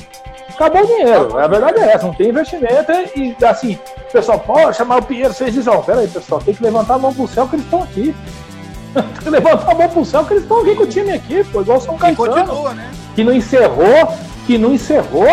[0.50, 1.38] Acabou o dinheiro.
[1.38, 5.32] A verdade é essa, não tem investimento e assim, o pessoal, pode chamar o Pinheiro,
[5.32, 7.82] vocês dizem, ó, peraí, pessoal, tem que levantar a mão pro céu que eles estão
[7.82, 8.14] aqui.
[8.94, 11.44] tem que levantar a mão pro céu que eles estão aqui com o time aqui,
[11.44, 12.34] pô, igual São Caetano.
[12.34, 12.90] continua, né?
[13.14, 14.14] que não encerrou,
[14.46, 15.26] que não encerrou,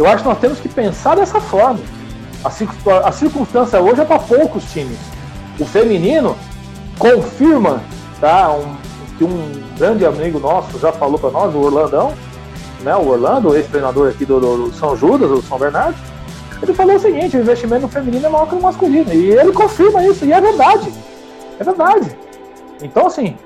[0.00, 1.80] eu acho que nós temos que pensar dessa forma.
[2.42, 4.98] A, circun- a circunstância hoje é para poucos times.
[5.58, 6.36] O feminino
[6.98, 7.82] confirma,
[8.20, 8.50] tá?
[8.52, 8.74] Um,
[9.18, 12.14] que um grande amigo nosso já falou para nós, o Orlandão,
[12.82, 12.96] né?
[12.96, 15.96] O Orlando, ex-treinador aqui do, do- São Judas, do São Bernardo.
[16.62, 19.12] Ele falou o seguinte: o investimento no feminino é maior que no masculino.
[19.12, 20.90] E ele confirma isso, e é verdade.
[21.58, 22.16] É verdade.
[22.82, 23.36] Então, assim,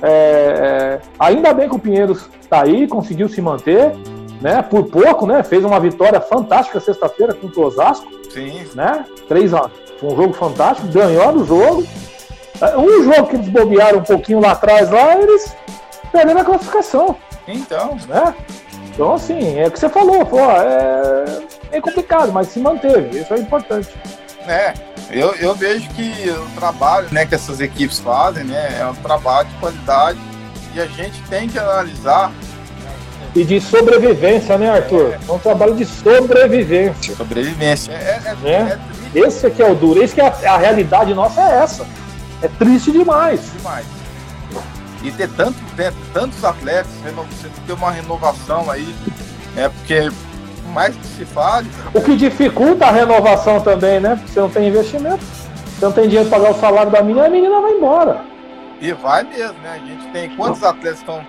[0.00, 3.92] é, ainda bem que o Pinheiros tá aí, conseguiu se manter,
[4.40, 4.62] né?
[4.62, 5.42] Por pouco, né?
[5.42, 8.66] Fez uma vitória fantástica sexta-feira contra o Osasco, Sim.
[8.74, 9.04] né?
[9.28, 11.86] 3 a Foi um jogo fantástico, ganhou do jogo.
[12.60, 15.54] É, Um jogo que eles bobearam um pouquinho lá atrás, lá, eles
[16.12, 17.16] perderam a classificação,
[17.48, 18.34] Então, né?
[18.88, 21.24] Então, assim, é o que você falou, pô, é,
[21.72, 23.92] é complicado, mas se manteve, isso é importante.
[24.46, 24.72] É,
[25.10, 29.48] eu, eu vejo que o trabalho né, que essas equipes fazem né, é um trabalho
[29.48, 30.18] de qualidade
[30.74, 32.32] e a gente tem que analisar.
[33.34, 35.18] E de sobrevivência, né, Arthur?
[35.28, 37.16] É um trabalho de sobrevivência.
[37.16, 37.92] Sobrevivência.
[37.92, 38.80] É, é, né?
[39.14, 41.86] é Esse aqui é o duro, esse que é a, a realidade nossa é essa.
[42.40, 43.40] É triste demais.
[43.56, 43.86] Demais.
[45.02, 46.90] E ter tanto, né, tantos atletas,
[47.30, 48.94] você ter uma renovação aí,
[49.56, 50.10] é porque
[50.72, 51.70] mais que se fale.
[51.92, 54.16] O que dificulta a renovação também, né?
[54.16, 57.26] Porque você não tem investimento, você não tem dinheiro para pagar o salário da menina,
[57.26, 58.24] a menina vai embora.
[58.80, 59.80] E vai mesmo, né?
[59.82, 61.24] A gente tem quantos atletas estão.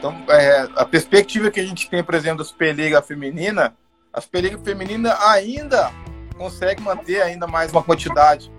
[0.00, 3.74] Então, é, a perspectiva que a gente tem, por exemplo, da Superliga Feminina,
[4.10, 5.90] a Superliga Feminina ainda
[6.38, 8.50] consegue manter ainda mais uma quantidade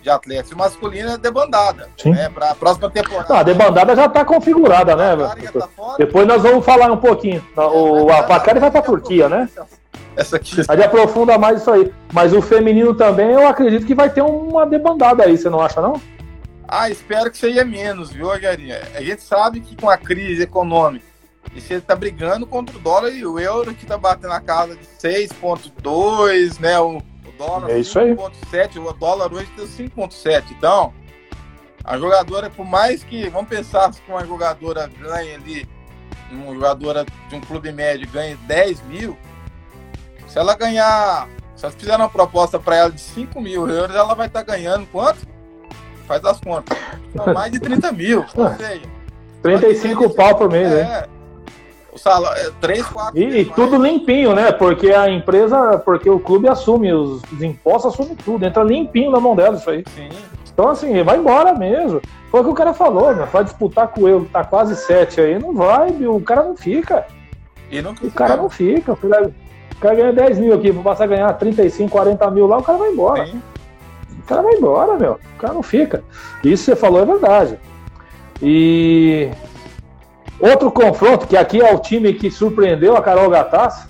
[0.00, 0.52] de atletas.
[0.52, 1.88] E masculina é debandada.
[1.96, 2.12] Sim.
[2.12, 2.28] Né?
[2.28, 3.26] Para a próxima temporada.
[3.28, 5.16] Não, a debandada já está configurada, né?
[5.52, 7.44] Tá Depois nós vamos falar um pouquinho.
[7.56, 9.48] O, a Pacari vai para a Turquia, né?
[10.14, 10.60] Essa aqui.
[10.68, 11.92] A gente aprofunda mais isso aí.
[12.12, 15.80] Mas o feminino também, eu acredito que vai ter uma debandada aí, você não acha,
[15.80, 16.00] não?
[16.66, 18.76] Ah, espero que seja menos, viu, Rogerinho?
[18.94, 21.04] A gente sabe que com a crise econômica,
[21.54, 24.74] e você está brigando contra o dólar e o euro que está batendo na casa
[24.74, 26.78] de 6,2, né?
[26.80, 27.02] O,
[27.36, 28.14] dólar é isso aí.
[28.14, 30.44] 5,7, o dólar hoje tem 5,7.
[30.52, 30.92] Então,
[31.84, 35.68] a jogadora, por mais que, vamos pensar que uma jogadora ganhe ali,
[36.30, 39.18] uma jogadora de um clube médio ganhe 10 mil,
[40.26, 44.14] se ela ganhar, se elas fizerem uma proposta para ela de 5 mil euros, ela
[44.14, 45.33] vai estar tá ganhando quanto?
[46.06, 46.76] Faz as contas.
[47.12, 48.24] Então, mais de 30 mil.
[48.34, 48.82] Ou seja,
[49.42, 50.80] 35 pau por mês, né?
[50.80, 51.08] É,
[51.92, 54.50] o salário, é 3, 4 E, e tudo limpinho, né?
[54.50, 58.44] Porque a empresa, porque o clube assume os, os, impostos, assume tudo.
[58.44, 59.84] Entra limpinho na mão dela isso aí.
[59.94, 60.08] Sim.
[60.52, 62.00] Então, assim, vai embora mesmo.
[62.30, 63.28] Foi o que o cara falou, né?
[63.32, 66.56] Vai disputar com o eu, que tá quase 7 aí, não vai, o cara não
[66.56, 67.06] fica.
[67.70, 68.92] E não o cara não fica.
[68.92, 68.96] O
[69.80, 72.78] cara ganha 10 mil aqui, vou passar a ganhar 35, 40 mil lá, o cara
[72.78, 73.26] vai embora.
[73.26, 73.42] Sim.
[74.24, 75.12] O cara vai embora, meu.
[75.12, 76.02] O cara não fica.
[76.42, 77.58] Isso você falou é verdade.
[78.42, 79.30] E
[80.40, 83.88] Outro confronto, que aqui é o time que surpreendeu a Carol Gataz,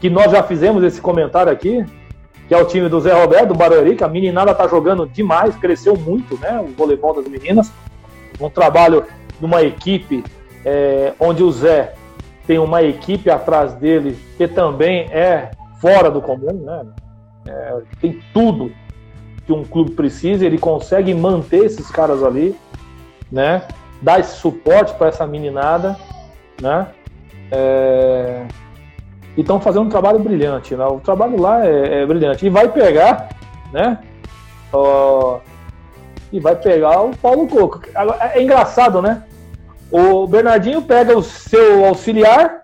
[0.00, 1.84] que nós já fizemos esse comentário aqui,
[2.48, 5.54] que é o time do Zé Roberto, do Barueri, que a meninada tá jogando demais,
[5.56, 6.58] cresceu muito, né?
[6.60, 7.70] O voleibol das meninas.
[8.40, 9.04] Um trabalho
[9.38, 10.24] de uma equipe
[10.64, 11.94] é, onde o Zé
[12.46, 16.84] tem uma equipe atrás dele que também é fora do comum, né?
[17.46, 18.72] É, tem tudo
[19.46, 22.56] que um clube precisa, ele consegue manter esses caras ali,
[23.30, 23.62] né?
[24.02, 25.96] dar esse suporte para essa meninada,
[26.60, 26.88] né?
[27.50, 28.44] É...
[29.36, 30.84] E estão fazendo um trabalho brilhante, né?
[30.84, 32.44] O trabalho lá é, é brilhante.
[32.44, 33.30] E vai pegar,
[33.72, 33.98] né?
[36.30, 37.80] E vai pegar o Paulo Coco.
[38.34, 39.22] É engraçado, né?
[39.90, 42.62] O Bernardinho pega o seu auxiliar,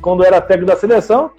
[0.00, 1.30] quando era técnico da seleção,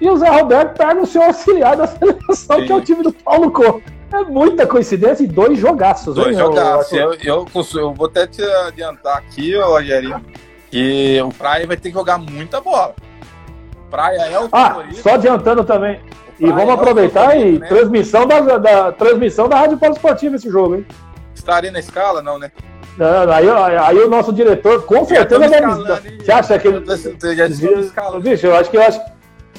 [0.00, 2.66] e o Zé Roberto pega o seu auxiliar da seleção, Sim.
[2.66, 3.82] que é o time do Paulo Coco.
[4.12, 6.14] É muita coincidência e dois jogaços.
[6.14, 6.92] Dois hein, jogaços.
[6.92, 10.24] Eu, eu, eu, vou até te adiantar aqui, Rogerinho,
[10.70, 12.94] que o Praia vai ter que jogar muita bola.
[13.88, 15.02] Praia é o ah, favorito.
[15.02, 16.00] Só adiantando também.
[16.38, 17.68] E vamos é aproveitar favorito, e né?
[17.68, 20.86] transmissão, da, da, transmissão da Rádio Polo Esportivo esse jogo, hein?
[21.34, 22.50] Estaria na escala, não, né?
[22.96, 25.60] Não, aí, aí o nosso diretor com certeza vai.
[26.18, 26.84] Você acha que ele.
[28.20, 29.00] Bicho, eu acho que eu acho.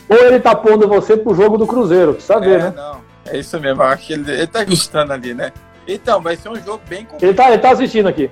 [0.09, 2.73] Ou ele tá pondo você pro jogo do Cruzeiro, precisa é, ver, né?
[2.75, 3.10] Não.
[3.25, 5.51] É isso mesmo, acho que ele, ele tá gostando ali, né?
[5.87, 7.23] Então, vai ser um jogo bem complicado.
[7.23, 8.29] Ele tá, ele tá assistindo aqui.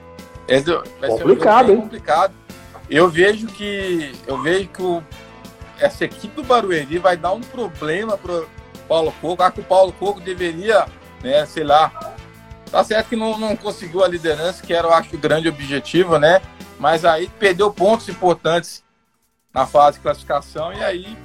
[0.99, 1.81] vai complicado, ser um hein?
[1.81, 2.33] complicado.
[2.89, 5.03] Eu vejo que eu vejo que o,
[5.79, 8.49] essa equipe do Barueri vai dar um problema pro
[8.87, 9.43] Paulo Coco.
[9.43, 10.85] Acho que o Paulo Coco deveria,
[11.23, 11.91] né, sei lá.
[12.71, 16.19] Tá certo que não, não conseguiu a liderança, que era, eu acho, o grande objetivo,
[16.19, 16.41] né?
[16.79, 18.83] Mas aí perdeu pontos importantes
[19.53, 21.17] na fase de classificação e aí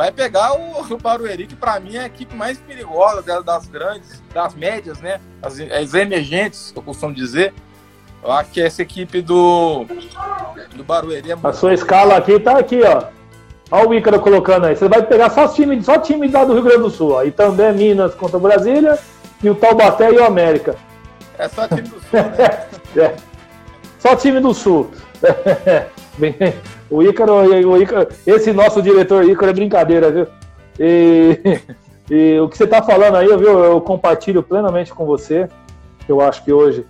[0.00, 4.22] vai pegar o, o Barueri, que para mim é a equipe mais perigosa das grandes,
[4.32, 5.20] das médias, né?
[5.42, 7.52] As, as emergentes, eu costumo dizer.
[8.24, 9.84] Eu acho que essa equipe do,
[10.74, 11.48] do Barueri é muito...
[11.48, 13.08] A sua escala aqui tá aqui, ó.
[13.70, 14.74] Olha o Ícaro colocando aí.
[14.74, 17.18] Você vai pegar só time, só time lá do Rio Grande do Sul.
[17.18, 18.98] Aí também Minas contra Brasília
[19.42, 20.76] e o Taubaté e o América.
[21.36, 22.66] É só time do Sul, né?
[22.96, 23.16] é.
[23.98, 24.90] Só time do Sul.
[26.90, 30.26] O Ícaro, o Ícaro, esse nosso diretor Ícaro é brincadeira, viu?
[30.78, 31.38] E,
[32.10, 33.62] e o que você está falando aí, viu?
[33.64, 35.48] Eu compartilho plenamente com você.
[36.08, 36.84] Eu acho que hoje,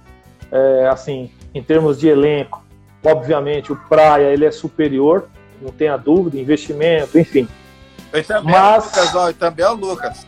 [0.50, 2.64] é, assim, em termos de elenco,
[3.04, 5.28] obviamente o Praia ele é superior,
[5.60, 7.46] não tenha dúvida, investimento, enfim.
[8.26, 8.96] Também Mas...
[8.96, 10.26] é o Lucas, ó, e também é o Lucas.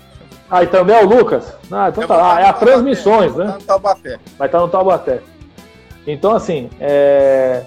[0.51, 1.57] Ah, e também é o Lucas?
[1.70, 2.37] Ah, então tá.
[2.37, 3.47] Ah, é a transmissões, né?
[3.47, 4.18] Vai estar no Taubaté.
[4.39, 5.20] Vai estar no Taubaté.
[6.07, 7.62] Então, assim, é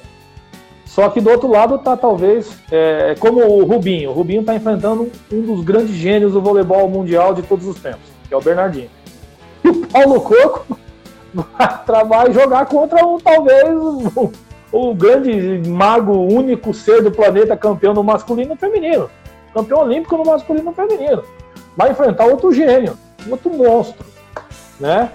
[0.86, 4.12] Só que do outro lado tá talvez é, como o Rubinho.
[4.12, 8.08] O Rubinho está enfrentando um dos grandes gênios do voleibol mundial de todos os tempos,
[8.28, 8.90] que é o Bernardinho.
[9.64, 10.78] E o Paulo Coco
[12.08, 13.68] vai jogar contra um talvez
[14.72, 19.10] o, grande mago único ser do planeta campeão no masculino e feminino.
[19.54, 21.24] Campeão olímpico no masculino e feminino.
[21.76, 22.98] Vai enfrentar outro gênio,
[23.30, 24.06] outro monstro,
[24.80, 25.12] né?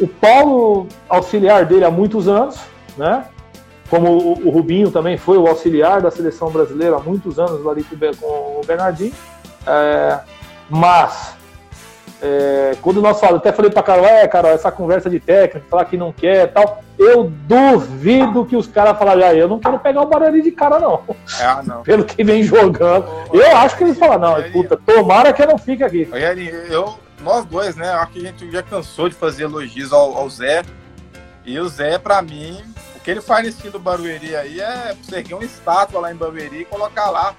[0.00, 2.58] O Paulo, auxiliar dele há muitos anos,
[2.96, 3.26] né?
[3.90, 7.84] Como o, o, Rubinho também foi o auxiliar da seleção brasileira há muitos anos ali
[7.84, 9.12] com o Bernardinho.
[9.66, 10.20] É,
[10.68, 11.34] mas,
[12.22, 15.84] é, quando nós falamos, até falei para Carol, é, Carol, essa conversa de técnico, falar
[15.84, 20.02] que não quer tal, eu duvido que os caras falarem, ah, eu não quero pegar
[20.02, 21.02] o barulho de cara, não.
[21.40, 21.82] Ah, não.
[21.84, 23.06] Pelo que vem jogando.
[23.32, 26.08] Eu acho que eles falam, não, puta, tomara que eu não fique aqui.
[26.70, 30.28] Eu, nós dois, né, acho que a gente já cansou de fazer elogios ao, ao
[30.30, 30.62] Zé.
[31.44, 32.62] E o Zé, para mim,
[33.04, 36.64] que ele faz nesse do Barueri aí é erguer uma estátua lá em Barueri e
[36.64, 37.34] colocar lá.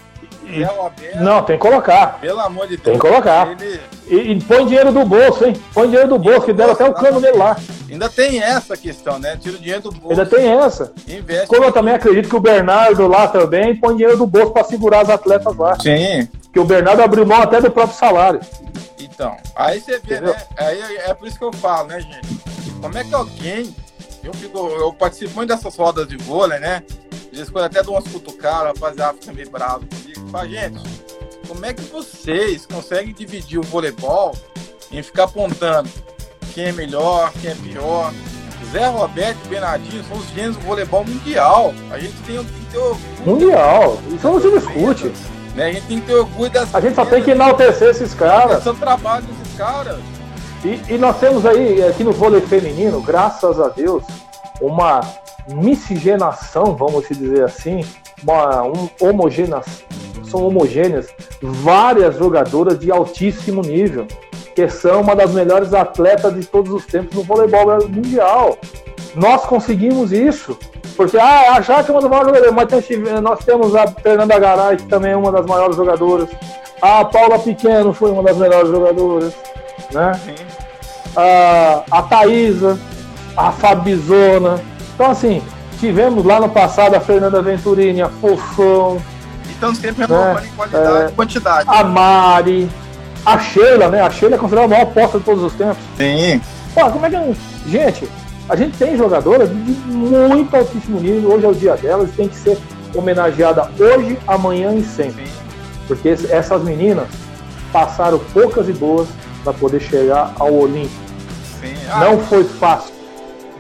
[0.86, 2.20] Aberto, não, tem que colocar.
[2.20, 2.84] Pelo amor de Deus.
[2.84, 3.48] Tem que colocar.
[3.50, 3.82] Ele...
[4.08, 5.54] E, e, põe dinheiro do bolso, hein?
[5.74, 7.58] Põe dinheiro do bolso, que deram até o cano dele lá.
[7.90, 9.38] Ainda tem essa questão, né?
[9.38, 10.10] Tira o dinheiro do bolso.
[10.20, 10.94] Ainda tem essa.
[11.08, 11.48] Investe.
[11.48, 15.02] Como eu também acredito que o Bernardo lá também põe dinheiro do bolso para segurar
[15.02, 15.76] as atletas lá.
[15.80, 16.28] Sim.
[16.54, 18.40] Que o Bernardo abriu mão até do próprio salário.
[19.00, 20.34] Então, aí você vê, Entendeu?
[20.34, 20.44] né?
[20.58, 22.40] Aí é por isso que eu falo, né, gente?
[22.82, 23.76] Como é que alguém
[24.26, 26.84] eu, fico, eu participo muito dessas rodas de vôlei, né?
[27.32, 30.30] De vezes até dou umas cutucadas, rapaziada fica meio bravo comigo.
[30.30, 30.80] Fala, gente,
[31.48, 34.36] como é que vocês conseguem dividir o voleibol
[34.92, 35.90] em ficar apontando
[36.54, 38.12] quem é melhor, quem é pior?
[38.72, 41.74] Zé Roberto e Bernardinho são os gênios do voleibol mundial.
[41.92, 43.26] A gente tem, tem que ter orgulho.
[43.26, 45.12] Mundial, isso não se discute.
[45.56, 45.66] Né?
[45.66, 46.74] A gente tem que ter orgulho das.
[46.74, 48.64] A gente só tem que enaltecer esses caras.
[48.64, 50.00] São trabalho desses caras.
[50.66, 54.04] E, e, nós temos aí, aqui no vôlei feminino, graças a Deus,
[54.60, 55.00] uma
[55.48, 57.86] miscigenação, vamos dizer assim,
[58.24, 58.90] uma um,
[60.24, 61.08] são homogêneas,
[61.40, 64.08] várias jogadoras de altíssimo nível,
[64.56, 68.58] que são uma das melhores atletas de todos os tempos no voleibol mundial.
[69.14, 70.58] Nós conseguimos isso,
[70.98, 74.78] porque ah, a Jaque é uma das maiores jogadoras, mas nós temos a Fernanda Garay,
[74.78, 76.28] que também é uma das maiores jogadoras.
[76.82, 79.36] A Paula Pequeno foi uma das melhores jogadoras,
[79.94, 80.12] né?
[80.26, 80.55] Sim
[81.16, 82.80] a, a Thaisa,
[83.36, 84.62] a Fabizona.
[84.94, 85.42] Então, assim,
[85.80, 89.02] tivemos lá no passado a Fernanda Venturini, a Fofão.
[89.58, 90.48] Então sempre renovando né?
[90.48, 91.70] em qualidade é, quantidade.
[91.70, 92.70] A Mari,
[93.26, 94.02] a Sheila, né?
[94.02, 95.78] A Sheila é considerada a maior aposta de todos os tempos.
[95.98, 96.42] Sim.
[96.74, 97.16] Pô, como é que.
[97.16, 97.36] É?
[97.68, 98.10] Gente,
[98.50, 102.36] a gente tem jogadoras de muito altíssimo nível, hoje é o dia delas, tem que
[102.36, 102.58] ser
[102.94, 105.26] homenageada hoje, amanhã e sempre.
[105.26, 105.32] Sim.
[105.88, 107.08] Porque essas meninas
[107.72, 109.08] passaram poucas e boas
[109.44, 111.05] para poder chegar ao Olímpico.
[111.90, 112.94] Ah, não foi fácil.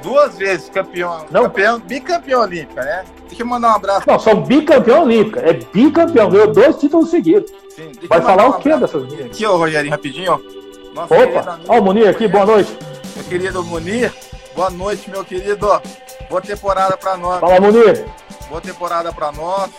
[0.01, 1.43] Duas vezes campeão, não.
[1.43, 3.05] campeão, bicampeão olímpica, né?
[3.27, 4.03] Deixa eu mandar um abraço.
[4.07, 5.39] Não, são bicampeão olímpica.
[5.39, 7.51] É bicampeão, ganhou dois títulos seguidos.
[7.75, 9.25] Sim, Vai falar um o que dessas meninas?
[9.25, 10.65] Aqui, ó, Rogerinho, rapidinho, ó.
[11.01, 12.77] Opa, ó o Munir aqui, boa noite.
[13.15, 14.13] Meu querido Munir,
[14.55, 15.81] boa noite, meu querido.
[16.29, 17.39] Boa temporada pra nós.
[17.39, 18.05] Fala, Munir.
[18.47, 19.69] Boa temporada pra nós.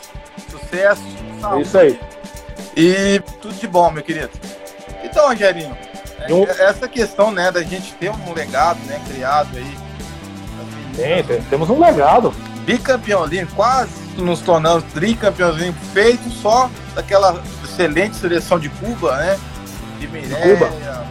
[0.50, 1.02] Sucesso.
[1.40, 1.58] Saúde.
[1.58, 2.00] É isso aí.
[2.76, 4.30] E tudo de bom, meu querido.
[5.02, 5.76] Então, Rogerinho,
[6.58, 9.76] essa questão, né, da gente ter um legado, né, criado aí.
[10.60, 12.34] Assim, tem, temos um legado.
[12.64, 19.38] Bicampeão olímpico, quase nos tornamos tricampeões olímpicos, feito só daquela excelente seleção de Cuba, né?
[20.00, 21.04] De Mireia,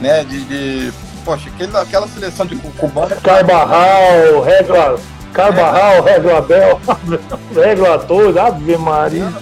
[0.00, 0.92] né, de, de
[1.24, 3.16] poxa, aquela, aquela seleção de cubana.
[3.16, 4.98] Carbarral, Regla,
[5.32, 6.12] Carbarral, é.
[6.12, 6.80] Regla Bel,
[7.54, 9.30] Regla Toda, Ave Maria.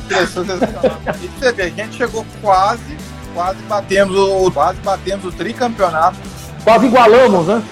[1.23, 2.97] E você vê, a gente chegou quase
[3.37, 6.17] quase batemos o, quase batemos o tricampeonato.
[6.65, 7.63] Quase igualamos, né?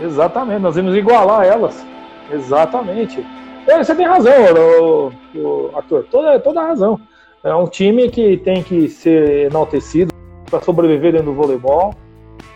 [0.00, 1.84] Exatamente, nós vamos igualar elas.
[2.30, 3.26] Exatamente.
[3.66, 4.32] É, você tem razão,
[4.80, 7.00] o, o, ator, toda, toda a razão.
[7.42, 10.12] É um time que tem que ser enaltecido
[10.48, 11.94] para sobreviver dentro do voleibol.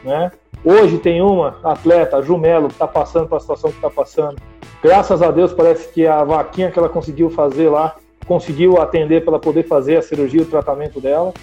[0.04, 0.30] Né?
[0.64, 4.36] Hoje tem uma atleta, Jumelo, que está passando pela situação que está passando.
[4.80, 9.38] Graças a Deus, parece que a vaquinha que ela conseguiu fazer lá, conseguiu atender para
[9.38, 11.34] poder fazer a cirurgia o tratamento dela.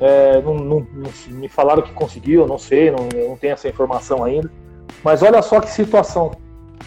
[0.00, 4.24] É, não, não, não, me falaram que conseguiu, não sei, não, não tenho essa informação
[4.24, 4.50] ainda.
[5.02, 6.32] Mas olha só que situação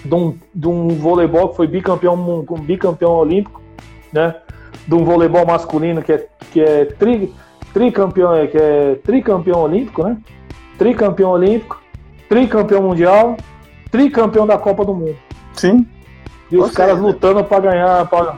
[0.04, 3.62] de um, de um voleibol que foi bicampeão, um, bicampeão olímpico,
[4.12, 4.36] né?
[4.88, 7.34] De um voleibol masculino que é, que é tri,
[7.74, 10.18] tricampeão, é, que é tricampeão olímpico, né?
[10.78, 11.82] Tricampeão olímpico,
[12.30, 13.38] tricampeão mundial,
[13.90, 15.16] tricampeão da Copa do Mundo.
[15.54, 15.86] Sim.
[16.52, 18.38] E os caras lutando para ganhar, pra,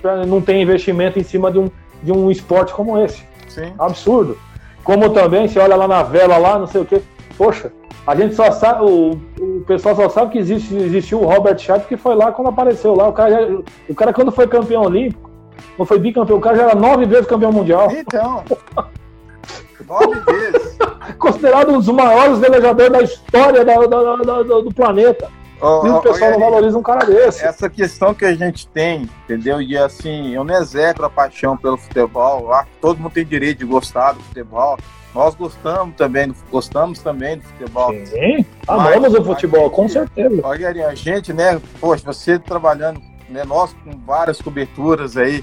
[0.00, 1.70] pra, não tem investimento em cima de um,
[2.02, 3.24] de um esporte como esse.
[3.48, 3.72] Sim.
[3.78, 4.38] Absurdo.
[4.84, 7.02] Como também, você olha lá na vela, lá, não sei o quê.
[7.36, 7.72] Poxa,
[8.06, 11.86] a gente só sabe, o, o pessoal só sabe que existe, existiu o Robert Sharp
[11.88, 13.08] que foi lá quando apareceu lá.
[13.08, 15.28] O cara, já, o cara quando foi campeão olímpico,
[15.76, 17.90] não foi bicampeão, o cara já era nove vezes campeão mundial.
[17.90, 18.44] Então.
[19.88, 20.78] nove vezes.
[21.18, 25.28] Considerado um dos maiores velejadores da história da, da, da, do planeta.
[25.60, 27.44] Oh, e o pessoal não valoriza um cara desse.
[27.44, 29.60] Essa questão que a gente tem, entendeu?
[29.60, 32.50] E assim, eu não execro a paixão pelo futebol.
[32.64, 34.76] Que todo mundo tem direito de gostar do futebol.
[35.14, 37.90] Nós gostamos também, gostamos também do futebol.
[38.04, 40.42] Sim, amamos o futebol, com certeza.
[40.44, 45.42] Olha, a gente, né, poxa, você trabalhando, né, nós com várias coberturas aí,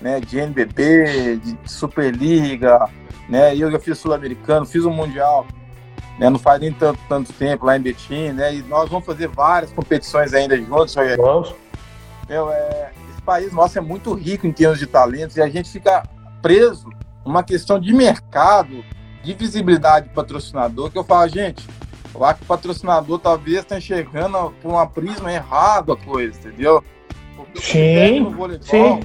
[0.00, 2.88] né, de NBB, de Superliga,
[3.28, 5.46] né, eu já fiz Sul-Americano, fiz o um Mundial,
[6.18, 9.28] né, não faz nem tanto, tanto tempo lá em Betim, né, e nós vamos fazer
[9.28, 10.94] várias competições ainda juntos.
[11.16, 11.54] Vamos.
[12.28, 15.70] Meu, é, esse país nosso é muito rico em termos de talentos e a gente
[15.70, 16.02] fica
[16.40, 16.88] preso
[17.24, 18.84] numa questão de mercado,
[19.22, 21.66] de visibilidade de patrocinador, que eu falo, gente,
[22.14, 26.82] eu acho que o patrocinador talvez está enxergando por uma prisma errado a coisa, entendeu?
[27.36, 29.00] Porque sim, no voleibol, sim.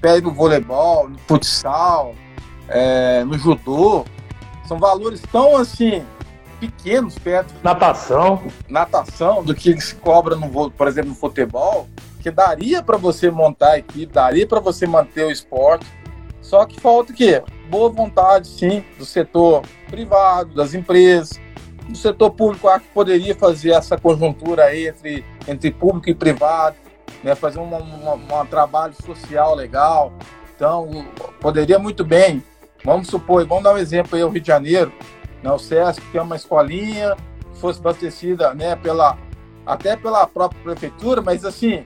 [0.00, 2.14] pede no voleibol, no futsal,
[2.68, 4.04] é, no judô,
[4.66, 6.02] são valores tão assim
[6.68, 8.42] pequenos perto natação.
[8.68, 11.88] Natação do que se cobra no por exemplo no futebol
[12.20, 15.86] que daria para você montar a equipe daria para você manter o esporte.
[16.40, 17.42] Só que falta o quê?
[17.68, 21.40] Boa vontade, sim, do setor privado, das empresas,
[21.88, 26.76] do setor público, acho que poderia fazer essa conjuntura aí entre, entre público e privado,
[27.22, 30.12] né, fazer um, um, um trabalho social legal.
[30.54, 31.06] Então,
[31.40, 32.42] poderia muito bem,
[32.84, 34.92] vamos supor, vamos dar um exemplo aí, o Rio de Janeiro,
[35.44, 37.14] né, o SESC, que é uma escolinha,
[37.60, 39.18] fosse abastecida né, pela,
[39.66, 41.84] até pela própria prefeitura, mas assim,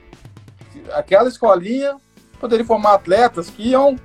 [0.93, 1.97] aquela escolinha
[2.39, 3.97] poderia formar atletas que iam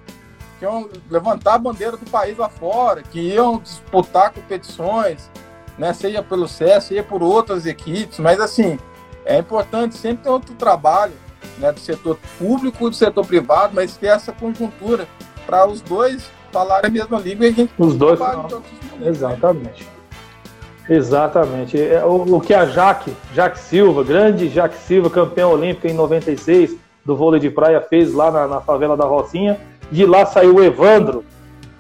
[0.59, 5.31] que iam levantar a bandeira do país lá fora, que iam disputar competições,
[5.79, 8.79] né, seja pelo SES, seja por outras equipes, mas assim,
[9.25, 11.15] é importante sempre ter outro trabalho
[11.59, 15.09] né, do setor público e do setor privado, mas ter essa conjuntura
[15.47, 18.63] para os dois falarem a mesma língua e a gente os dois falam.
[19.05, 19.89] Exatamente.
[20.89, 21.83] Exatamente.
[21.83, 26.77] É, o, o, que a Jaque, Jaque Silva, grande Jaque Silva, campeão olímpico em 96
[27.05, 29.59] do vôlei de praia, fez lá na, na favela da Rocinha,
[29.91, 31.25] de lá saiu o Evandro,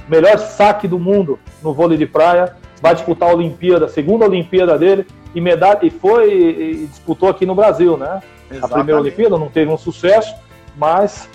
[0.08, 2.56] melhor saque do mundo no vôlei de praia.
[2.82, 7.46] Vai disputar a Olimpíada, a segunda Olimpíada dele, e medalha e foi e disputou aqui
[7.46, 8.20] no Brasil, né?
[8.50, 8.64] Exatamente.
[8.64, 10.34] A primeira Olimpíada não teve um sucesso,
[10.76, 11.28] mas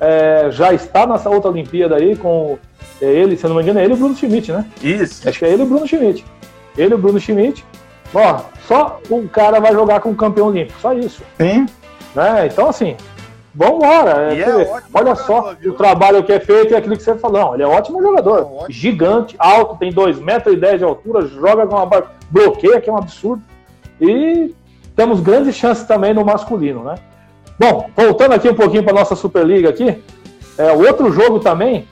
[0.00, 2.58] é, já está nessa outra Olimpíada aí com
[3.00, 4.64] é ele, se eu não me engano, é ele e o Bruno Schmidt, né?
[4.82, 5.28] Isso.
[5.28, 6.24] Acho que é ele e o Bruno Schmidt.
[6.76, 7.64] Ele e o Bruno Schmidt.
[8.14, 11.22] Ó, só um cara vai jogar com o campeão olímpico, só isso.
[11.38, 11.66] Sim.
[12.14, 12.46] Né?
[12.46, 12.96] Então, assim,
[13.54, 14.34] Vambora!
[14.34, 15.72] É, é olha só viu?
[15.72, 17.40] o trabalho que é feito e aquilo que você falou.
[17.40, 18.38] Não, ele é um ótimo jogador.
[18.38, 18.66] É ótimo.
[18.70, 22.98] Gigante, alto, tem 2,10 metros de altura, joga com uma barra, bloqueia, que é um
[22.98, 23.42] absurdo.
[24.00, 24.52] E
[24.96, 26.96] temos grandes chances também no masculino, né?
[27.58, 30.02] Bom, voltando aqui um pouquinho para nossa Superliga aqui,
[30.58, 31.86] é, outro jogo também,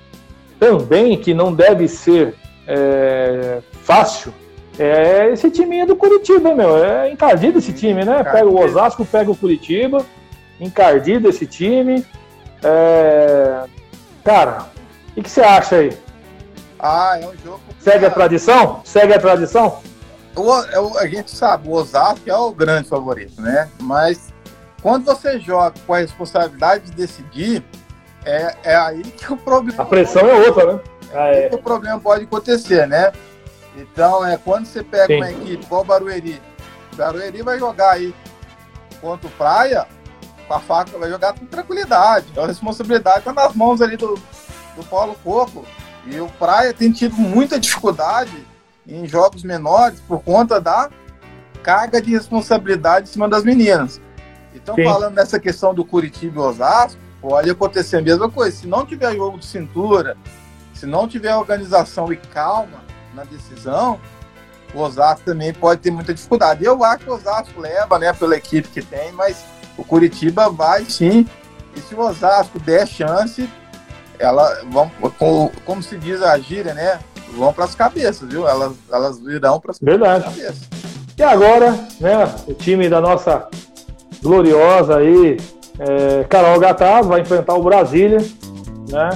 [0.63, 2.37] também que não deve ser
[2.69, 4.33] é, fácil,
[4.79, 6.85] é esse time do Curitiba, meu.
[6.85, 8.23] É encardido esse time, né?
[8.23, 10.07] Pega o Osasco, pega o Curitiba
[10.61, 12.07] encardido esse time.
[12.63, 13.65] É...
[14.23, 14.69] Cara,
[15.17, 15.99] o que, você acha aí?
[16.79, 17.61] Ah, é um jogo.
[17.81, 18.83] Segue a tradição?
[18.85, 19.81] Segue a tradição?
[20.37, 23.69] O, o, a gente sabe, o Osasco é o grande favorito, né?
[23.81, 24.33] Mas
[24.81, 27.65] quando você joga com a responsabilidade de decidir,
[28.25, 29.83] é, é aí que o problema.
[29.83, 30.81] A pressão é outra, né?
[31.15, 31.51] Ah, é.
[31.53, 33.13] o problema pode acontecer, né?
[33.77, 35.17] Então, é quando você pega Sim.
[35.17, 36.41] uma equipe igual o Barueri,
[36.93, 38.15] o Barueri vai jogar aí
[39.01, 39.87] contra o Praia,
[40.47, 42.27] com a faca, vai jogar com tranquilidade.
[42.37, 44.19] A responsabilidade está nas mãos ali do,
[44.77, 45.65] do Paulo Coco.
[46.07, 48.47] E o Praia tem tido muita dificuldade
[48.87, 50.91] em jogos menores por conta da
[51.63, 54.01] carga de responsabilidade em cima das meninas.
[54.55, 54.85] Então, Sim.
[54.85, 58.57] falando dessa questão do Curitiba e Osasco, pode acontecer a mesma coisa.
[58.57, 60.17] Se não tiver jogo de cintura,
[60.75, 62.83] se não tiver organização e calma
[63.15, 64.01] na decisão,
[64.75, 66.65] o Osasco também pode ter muita dificuldade.
[66.65, 69.45] Eu acho que o Osasco leva, né, pela equipe que tem, mas
[69.79, 71.27] o Curitiba vai sim.
[71.77, 73.49] E se o Osasco der chance,
[74.19, 74.91] ela vão,
[75.65, 76.99] como se diz a gíria, né?
[77.37, 78.47] Vão para as cabeças, viu?
[78.47, 80.69] Elas, elas virão para as cabeças.
[81.17, 82.35] E agora, né?
[82.47, 83.49] O time da nossa
[84.23, 85.39] gloriosa aí,
[85.79, 88.19] é, Carol Gataz, vai enfrentar o Brasília,
[88.89, 89.11] né?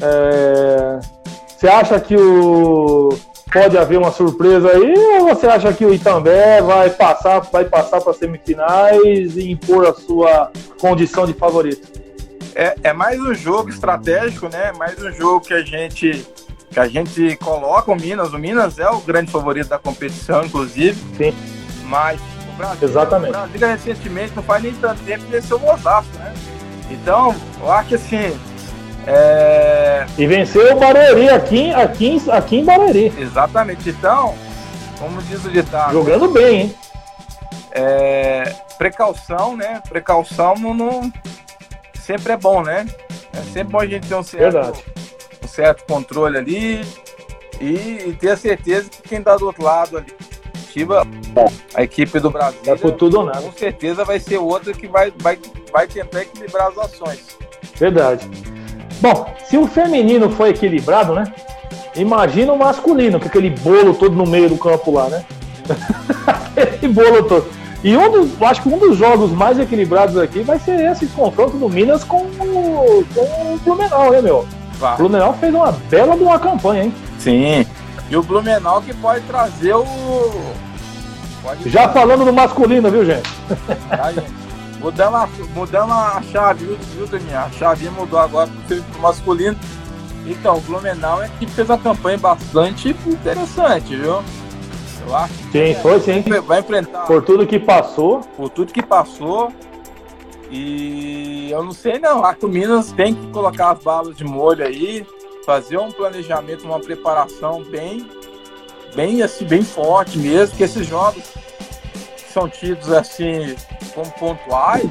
[0.00, 1.00] É,
[1.48, 3.10] você acha que o
[3.52, 8.00] pode haver uma surpresa aí ou você acha que o Itambé vai passar vai passar
[8.00, 10.50] para semifinais e impor a sua
[10.80, 12.00] condição de favorito?
[12.54, 14.72] É, é mais um jogo estratégico, né?
[14.78, 16.24] Mais um jogo que a gente
[16.70, 18.32] que a gente coloca o Minas.
[18.32, 20.96] O Minas é o grande favorito da competição, inclusive.
[21.16, 21.34] Sim.
[21.84, 22.20] Mas
[22.60, 23.32] Brasil, Exatamente.
[23.32, 26.34] Brasil recentemente não faz nem tanto tempo venceu o Osasco, né?
[26.90, 28.38] Então, eu acho que assim.
[29.06, 30.06] É...
[30.18, 33.12] E venceu o Barueri aqui, aqui, aqui em Barueri.
[33.18, 33.88] Exatamente.
[33.88, 34.34] Então,
[34.98, 36.74] como diz o ditado, Jogando bem, hein?
[37.72, 39.80] é, precaução, né?
[39.88, 41.10] Precaução não,
[41.94, 42.86] sempre é bom, né?
[43.32, 44.84] É sempre bom a gente ter um certo, Verdade.
[45.42, 46.84] um certo controle ali
[47.60, 50.12] e, e ter a certeza que quem tá do outro lado ali,
[50.70, 51.06] ativa
[51.74, 53.40] a equipe do Brasil, É por tudo ou nada.
[53.42, 55.38] com certeza vai ser outra que vai, vai,
[55.72, 57.38] vai tentar equilibrar as ações.
[57.76, 58.28] Verdade.
[59.00, 61.24] Bom, se o feminino foi equilibrado, né?
[61.96, 65.24] Imagina o masculino, com aquele bolo todo no meio do campo lá, né?
[66.56, 67.46] aquele bolo todo.
[67.82, 71.56] E um dos, acho que um dos jogos mais equilibrados aqui vai ser esse confronto
[71.56, 74.40] do Minas com o, com o Blumenau, né, meu?
[74.40, 74.96] O Vai.
[74.98, 76.94] Blumenau fez uma bela uma campanha, hein?
[77.18, 77.66] Sim.
[78.10, 79.84] E o Blumenau que pode trazer o.
[81.42, 83.28] Pode Já falando do masculino, viu, gente?
[83.88, 84.30] Tá, gente?
[84.80, 87.40] Mudamos a, mudamos a chave, viu, viu Daniel?
[87.40, 89.56] A chave mudou agora pro masculino.
[90.26, 94.22] Então, o Blumenau é que fez uma campanha bastante interessante, viu?
[95.06, 96.22] Eu acho Sim, foi sim.
[96.46, 98.20] vai enfrentar Por tudo que passou.
[98.36, 99.50] por tudo que passou.
[100.50, 104.24] E eu não sei não, acho que o Minas tem que colocar as balas de
[104.24, 105.06] molho aí,
[105.50, 108.08] fazer um planejamento, uma preparação bem,
[108.94, 111.24] bem assim, bem forte mesmo, que esses jogos
[112.16, 113.56] que são tidos assim
[113.92, 114.88] como pontuais,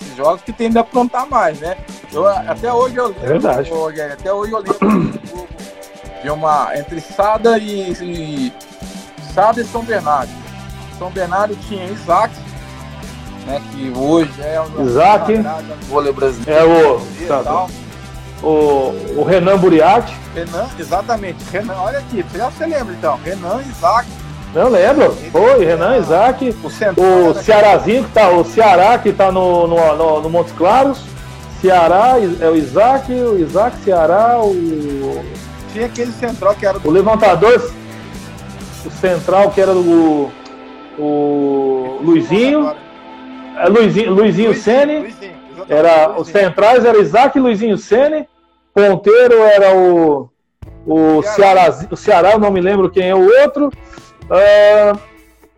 [0.00, 1.76] esses jogos que tendem a aprontar mais, né?
[2.10, 3.70] Eu, até hoje eu lembro, É verdade.
[4.14, 4.78] até hoje eu lembro
[6.22, 8.52] de um uma entre Sada e, e
[9.34, 10.32] Sada e São Bernardo.
[10.98, 12.34] São Bernardo tinha Isaac,
[13.46, 15.36] né, que hoje é o Isaac.
[15.36, 16.58] do vôlei brasileiro.
[16.58, 17.68] É o, e tal.
[18.44, 20.14] O, o Renan Buriati.
[20.34, 21.44] Renan, exatamente.
[21.50, 23.18] Renan, olha aqui, você já se lembra então.
[23.24, 24.08] Renan, Isaac,
[24.54, 25.12] Não lembro.
[25.32, 26.54] Foi, Renan, Isaac.
[26.62, 27.06] o central.
[27.06, 31.00] O Cearazinho, que tá, o Ceará que tá no, no, no, no Montes Claros.
[31.60, 35.24] Ceará, é o Isaac, o Isaac, Ceará, o,
[35.72, 37.72] Tinha aquele central que era do o levantador,
[38.84, 40.30] o central que era o,
[40.98, 42.70] o Luizinho,
[43.56, 45.32] é Luizinho, Luizinho Sene, Luizinho,
[45.66, 46.44] era, os Luizinho.
[46.44, 48.28] centrais era Isaac e Luizinho Sene,
[48.74, 50.28] ponteiro era o,
[50.84, 53.70] o, Ceará, o Ceará, eu não me lembro quem é o outro,
[54.28, 54.98] Ah,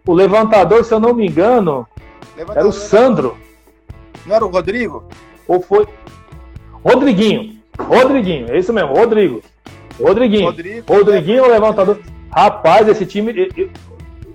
[0.07, 1.87] o levantador, se eu não me engano,
[2.37, 3.37] Levantador era o Sandro.
[4.27, 5.05] Não era o Rodrigo?
[5.49, 5.87] Ou foi.
[6.85, 7.57] Rodriguinho.
[7.79, 9.43] Rodriguinho, é isso mesmo, Rodrigo.
[10.01, 10.47] Rodriguinho.
[10.47, 10.93] Rodrigo.
[10.93, 11.99] Rodriguinho, o levantador.
[12.31, 13.51] Rapaz, esse time.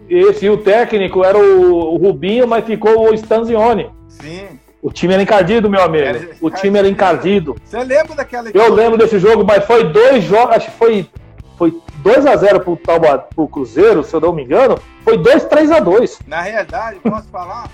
[0.09, 3.89] Esse, o técnico era o, o Rubinho, mas ficou o Stanzione.
[4.09, 4.50] Sim.
[4.81, 6.03] O time era encardido, meu amigo.
[6.05, 7.55] Era O time era encardido.
[7.63, 10.55] Você lembra daquela Eu lembro desse jogo, mas foi dois jogos.
[10.55, 11.09] Acho que foi.
[11.57, 11.71] Foi
[12.03, 14.79] 2x0 pro, Tauba- pro Cruzeiro, se eu não me engano.
[15.03, 16.17] Foi 2 3x2.
[16.25, 17.69] Na realidade, posso falar?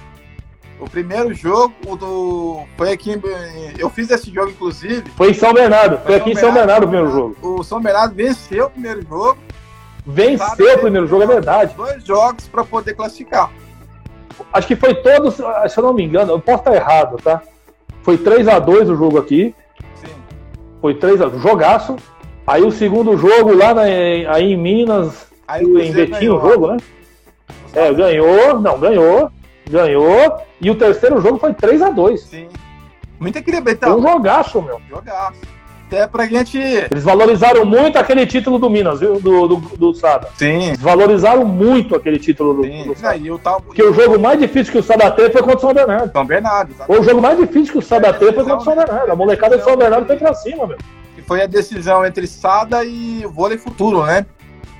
[0.80, 2.60] O primeiro jogo o do.
[2.76, 3.22] Foi aqui em.
[3.80, 5.10] Eu fiz esse jogo, inclusive.
[5.16, 5.98] Foi em São Bernardo.
[6.06, 7.38] Foi aqui em São Bernardo o primeiro jogo.
[7.42, 9.38] O São Bernardo venceu o primeiro jogo.
[10.06, 11.74] Venceu o primeiro jogo, é verdade.
[11.76, 13.50] Dois jogos para poder classificar.
[14.54, 15.42] Acho que foi todos, se
[15.78, 17.42] eu não me engano, eu posso estar errado, tá?
[18.04, 19.54] Foi 3 a 2 o jogo aqui,
[19.96, 20.08] Sim.
[20.82, 21.96] foi 3 a jogaço.
[22.46, 26.68] Aí o segundo jogo lá na- aí em Minas, Aí o em Betim o jogo,
[26.68, 26.78] né?
[27.74, 29.30] É, ganhou, não, ganhou,
[29.70, 30.38] ganhou.
[30.62, 32.48] E o terceiro jogo foi 3 a 2 Sim.
[33.20, 33.80] Muito equilibrado.
[33.80, 34.80] Foi um Então, jogaço, meu.
[34.90, 35.42] jogaço.
[35.88, 36.58] Até pra gente.
[36.58, 39.20] Eles valorizaram muito aquele título do Minas, viu?
[39.22, 40.28] Do, do, do Sada.
[40.36, 40.68] Sim.
[40.68, 42.84] Eles valorizaram muito aquele título do, Sim.
[42.88, 43.14] do Sada.
[43.14, 43.62] Aí o tal.
[43.62, 46.12] Porque o jogo mais difícil que o Sada teve foi contra o São Bernardo.
[46.12, 46.72] São Bernardo.
[46.74, 47.02] exatamente.
[47.02, 49.12] O jogo mais difícil que o Sada teve foi contra o São Bernardo.
[49.12, 50.78] A molecada do São Bernardo foi pra cima, meu.
[51.16, 54.26] Que foi a decisão entre Sada e o vôlei futuro, né?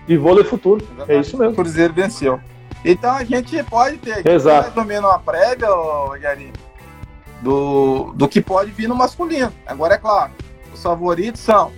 [0.10, 0.84] E vôlei futuro.
[0.84, 1.26] É Exatamente.
[1.28, 1.56] isso O mesmo.
[1.56, 2.40] Cruzeiro venceu.
[2.84, 4.64] Então a gente pode ter aqui Exato.
[4.64, 5.68] mais ou menos uma prévia,
[6.22, 6.52] Gary,
[7.42, 9.52] do, do que pode vir no masculino.
[9.66, 10.32] Agora é claro,
[10.78, 11.72] os favoritos são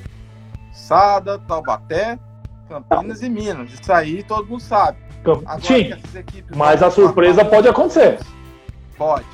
[0.72, 2.20] Sada, Taubaté,
[2.68, 3.72] Campinas e Minas.
[3.74, 4.98] Isso aí todo mundo sabe.
[5.26, 5.94] Agora que Sim,
[6.56, 8.20] mas a surpresa pode acontecer.
[8.98, 9.26] Pode.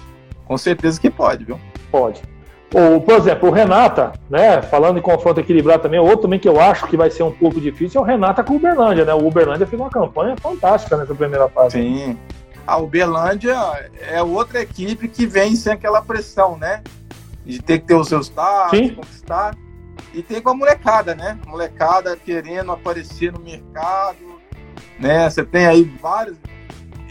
[0.46, 1.60] Com certeza que pode, viu?
[1.92, 2.22] pode.
[2.74, 4.62] Ou, por exemplo, o Renata, né?
[4.62, 7.62] Falando em confronto equilibrado também, outro também que eu acho que vai ser um pouco
[7.62, 9.14] difícil é o Renata com o Uberlândia, né?
[9.14, 11.78] O Uberlândia fez uma campanha fantástica nessa primeira fase.
[11.78, 12.18] Sim.
[12.68, 13.56] A Uberlândia
[14.10, 16.82] é outra equipe que vem sem aquela pressão, né?
[17.46, 18.32] De ter que ter os seus
[18.72, 18.96] Sim.
[18.96, 19.56] conquistar.
[20.14, 21.38] E tem com a molecada, né?
[21.48, 24.42] Molecada querendo aparecer no mercado,
[25.00, 25.30] né?
[25.30, 26.38] Você tem aí vários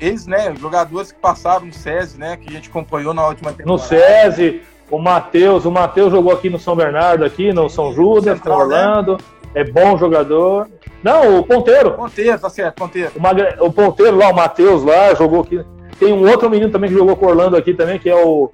[0.00, 3.72] eles, né, jogadores que passaram no SESI, né, que a gente acompanhou na última temporada.
[3.72, 8.24] No SESI, o Matheus, o Matheus jogou aqui no São Bernardo, aqui no São Judas,
[8.24, 8.86] no Central, né?
[8.86, 9.18] Orlando.
[9.54, 10.68] é bom jogador.
[11.02, 11.92] Não, o ponteiro.
[11.92, 13.12] Ponteiro, tá certo, ponteiro.
[13.16, 13.56] O, Magre...
[13.60, 15.64] o ponteiro lá, o Matheus lá, jogou aqui.
[15.98, 18.50] Tem um outro menino também que jogou com o Orlando aqui também, que é o.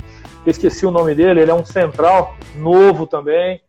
[0.46, 3.60] Esqueci o nome dele, ele é um central, novo também.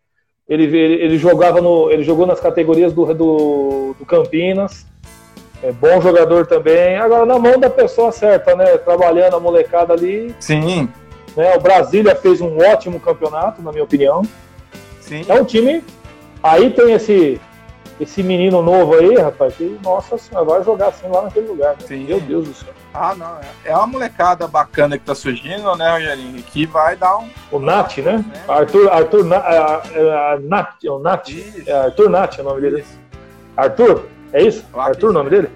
[0.47, 1.89] Ele, ele, ele jogava no.
[1.89, 4.85] Ele jogou nas categorias do, do, do Campinas.
[5.63, 6.97] É bom jogador também.
[6.97, 8.77] Agora, na mão da pessoa certa, né?
[8.77, 10.35] Trabalhando a molecada ali.
[10.39, 10.89] Sim.
[11.35, 11.55] Né?
[11.55, 14.23] O Brasília fez um ótimo campeonato, na minha opinião.
[14.99, 15.23] Sim.
[15.27, 15.83] É um time.
[16.41, 17.39] Aí tem esse
[17.99, 21.73] esse menino novo aí, rapaz, que, nossa senhora, vai jogar assim lá naquele lugar.
[21.73, 21.87] Né?
[21.87, 22.05] Sim.
[22.05, 22.73] Meu Deus do céu.
[22.93, 23.37] Ah, não.
[23.65, 26.43] É, é uma molecada bacana que tá surgindo, né, Rogerinho?
[26.43, 27.29] Que vai dar um.
[27.51, 28.23] O Nat, né?
[28.47, 31.29] Arthur, Arthur Na, a, a, a Nat, é o Nat.
[31.29, 31.69] Isso.
[31.69, 32.81] É Arthur Nat é o nome dele.
[32.81, 32.99] Isso.
[33.55, 34.05] Arthur?
[34.33, 34.65] É isso?
[34.73, 35.49] Arthur o nome dele?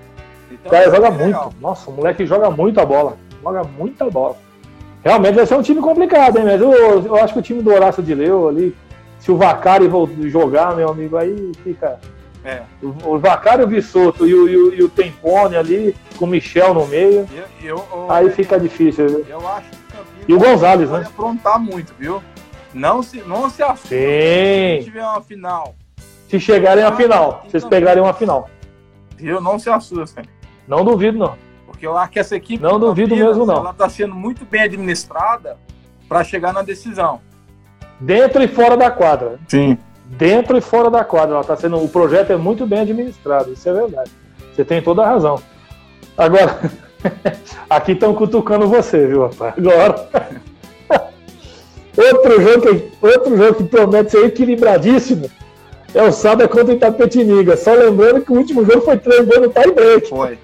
[0.51, 1.23] Então, O cara joga é muito.
[1.25, 1.53] legal.
[1.59, 3.17] Nossa, o moleque joga muita bola.
[3.43, 4.37] Joga muita bola.
[5.03, 6.45] Realmente vai ser um time complicado, hein?
[6.45, 8.75] Mas eu, eu acho que o time do Horácio de Leu ali,
[9.19, 9.89] se o Vacari
[10.29, 11.99] jogar, meu amigo, aí fica.
[12.45, 12.61] É.
[12.81, 16.27] O, o Vacari, o Vissoto e o, e, o, e o Tempone ali, com o
[16.27, 19.07] Michel no meio, Eu, eu, eu- aí fica difícil.
[19.07, 19.25] viu?
[19.27, 21.03] Eu acho que E o Gonzalez, né?
[21.07, 22.21] aprontar muito, viu?
[22.73, 25.75] Não se, não se assuste se tiver uma final.
[26.29, 28.49] Se chegarem à final, vocês pegarem uma final.
[29.17, 29.39] Viu?
[29.41, 30.25] Não se assustem.
[30.67, 31.35] Não duvido, não.
[31.65, 33.57] Porque eu acho que essa equipe Não do duvido mesmo, não.
[33.57, 35.57] Ela está sendo muito bem administrada
[36.09, 37.21] para chegar na decisão.
[37.99, 39.39] Dentro e fora da quadra.
[39.47, 39.77] Sim.
[40.05, 41.35] Dentro e fora da quadra.
[41.35, 44.11] Ela tá sendo, o projeto é muito bem administrado, isso é verdade.
[44.53, 45.41] Você tem toda a razão.
[46.17, 46.59] Agora,
[47.69, 49.53] aqui estão cutucando você, viu, rapaz?
[49.57, 50.09] Agora.
[51.97, 55.29] outro, jogo que, outro jogo que promete ser equilibradíssimo
[55.93, 57.55] é o Sada contra o Itapetininga.
[57.57, 60.09] Só lembrando que o último jogo foi 3 gols no tie break.
[60.09, 60.37] Foi.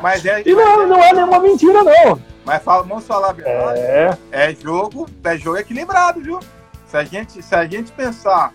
[0.00, 2.18] Mas é, E não, não é nenhuma mentira, não.
[2.44, 3.80] mas fala, vamos falar a verdade.
[3.80, 6.40] É, É jogo, é jogo equilibrado, viu?
[6.94, 8.52] Se a gente, se a gente pensar,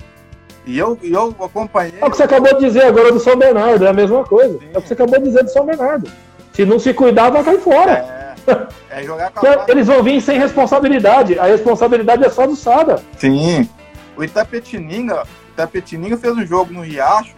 [0.65, 1.95] e eu, e eu acompanhei.
[1.99, 4.57] é o que você acabou de dizer agora do São Bernardo, é a mesma coisa.
[4.73, 6.09] É o que você acabou de dizer do São Bernardo.
[6.53, 8.35] Se não se cuidar, vai cair fora.
[8.47, 9.65] É, é jogar com a.
[9.67, 11.37] Eles vão vir sem responsabilidade.
[11.37, 13.03] A responsabilidade é só do Sada.
[13.17, 13.67] Sim.
[14.15, 17.35] O Itapetininga, Itapetininga fez um jogo no Riacho.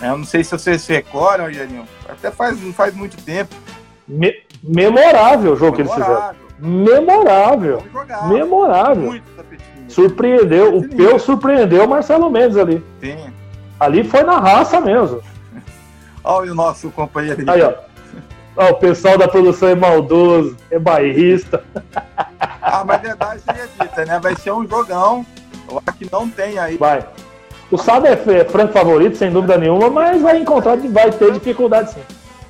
[0.00, 0.08] né?
[0.08, 1.84] Eu não sei se vocês se recordam, Rogerinho.
[2.08, 3.54] Até faz, não faz muito tempo.
[4.08, 6.14] Me- memorável o jogo que eles fizeram.
[6.14, 6.40] Memorável.
[6.58, 7.82] Memorável.
[7.92, 8.28] Jogar.
[8.28, 9.02] Memorável.
[9.02, 9.39] Muito.
[9.90, 10.76] Surpreendeu.
[10.76, 12.82] O Peu surpreendeu o Marcelo Mendes ali.
[13.00, 13.32] Sim.
[13.78, 15.20] Ali foi na raça mesmo.
[16.22, 17.74] Olha o nosso companheiro Aí, ó.
[18.56, 21.64] Ó, o pessoal da produção é maldoso, é bairrista.
[22.60, 24.18] Ah, mas verdade seja dita, né?
[24.20, 25.24] Vai ser um jogão.
[25.68, 26.76] Eu acho que não tem aí.
[26.76, 27.04] Vai.
[27.70, 31.92] O Sada é, é franco favorito, sem dúvida nenhuma, mas vai encontrar, vai ter dificuldade
[31.92, 32.00] sim.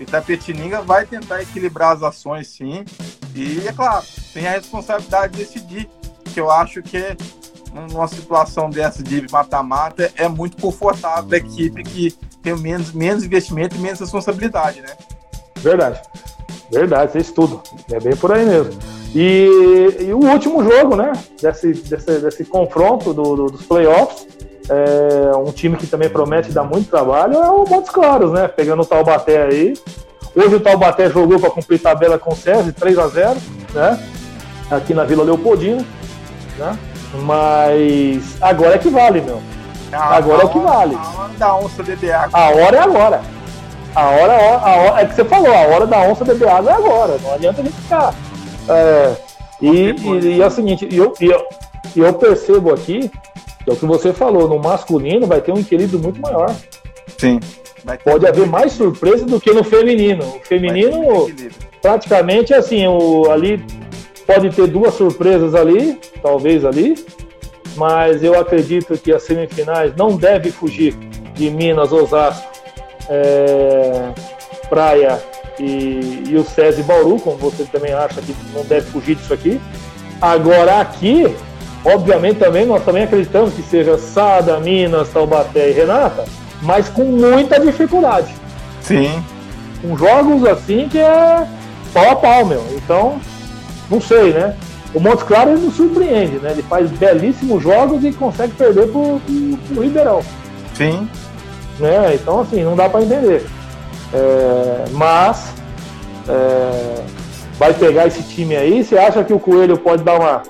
[0.01, 2.85] Itapetininga vai tentar equilibrar as ações, sim.
[3.35, 4.03] E, é claro,
[4.33, 5.89] tem a responsabilidade de decidir.
[6.33, 7.17] Que eu acho que
[7.73, 13.77] numa situação dessa de mata-mata é muito confortável a equipe que tem menos, menos investimento
[13.77, 14.89] e menos responsabilidade, né?
[15.59, 16.01] Verdade.
[16.73, 17.61] Verdade, isso tudo.
[17.93, 18.73] É bem por aí mesmo.
[19.15, 21.13] E, e o último jogo, né?
[21.43, 24.27] Desse, desse, desse confronto do- do- dos playoffs.
[24.69, 28.47] É, um time que também promete dar muito trabalho é o Montes Claros, né?
[28.47, 29.75] Pegando o Taubaté aí.
[30.35, 33.37] Hoje o Taubaté jogou para cumprir tabela com o César, 3 a 0
[33.75, 34.09] né?
[34.71, 35.85] Aqui na Vila Leopoldina.
[36.61, 36.79] Né?
[37.23, 39.41] Mas agora é que vale, meu.
[39.93, 40.95] A- Agora é o que vale.
[40.95, 42.39] A hora da onça beber água.
[42.39, 43.21] A hora é agora.
[43.95, 46.75] A hora, a hora é que você falou, a hora da onça beber água é
[46.75, 47.19] agora.
[47.23, 48.15] Não adianta a gente ficar.
[48.69, 49.13] É,
[49.61, 51.45] e, e- e é o seguinte, eu, eu,
[51.97, 53.11] eu percebo aqui,
[53.65, 56.55] que é o que você falou, no masculino vai ter um equilíbrio muito maior.
[57.19, 57.41] Sim.
[58.05, 60.23] Pode haver mais surpresa do que no feminino.
[60.25, 61.29] O feminino,
[61.83, 63.65] praticamente assim, o, ali
[64.33, 66.95] pode ter duas surpresas ali, talvez ali,
[67.75, 70.95] mas eu acredito que as semifinais não deve fugir
[71.35, 72.49] de Minas, Osasco,
[73.09, 74.13] é,
[74.69, 75.21] Praia
[75.59, 79.61] e, e o SESI Bauru, como você também acha que não deve fugir disso aqui.
[80.21, 81.35] Agora aqui,
[81.85, 86.25] obviamente também nós também acreditamos que seja Sada, Minas, Taubaté e Renata,
[86.63, 88.33] mas com muita dificuldade
[88.81, 89.11] Sim.
[89.83, 91.49] com jogos assim que é
[91.93, 92.65] pau a pau, meu.
[92.77, 93.21] Então,
[93.91, 94.57] não sei, né?
[94.95, 96.53] O Montes Claros ele nos surpreende, né?
[96.53, 100.23] Ele faz belíssimos jogos e consegue perder pro, pro, pro Ribeirão,
[100.75, 101.09] Sim.
[101.79, 102.15] né?
[102.15, 103.47] Então, assim, não dá para entender.
[104.13, 105.53] É, mas
[106.29, 107.05] é,
[107.59, 108.83] vai pegar esse time aí.
[108.83, 110.43] Você acha que o Coelho pode dar uma,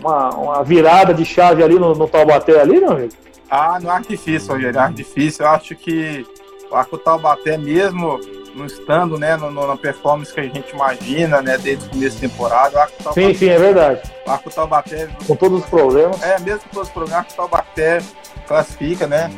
[0.00, 3.12] uma, uma virada de chave ali no, no Taubaté ali, meu amigo?
[3.50, 4.80] Ah, não acho difícil, Rogério.
[4.80, 5.44] Acho difícil.
[5.44, 6.26] Eu acho que
[6.70, 8.18] o Arco Taubaté, mesmo
[8.54, 12.14] não estando né, no- no- na performance que a gente imagina, né, desde o começo
[12.16, 14.00] da temporada, o Arco Taubaté, Sim, sim, é verdade.
[14.26, 16.22] o Arco Taubaté Com todos os problemas.
[16.22, 18.02] é mesmo com todos os problemas, o Arco Taubaté
[18.46, 19.30] classifica, né?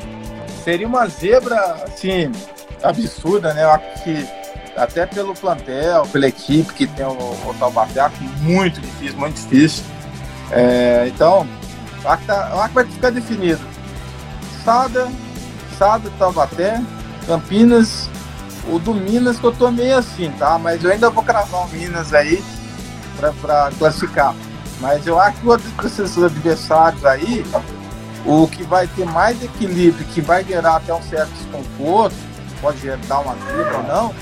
[0.64, 2.32] seria uma zebra, assim,
[2.82, 3.62] absurda, né?
[3.62, 4.28] Eu acho que
[4.76, 8.10] até pelo plantel, pela equipe que tem o, o Taubaté,
[8.40, 9.84] muito difícil, muito difícil.
[10.50, 11.46] É, então,
[12.04, 13.60] acho, que tá, acho que vai ficar definido.
[14.64, 15.08] Sada,
[15.78, 16.80] Sada, Taubaté,
[17.28, 18.10] Campinas,
[18.68, 20.58] o do Minas que eu tô meio assim, tá?
[20.58, 22.42] Mas eu ainda vou cravar o Minas aí
[23.40, 24.34] para classificar.
[24.80, 27.44] Mas eu acho que desses adversários aí,
[28.24, 32.16] o que vai ter mais equilíbrio, que vai gerar até um certo desconforto,
[32.60, 34.14] pode dar uma zebra ou não,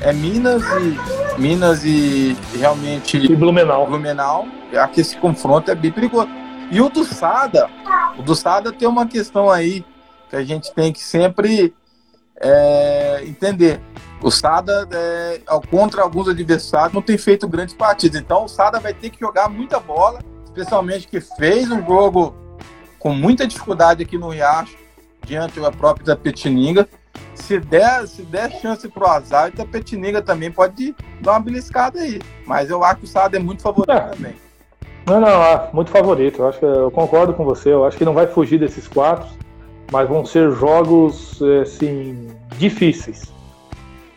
[0.00, 3.86] é Minas e Minas e realmente e Blumenau.
[3.86, 4.46] Blumenau.
[4.72, 6.28] Acho que esse confronto é bem perigoso.
[6.70, 7.68] E o do Sada,
[8.16, 9.84] o do Sada tem uma questão aí
[10.30, 11.74] que a gente tem que sempre
[12.40, 13.80] é, entender.
[14.22, 15.40] O Sada, é,
[15.70, 18.20] contra alguns adversários, não tem feito grandes partidas.
[18.20, 22.34] Então o Sada vai ter que jogar muita bola, especialmente que fez um jogo
[22.98, 24.76] com muita dificuldade aqui no Riacho,
[25.24, 26.86] diante da própria Itapetininga.
[27.34, 32.20] Se der, se der chance pro azar, Itapetininga também pode dar uma beliscada aí.
[32.46, 34.00] Mas eu acho que o Sada é muito favorito é.
[34.00, 34.34] também.
[35.06, 36.42] Não, não, é muito favorito.
[36.42, 37.72] Eu acho que eu concordo com você.
[37.72, 39.28] Eu acho que não vai fugir desses quatro,
[39.90, 43.32] mas vão ser jogos assim difíceis.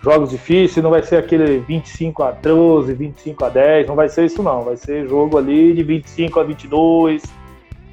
[0.01, 4.25] Jogos difíceis, não vai ser aquele 25 a 12, 25 a 10, não vai ser
[4.25, 4.63] isso não.
[4.63, 7.23] Vai ser jogo ali de 25 a 22,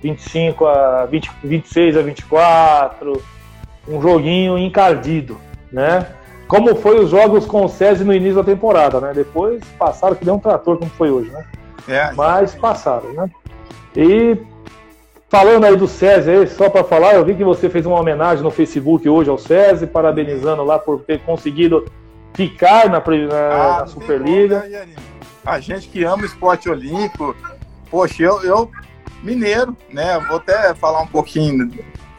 [0.02, 3.22] 25 a 20, 26 a 24,
[3.88, 5.38] um joguinho encardido,
[5.72, 6.06] né?
[6.48, 9.12] Como foi os jogos com o SESI no início da temporada, né?
[9.14, 11.44] Depois passaram que deu um trator como foi hoje, né?
[11.88, 13.30] É, Mas passaram, né?
[13.96, 14.36] E
[15.30, 18.42] falando aí do SESI aí, só para falar, eu vi que você fez uma homenagem
[18.42, 21.86] no Facebook hoje ao SESI, parabenizando lá por ter conseguido
[22.34, 24.60] ficar na, na, ah, na Superliga.
[24.60, 24.86] Como, né,
[25.46, 27.34] A gente que ama o esporte olímpico,
[27.88, 28.70] poxa, eu, eu
[29.22, 30.18] mineiro, né?
[30.26, 31.70] Vou até falar um pouquinho.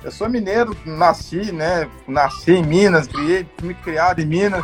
[0.02, 1.90] Eu sou mineiro, nasci, né?
[2.08, 4.64] Nasci em Minas, criei, me criado em Minas,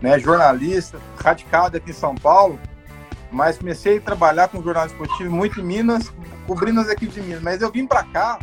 [0.00, 0.18] né?
[0.18, 2.58] Jornalista, radicado aqui em São Paulo,
[3.30, 6.10] mas comecei a trabalhar com jornalismo esportivo muito em Minas,
[6.46, 7.42] cobrindo as equipes de Minas.
[7.42, 8.38] Mas eu vim para cá,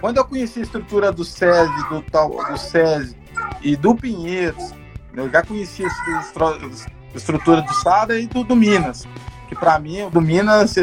[0.00, 3.16] quando eu conheci a estrutura do SESI, do, tal, do SESI
[3.62, 4.72] e do Pinheiros,
[5.14, 9.06] eu já conhecia a estrutura do Sada e do, do Minas,
[9.48, 10.76] que para mim, o do Minas,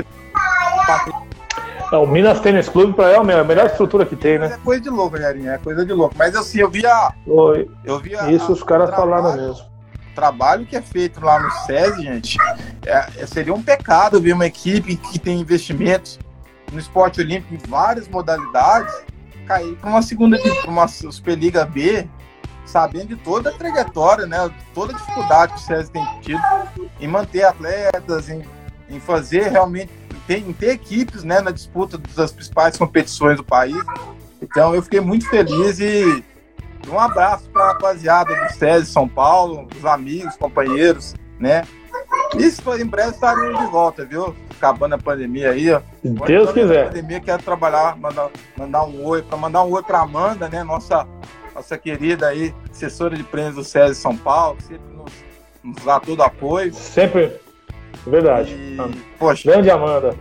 [1.91, 4.53] não, o Minas Tênis Clube pra é a melhor estrutura que tem, né?
[4.53, 6.14] É coisa de louco, galerinha, é coisa de louco.
[6.18, 7.11] Mas assim, eu via.
[7.26, 7.70] Oi.
[7.84, 9.66] Eu via Isso a, os caras falaram mesmo.
[10.11, 12.38] O trabalho que é feito lá no SESI, gente,
[12.86, 16.20] é, é, seria um pecado ver uma equipe que tem investimentos
[16.72, 18.94] no esporte olímpico em várias modalidades
[19.50, 22.08] cair para uma segunda, para uma Superliga B,
[22.66, 24.38] sabendo de toda a trajetória, né?
[24.76, 26.41] Toda a dificuldade que o SESI tem tido
[27.00, 28.44] em manter atletas, em,
[28.88, 29.91] em fazer realmente
[30.30, 33.84] em ter equipes né, na disputa das principais competições do país.
[34.40, 36.24] Então eu fiquei muito feliz e
[36.88, 41.64] um abraço para a rapaziada do SESI São Paulo, os amigos, companheiros, né?
[42.38, 44.36] Isso em breve estaremos de volta, viu?
[44.58, 45.82] Acabando a pandemia aí, ó.
[46.02, 46.84] Se Deus quiser.
[46.84, 50.64] A pandemia quero trabalhar, mandar, mandar um oi, para mandar um oi para Amanda, né?
[50.64, 51.08] Nossa,
[51.56, 55.12] nossa querida aí, assessora de prêmios do SESI São Paulo, que sempre nos,
[55.64, 56.74] nos dá todo apoio.
[56.74, 57.40] Sempre,
[58.06, 58.54] Verdade.
[58.54, 58.78] E,
[59.18, 60.16] poxa, Grande Amanda.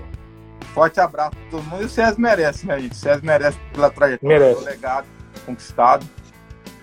[0.75, 1.83] Forte abraço pra todo mundo.
[1.83, 2.93] E o César merece, né, gente?
[2.93, 4.61] O César merece pela trajetória, merece.
[4.61, 5.07] pelo legado
[5.47, 6.07] conquistado.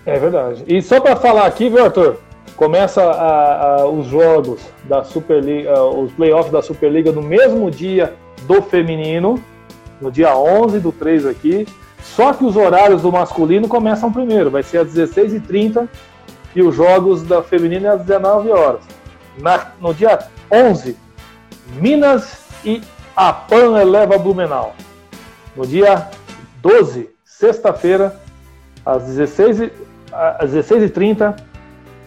[0.05, 0.63] É verdade.
[0.67, 2.19] E só para falar aqui, viu, Arthur?
[2.55, 8.13] Começa a, a, os jogos da Superliga, os playoffs da Superliga no mesmo dia
[8.43, 9.43] do feminino,
[9.99, 11.67] no dia 11 do 3 aqui.
[12.01, 15.87] Só que os horários do masculino começam primeiro, vai ser às 16h30
[16.55, 18.81] e os jogos da feminina às 19 horas.
[19.37, 20.19] Na, no dia
[20.49, 20.95] 11,
[21.81, 22.81] Minas e
[23.15, 24.75] a PAN eleva Blumenau.
[25.55, 26.09] No dia
[26.61, 28.15] 12, sexta-feira,
[28.85, 29.71] às 16h30,
[30.11, 30.91] às 16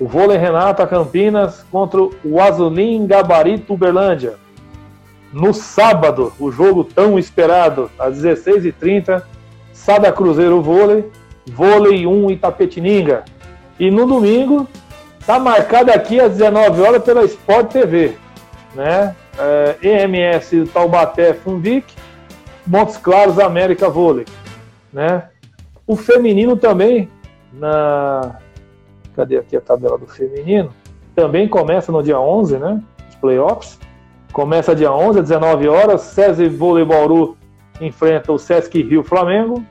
[0.00, 4.34] o vôlei Renata Campinas contra o Azulim Gabarito Uberlândia.
[5.32, 9.22] No sábado, o jogo tão esperado, às 16h30,
[9.72, 11.10] Sada Cruzeiro Vôlei,
[11.46, 13.24] Vôlei 1 Itapetininga.
[13.78, 14.66] E no domingo,
[15.26, 18.16] tá marcado aqui às 19 horas pela Sport TV
[18.74, 19.14] né?
[19.38, 21.94] É, EMS Taubaté Funvic,
[22.66, 24.24] Montes Claros América Vôlei,
[24.92, 25.28] né?
[25.86, 27.08] O feminino também,
[27.52, 28.36] na
[29.19, 30.70] cadê aqui a tabela do feminino?
[31.12, 32.81] Também começa no dia 11, né?
[33.09, 33.81] Os playoffs.
[34.32, 36.03] Começa dia 11 às 19 horas.
[36.03, 37.36] César Vôlei Bauru
[37.81, 39.65] enfrenta o Sesc Rio Flamengo.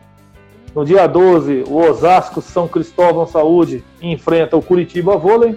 [0.76, 5.56] No dia 12, o Osasco São Cristóvão Saúde enfrenta o Curitiba Vôlei.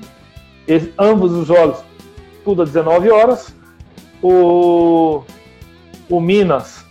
[0.96, 1.82] ambos os jogos
[2.44, 3.52] tudo às 19 horas.
[4.22, 5.22] O,
[6.08, 6.84] o Minas,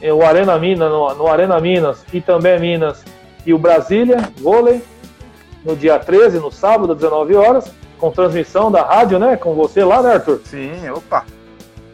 [0.00, 3.04] é, o Arena Minas, no, no Arena Minas e também Minas,
[3.46, 4.82] e o Brasília Vôlei
[5.64, 9.36] no dia 13, no sábado, às 19 horas, com transmissão da rádio, né?
[9.36, 10.40] Com você lá, né, Arthur?
[10.44, 11.24] Sim, opa.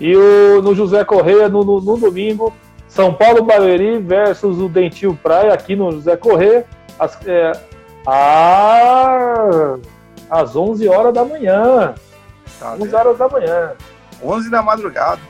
[0.01, 2.55] E o, no José Correia, no, no, no domingo,
[2.86, 6.65] São Paulo Barueri versus o Dentil Praia, aqui no José Correia,
[6.99, 7.53] às, é,
[10.31, 11.95] às 11 horas da manhã.
[12.59, 13.73] Tá 11 horas da manhã.
[14.23, 15.20] 11 da madrugada.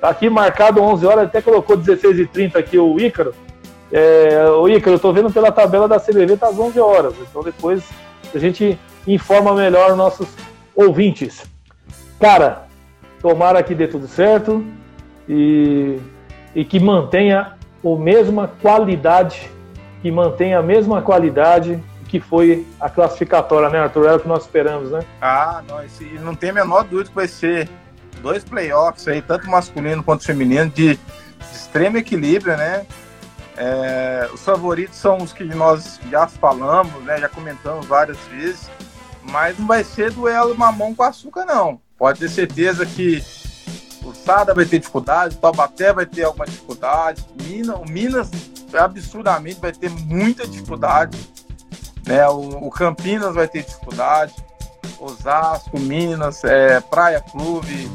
[0.00, 3.34] Tá aqui marcado 11 horas, até colocou 16h30 aqui o Ícaro.
[3.92, 7.14] É, o Ícaro, eu tô vendo pela tabela da CBV, tá às 11 horas.
[7.20, 7.82] Então depois
[8.34, 10.28] a gente informa melhor nossos
[10.74, 11.42] ouvintes.
[12.20, 12.66] Cara,
[13.20, 14.64] tomara que dê tudo certo
[15.28, 15.98] e,
[16.54, 17.54] e que mantenha
[17.84, 19.50] a mesma qualidade,
[20.02, 24.06] que mantenha a mesma qualidade que foi a classificatória, né, Arthur?
[24.06, 25.00] Era o que nós esperamos, né?
[25.20, 27.68] Ah, não, esse, não tem a menor dúvida que vai ser
[28.20, 31.00] dois playoffs aí, tanto masculino quanto feminino, de, de
[31.52, 32.84] extremo equilíbrio, né?
[33.62, 37.20] É, os favoritos são os que nós já falamos, né?
[37.20, 38.70] Já comentamos várias vezes,
[39.22, 41.78] mas não vai ser duelo mamão com açúcar, não.
[41.98, 43.22] Pode ter certeza que
[44.02, 48.30] o Sada vai ter dificuldade, o Taubaté vai ter alguma dificuldade, Minas, o Minas
[48.72, 51.18] absurdamente vai ter muita dificuldade,
[52.06, 52.26] né?
[52.28, 54.34] O, o Campinas vai ter dificuldade.
[54.98, 57.90] Osasco, Minas, é, Praia Clube,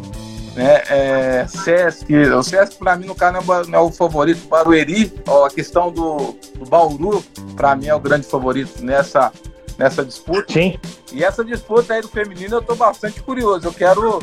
[0.55, 2.13] né, é, Sesc.
[2.15, 4.47] O Sesc, para mim, no caso, não é o favorito.
[4.47, 7.23] Barueri, ó, a questão do, do Bauru,
[7.55, 9.31] para mim, é o grande favorito nessa,
[9.77, 10.53] nessa disputa.
[10.53, 10.79] Sim.
[11.11, 13.67] E essa disputa aí do feminino eu tô bastante curioso.
[13.67, 14.19] Eu quero,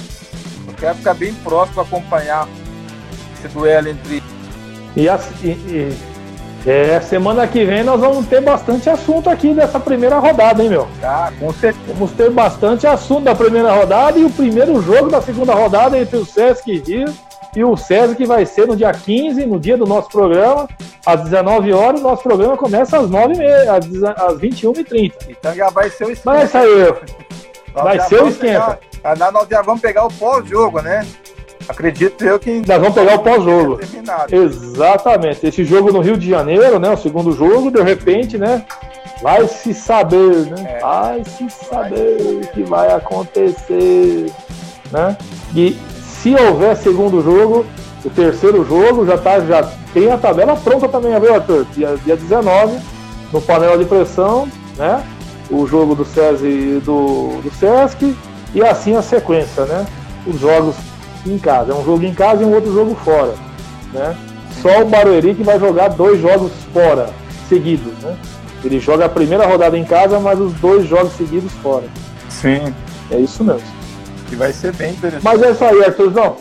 [0.67, 2.49] eu quero ficar bem próximo acompanhar
[3.35, 4.23] esse duelo entre.
[4.97, 5.07] E,
[5.47, 6.12] e, e
[6.65, 10.89] é, semana que vem nós vamos ter bastante assunto aqui dessa primeira rodada, hein, meu?
[11.03, 11.85] Ah, com certeza.
[11.89, 16.17] Vamos ter bastante assunto da primeira rodada e o primeiro jogo da segunda rodada entre
[16.17, 17.13] o Sesc Rio
[17.55, 20.69] e o César, que vai ser no dia 15, no dia do nosso programa,
[21.05, 22.01] às 19 horas.
[22.01, 25.13] O nosso programa começa às 9h30, às 21h30.
[25.29, 26.37] Então já vai ser o esquenta.
[26.37, 26.95] Vai sair.
[27.75, 28.79] Vai ser o esquenta.
[29.03, 31.05] Pegar, nós já vamos pegar o pós-jogo, né?
[31.69, 32.63] Acredito eu que.
[32.67, 33.81] Nós vamos pegar o pós-jogo.
[34.31, 35.47] Exatamente.
[35.47, 36.91] Esse jogo no Rio de Janeiro, né?
[36.91, 38.65] O segundo jogo, de repente, né?
[39.23, 40.79] Vai se saber, né?
[40.79, 40.81] É.
[40.81, 44.33] Vai se saber o que vai acontecer,
[44.91, 45.17] né?
[45.55, 47.65] E se houver segundo jogo,
[48.05, 49.63] o terceiro jogo já tá, já
[49.93, 51.65] tem a tabela pronta também, viu, Arthur?
[51.73, 52.79] Dia, dia 19,
[53.33, 55.05] no panela de pressão, né?
[55.51, 58.17] O jogo do SESI e do, do Sesc,
[58.55, 59.87] e assim a sequência, né?
[60.27, 60.77] Os jogos
[61.27, 61.73] em casa.
[61.73, 63.35] É um jogo em casa e um outro jogo fora.
[63.93, 64.17] Né?
[64.61, 67.11] Só o Barueri que vai jogar dois jogos fora,
[67.49, 67.93] seguidos.
[68.03, 68.17] Né?
[68.65, 71.85] Ele joga a primeira rodada em casa, mas os dois jogos seguidos fora.
[72.29, 72.75] Sim.
[73.11, 73.67] É isso mesmo.
[74.29, 75.25] Que vai ser bem interessante.
[75.25, 76.37] Mas é isso aí, Arthurzão.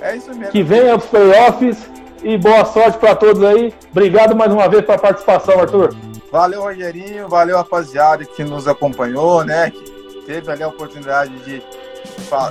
[0.00, 0.52] É isso mesmo.
[0.52, 1.90] Que venha os playoffs
[2.22, 3.72] e boa sorte para todos aí.
[3.90, 5.94] Obrigado mais uma vez pela participação, Arthur.
[6.30, 7.28] Valeu, Rogerinho.
[7.28, 9.70] Valeu, rapaziada que nos acompanhou, né?
[9.70, 11.62] Que teve ali a oportunidade de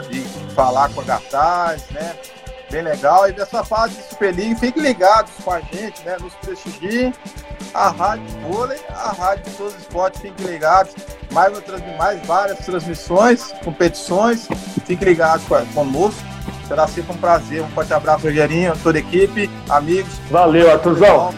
[0.09, 0.21] de
[0.53, 2.15] falar com a Gataz, né?
[2.71, 3.27] Bem legal.
[3.29, 6.17] E dessa fase de Super League, fiquem ligados com a gente, né?
[6.19, 7.13] Nos prestigiem.
[7.73, 10.95] A Rádio Vôlei, a Rádio de todos os esportes, fiquem ligados.
[11.31, 11.51] Mais,
[11.97, 14.47] mais várias transmissões, competições.
[14.85, 16.21] Fiquem ligados conosco.
[16.67, 17.61] Será sempre um prazer.
[17.61, 20.13] Um forte abraço, Rogerinho, toda a equipe, amigos.
[20.31, 21.33] Valeu, Arthurzão.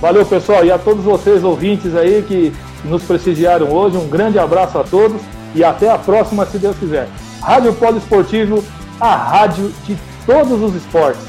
[0.00, 0.64] Valeu, pessoal.
[0.64, 2.54] E a todos vocês, ouvintes aí, que
[2.84, 5.20] nos prestigiaram hoje, um grande abraço a todos
[5.54, 7.08] e até a próxima, se Deus quiser.
[7.40, 8.64] Rádio Polo Esportivo,
[9.00, 11.22] a rádio de todos os esportes.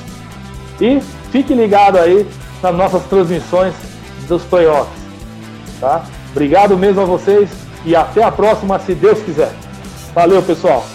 [0.80, 1.00] E
[1.32, 2.28] fique ligado aí
[2.62, 3.74] nas nossas transmissões
[4.28, 4.94] dos playoffs.
[5.80, 6.04] Tá?
[6.32, 7.50] Obrigado mesmo a vocês
[7.86, 9.54] e até a próxima, se Deus quiser.
[10.14, 10.95] Valeu, pessoal!